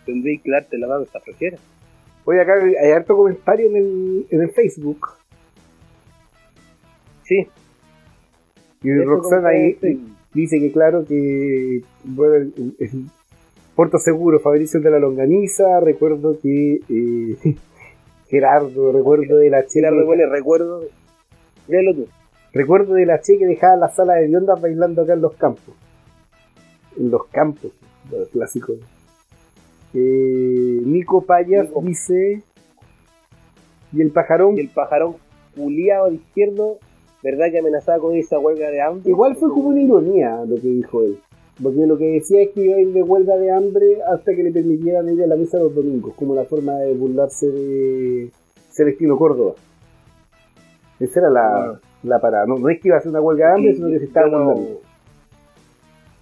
Tendréis 0.05 0.41
que 0.41 0.51
darte 0.51 0.77
la 0.77 0.87
mano 0.87 1.01
a 1.01 1.03
esta 1.03 1.19
flojera. 1.19 1.57
Oye, 2.23 2.39
acá 2.39 2.53
hay 2.53 2.91
harto 2.91 3.17
comentario 3.17 3.67
en 3.69 3.75
el, 3.75 4.27
en 4.29 4.41
el 4.41 4.51
Facebook. 4.51 5.07
Sí. 7.23 7.47
Y 8.83 8.93
Roxana 9.03 9.49
ahí 9.49 9.77
dice 10.33 10.59
que 10.59 10.71
claro 10.71 11.05
que 11.05 11.81
bueno, 12.03 12.35
el- 12.35 12.75
el 12.79 12.89
Puerto 13.75 13.97
Seguro, 13.97 14.39
Fabricio 14.39 14.79
de 14.81 14.91
la 14.91 14.99
Longaniza, 14.99 15.79
recuerdo 15.79 16.37
que 16.41 16.79
eh, 16.89 17.37
Gerardo, 18.29 18.91
recuerdo 18.91 19.37
de 19.37 19.49
la 19.49 19.65
Che, 19.65 19.79
Gerardo 19.81 20.05
recuerdo. 20.29 20.81
Léelo 21.67 21.93
tú. 21.95 22.07
recuerdo 22.53 22.93
de 22.95 23.05
la 23.05 23.21
Che 23.21 23.37
que 23.37 23.45
dejaba 23.45 23.75
la 23.77 23.89
sala 23.89 24.15
de 24.15 24.27
biondas 24.27 24.59
bailando 24.61 25.01
acá 25.03 25.13
en 25.13 25.21
los 25.21 25.33
campos. 25.35 25.73
En 26.97 27.09
los 27.11 27.25
campos, 27.27 27.71
los 28.11 28.27
clásicos. 28.29 28.77
Eh, 29.93 30.79
Nico 30.85 31.21
Payas 31.25 31.67
Nico. 31.67 31.81
dice 31.81 32.43
y 33.93 34.01
el 34.01 34.11
pajarón 34.11 34.57
Y 34.57 34.61
el 34.61 34.69
pajarón 34.69 35.15
culiado 35.55 36.07
de 36.07 36.15
izquierdo, 36.15 36.77
¿verdad 37.23 37.51
que 37.51 37.59
amenazaba 37.59 37.99
con 37.99 38.15
esa 38.15 38.39
huelga 38.39 38.69
de 38.69 38.81
hambre? 38.81 39.09
Igual 39.09 39.35
fue 39.35 39.49
como 39.49 39.69
una 39.69 39.81
ironía 39.81 40.43
lo 40.45 40.55
que 40.55 40.67
dijo 40.67 41.03
él. 41.03 41.17
Porque 41.61 41.85
lo 41.85 41.97
que 41.97 42.05
decía 42.05 42.41
es 42.41 42.49
que 42.49 42.65
iba 42.65 42.75
a 42.75 42.81
ir 42.81 42.91
de 42.91 43.03
huelga 43.03 43.37
de 43.37 43.51
hambre 43.51 44.01
hasta 44.03 44.33
que 44.33 44.43
le 44.43 44.51
permitieran 44.51 45.09
ir 45.13 45.23
a 45.23 45.27
la 45.27 45.35
mesa 45.35 45.59
los 45.59 45.75
domingos, 45.75 46.15
como 46.15 46.33
una 46.33 46.43
forma 46.43 46.73
de 46.79 46.93
burlarse 46.93 47.47
de 47.47 48.31
Celestino 48.71 49.17
Córdoba. 49.17 49.53
Esa 50.99 51.19
era 51.19 51.29
la, 51.29 51.79
la 52.03 52.19
parada. 52.19 52.45
No, 52.45 52.57
no 52.57 52.69
es 52.69 52.79
que 52.79 52.87
iba 52.87 52.95
a 52.95 52.99
hacer 52.99 53.09
una 53.09 53.21
huelga 53.21 53.47
de 53.47 53.53
hambre, 53.53 53.71
Sí, 53.71 53.77
sino 53.77 53.89
que 53.89 53.99
se 53.99 54.05
estaba 54.05 54.29
yo 54.29 54.37
no-. 54.37 54.67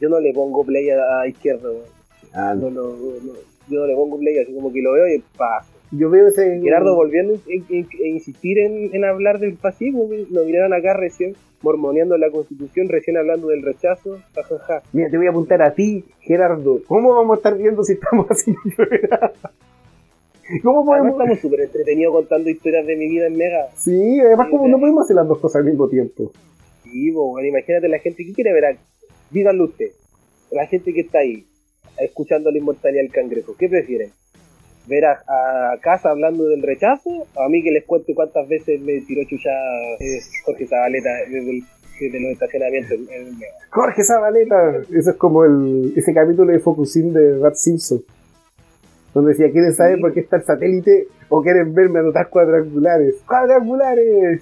Yo 0.02 0.10
no 0.10 0.20
le 0.20 0.34
pongo 0.34 0.64
play 0.64 0.90
a, 0.90 1.22
a 1.22 1.28
izquierdo, 1.28 1.72
weón. 1.72 1.86
Ah, 2.34 2.54
no. 2.56 2.70
no, 2.70 2.84
no, 2.84 3.12
no, 3.24 3.34
yo 3.70 3.80
no 3.80 3.88
le 3.88 3.96
pongo 3.96 4.18
play, 4.18 4.40
así 4.40 4.54
como 4.54 4.72
que 4.72 4.82
lo 4.82 4.94
veo 4.94 5.08
y 5.08 5.24
paso. 5.38 5.72
Yo 5.92 6.10
veo 6.10 6.28
ese. 6.28 6.60
Gerardo 6.62 6.96
volviendo 6.96 7.34
en, 7.48 7.64
en- 7.70 7.88
en 8.00 8.08
insistir 8.16 8.60
en, 8.60 8.94
en 8.96 9.06
hablar 9.06 9.40
del 9.40 9.58
fascismo, 9.58 10.08
lo 10.30 10.44
miraron 10.46 10.74
acá 10.74 10.94
recién, 10.94 11.36
mormoneando 11.62 12.16
la 12.18 12.30
constitución, 12.30 12.90
recién 12.90 13.18
hablando 13.18 13.48
del 13.48 13.64
rechazo. 13.64 14.20
Mira, 14.94 15.10
te 15.10 15.18
voy 15.18 15.26
a 15.28 15.32
apuntar 15.32 15.62
a 15.64 15.74
ti, 15.74 16.06
Gerardo. 16.22 16.82
¿Cómo 16.88 17.16
vamos 17.16 17.36
a 17.36 17.38
estar 17.40 17.58
viendo 17.58 17.84
si 17.84 17.94
estamos 17.94 18.28
haciendo? 18.30 18.62
¿Cómo 20.64 20.94
Además 20.94 21.14
podemos.? 21.14 21.20
estamos 21.22 21.40
súper 21.40 21.62
entretenidos 21.62 22.14
contando 22.14 22.50
historias 22.50 22.86
de 22.86 22.96
mi 22.96 23.08
vida 23.08 23.28
en 23.28 23.38
Mega. 23.38 23.68
Sí, 23.76 24.20
además, 24.20 24.48
como 24.50 24.68
no 24.68 24.80
podemos 24.80 25.06
hacer 25.06 25.16
las 25.16 25.28
dos 25.28 25.40
cosas 25.40 25.58
al 25.62 25.66
mismo 25.66 25.88
tiempo. 25.88 26.32
Sí, 26.84 27.12
po, 27.12 27.34
weón, 27.34 27.46
imagínate 27.48 27.88
la 27.88 28.00
gente 28.00 28.26
que 28.26 28.34
quiere 28.34 28.54
ver, 28.54 28.66
a- 28.66 28.78
díganlo 29.30 29.66
usted, 29.66 29.92
la 30.52 30.66
gente 30.66 30.92
que 30.94 31.02
está 31.02 31.20
ahí, 31.20 31.46
escuchando 32.00 32.50
la 32.52 32.58
inmortalidad 32.58 33.02
del 33.04 33.12
cangrejo, 33.12 33.56
¿qué 33.58 33.70
prefieren? 33.70 34.10
¿Ver 34.88 35.06
a, 35.06 35.12
a 35.74 35.78
Casa 35.82 36.10
hablando 36.10 36.46
del 36.48 36.64
rechazo? 36.64 37.10
¿O 37.36 37.42
a 37.44 37.50
mí 37.50 37.62
que 37.64 37.72
les 37.72 37.86
cuente 37.86 38.16
cuántas 38.16 38.48
veces 38.48 38.82
me 38.82 39.02
tiró 39.02 39.22
chucha 39.30 39.50
eh, 40.00 40.20
Jorge 40.46 40.66
Zabaleta 40.68 41.10
desde, 41.30 41.52
el- 41.52 41.64
desde 42.00 42.20
los 42.22 42.32
estacionamientos 42.32 42.92
en, 42.94 43.08
en 43.14 43.28
el? 43.28 43.40
Jorge 43.70 44.04
Zabaleta. 44.04 44.78
Eso 44.96 45.12
es 45.12 45.16
como 45.18 45.44
el, 45.46 45.94
ese 45.96 46.14
capítulo 46.14 46.52
de 46.52 46.60
Focusín 46.60 47.14
de 47.14 47.38
Rat 47.40 47.56
Simpson. 47.56 48.02
Donde 49.14 49.32
decía, 49.32 49.52
¿quieren 49.52 49.74
saber 49.74 49.96
Sí. 49.98 50.02
por 50.02 50.14
qué 50.14 50.20
está 50.22 50.38
el 50.38 50.44
satélite? 50.44 51.08
¿O 51.30 51.42
quieren 51.44 51.74
verme 51.74 52.00
anotar 52.00 52.30
cuadrangulares? 52.30 53.16
¡Cuadrangulares! 53.28 54.42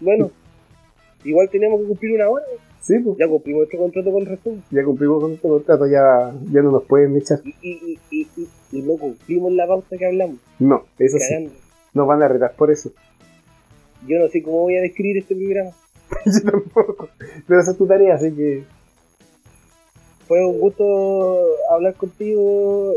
Bueno, 0.00 0.30
igual 1.24 1.48
tenemos 1.50 1.80
que 1.80 1.86
cumplir 1.88 2.14
una 2.16 2.28
hora. 2.28 2.44
Sí, 2.86 2.98
pues, 3.00 3.16
Ya 3.18 3.26
cumplimos 3.28 3.60
nuestro 3.60 3.78
contrato 3.80 4.12
con 4.12 4.26
resumen. 4.26 4.62
ya 4.70 4.84
cumplimos 4.84 5.20
con 5.22 5.32
este 5.32 5.48
contrato, 5.48 5.86
ya, 5.86 6.32
ya 6.52 6.62
no 6.62 6.70
nos 6.70 6.84
pueden 6.84 7.16
echar. 7.16 7.40
Y, 7.44 7.50
y, 7.60 7.72
y, 7.72 7.98
y, 8.20 8.28
y, 8.36 8.48
y 8.78 8.82
no 8.82 8.96
cumplimos 8.96 9.52
la 9.52 9.66
pauta 9.66 9.96
que 9.96 10.06
hablamos. 10.06 10.36
No, 10.60 10.84
eso 10.98 11.18
sí, 11.18 11.24
Cagando. 11.28 11.50
nos 11.94 12.06
van 12.06 12.22
a 12.22 12.28
retar 12.28 12.54
por 12.54 12.70
eso. 12.70 12.90
Yo 14.06 14.18
no 14.20 14.28
sé 14.28 14.40
cómo 14.42 14.60
voy 14.60 14.76
a 14.76 14.82
describir 14.82 15.18
este 15.18 15.34
programa. 15.34 15.70
Yo 16.26 16.50
tampoco. 16.50 17.08
Pero 17.48 17.60
esa 17.60 17.72
es 17.72 17.76
tu 17.78 17.86
tarea, 17.88 18.14
así 18.14 18.32
que 18.32 18.62
Fue 20.28 20.44
un 20.46 20.60
gusto 20.60 20.84
hablar 21.70 21.94
contigo. 21.94 22.92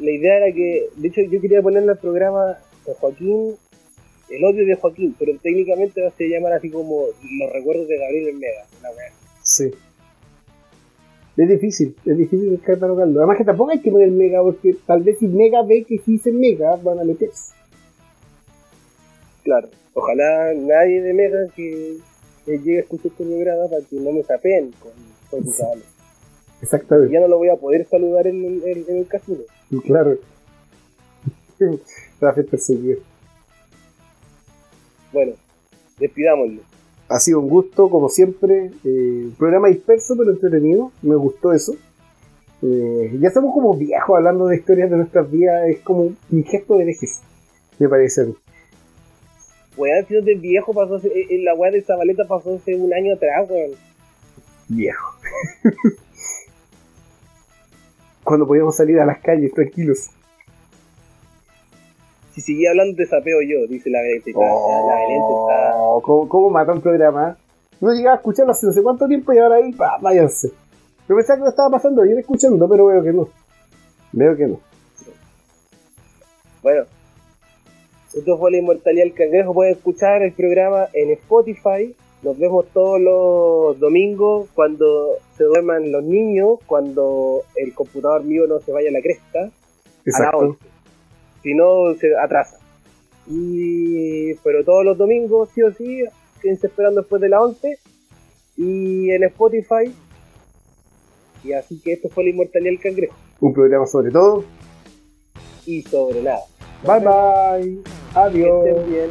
La 0.00 0.10
idea 0.10 0.36
era 0.38 0.52
que, 0.54 0.88
de 0.96 1.08
hecho, 1.08 1.20
yo 1.22 1.40
quería 1.40 1.60
ponerle 1.62 1.90
al 1.92 1.98
programa 1.98 2.56
de 2.86 2.94
Joaquín, 2.94 3.54
el 4.30 4.44
odio 4.44 4.64
de 4.64 4.74
Joaquín, 4.76 5.14
pero 5.18 5.32
técnicamente 5.42 6.00
se 6.16 6.28
llamar 6.28 6.52
así 6.52 6.70
como 6.70 7.02
los 7.06 7.52
recuerdos 7.52 7.88
de 7.88 7.98
Gabriel 7.98 8.34
Mega. 8.36 8.64
La 8.82 8.90
wea. 8.90 9.12
Sí. 9.58 9.70
Es 11.36 11.48
difícil, 11.48 11.94
es 12.04 12.16
difícil 12.18 12.60
catalogarlo. 12.64 13.20
Además 13.20 13.38
que 13.38 13.44
tampoco 13.44 13.70
hay 13.70 13.80
que 13.80 13.92
poner 13.92 14.10
mega, 14.10 14.42
porque 14.42 14.74
tal 14.86 15.02
vez 15.04 15.18
si 15.18 15.28
mega 15.28 15.62
ve 15.62 15.84
que 15.84 15.98
sí 15.98 16.12
dice 16.12 16.32
mega, 16.32 16.74
van 16.76 16.98
a 16.98 17.04
meterse. 17.04 17.52
Claro. 19.44 19.68
Ojalá 19.94 20.52
nadie 20.54 21.00
de 21.02 21.12
Mega 21.14 21.38
que, 21.56 21.96
que 22.44 22.58
llegue 22.58 22.78
a 22.78 22.80
escuchar 22.82 23.06
este 23.12 23.24
programa 23.24 23.68
para 23.68 23.82
que 23.84 23.96
no 23.96 24.12
me 24.12 24.22
sapeen 24.22 24.72
con, 24.80 24.92
con 25.30 25.44
Sí. 25.52 25.62
Exactamente. 26.60 27.12
Ya 27.14 27.20
no 27.20 27.28
lo 27.28 27.38
voy 27.38 27.48
a 27.50 27.56
poder 27.56 27.86
saludar 27.86 28.26
en, 28.26 28.44
el- 28.44 28.62
en- 28.64 28.84
en 28.88 28.96
el 28.98 29.06
casino. 29.06 29.38
Claro. 29.84 30.18
La 32.20 32.32
fiesta 32.32 32.50
perseguida. 32.50 32.96
Bueno, 35.12 35.32
despidámoslo. 35.98 36.62
Ha 37.08 37.18
sido 37.20 37.40
un 37.40 37.48
gusto, 37.48 37.88
como 37.88 38.08
siempre. 38.08 38.70
Eh, 38.84 39.30
programa 39.38 39.68
disperso, 39.68 40.14
pero 40.16 40.30
entretenido. 40.30 40.92
Me 41.02 41.14
gustó 41.16 41.52
eso. 41.52 41.74
Eh, 42.62 43.16
ya 43.20 43.30
somos 43.30 43.54
como 43.54 43.74
viejos 43.74 44.16
hablando 44.16 44.46
de 44.46 44.56
historias 44.56 44.90
de 44.90 44.96
nuestras 44.96 45.30
vidas. 45.30 45.68
Es 45.68 45.80
como 45.80 46.02
un 46.30 46.44
gesto 46.44 46.76
de 46.76 46.84
vejez, 46.84 47.20
me 47.78 47.88
parece 47.88 48.22
a 48.22 48.24
mí. 48.24 48.34
Weón, 49.76 50.04
si 50.08 50.14
no 50.14 50.24
te 50.24 50.34
viejo 50.34 50.74
pasó 50.74 50.96
hace- 50.96 51.06
eh, 51.08 51.26
eh, 51.30 51.38
la 51.44 51.54
weá 51.54 51.70
de 51.70 51.82
Zabaleta 51.82 52.24
pasó 52.26 52.56
hace 52.56 52.74
un 52.74 52.92
año 52.92 53.14
atrás, 53.14 53.48
weón. 53.48 53.70
Viejo. 54.68 55.14
Cuando 58.24 58.46
podíamos 58.46 58.76
salir 58.76 58.98
a 59.00 59.06
las 59.06 59.20
calles 59.20 59.52
tranquilos. 59.54 60.10
Si 62.38 62.52
seguía 62.52 62.70
hablando 62.70 62.96
de 62.96 63.04
sapeo 63.04 63.38
yo, 63.42 63.66
dice 63.66 63.90
la 63.90 64.00
Belén. 64.00 64.22
La, 64.32 64.46
la 64.46 64.94
Belén 65.00 65.22
está. 65.22 65.72
Oh, 65.74 66.00
¿cómo, 66.00 66.28
¿Cómo 66.28 66.50
mata 66.50 66.72
un 66.72 66.80
programa? 66.80 67.36
No 67.80 67.92
llegaba 67.92 68.14
a 68.14 68.18
escucharlo 68.18 68.52
hace 68.52 68.66
no 68.66 68.72
sé 68.72 68.80
cuánto 68.80 69.08
tiempo 69.08 69.32
y 69.32 69.38
ahora 69.38 69.56
ahí, 69.56 69.72
pa, 69.72 69.98
váyanse. 70.00 70.52
Yo 71.08 71.16
pensaba 71.16 71.38
que 71.38 71.42
lo 71.42 71.50
estaba 71.50 71.70
pasando 71.70 72.02
bien 72.02 72.16
escuchando, 72.16 72.68
pero 72.68 72.86
veo 72.86 73.02
que 73.02 73.12
no. 73.12 73.28
Veo 74.12 74.36
que 74.36 74.46
no. 74.46 74.60
Bueno, 76.62 76.84
esto 78.14 78.38
fue 78.38 78.52
la 78.52 78.58
inmortalidad 78.58 79.02
del 79.02 79.14
cangrejo. 79.14 79.52
Pueden 79.52 79.72
escuchar 79.72 80.22
el 80.22 80.32
programa 80.32 80.86
en 80.92 81.10
Spotify. 81.10 81.92
Nos 82.22 82.38
vemos 82.38 82.66
todos 82.72 83.00
los 83.00 83.80
domingos 83.80 84.48
cuando 84.54 85.16
se 85.36 85.42
duerman 85.42 85.90
los 85.90 86.04
niños, 86.04 86.60
cuando 86.66 87.42
el 87.56 87.74
computador 87.74 88.22
mío 88.22 88.46
no 88.46 88.60
se 88.60 88.70
vaya 88.70 88.90
a 88.90 88.92
la 88.92 89.00
cresta, 89.00 89.40
a 89.40 89.50
Exacto. 90.04 90.38
11. 90.38 90.77
Si 91.48 91.54
no, 91.54 91.94
se 91.98 92.14
atrasa. 92.14 92.58
Y, 93.26 94.34
pero 94.44 94.62
todos 94.66 94.84
los 94.84 94.98
domingos, 94.98 95.48
sí 95.54 95.62
o 95.62 95.72
sí, 95.72 96.04
quédense 96.42 96.66
esperando 96.66 97.00
después 97.00 97.22
de 97.22 97.30
las 97.30 97.40
11. 97.40 97.78
Y 98.58 99.10
en 99.12 99.24
Spotify. 99.24 99.94
Y 101.42 101.52
así 101.54 101.80
que 101.80 101.94
esto 101.94 102.10
fue 102.10 102.24
la 102.24 102.30
inmortalidad 102.30 102.72
del 102.72 102.80
cangrejo. 102.80 103.16
Un 103.40 103.54
programa 103.54 103.86
sobre 103.86 104.10
todo. 104.10 104.44
Y 105.64 105.80
sobre 105.84 106.22
nada. 106.22 106.40
Bye 106.84 107.00
bye. 107.00 107.82
Que 107.82 108.18
Adiós. 108.18 108.66
estén 108.66 108.90
bien. 108.90 109.10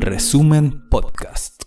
Resumen 0.00 0.88
Podcast. 0.88 1.59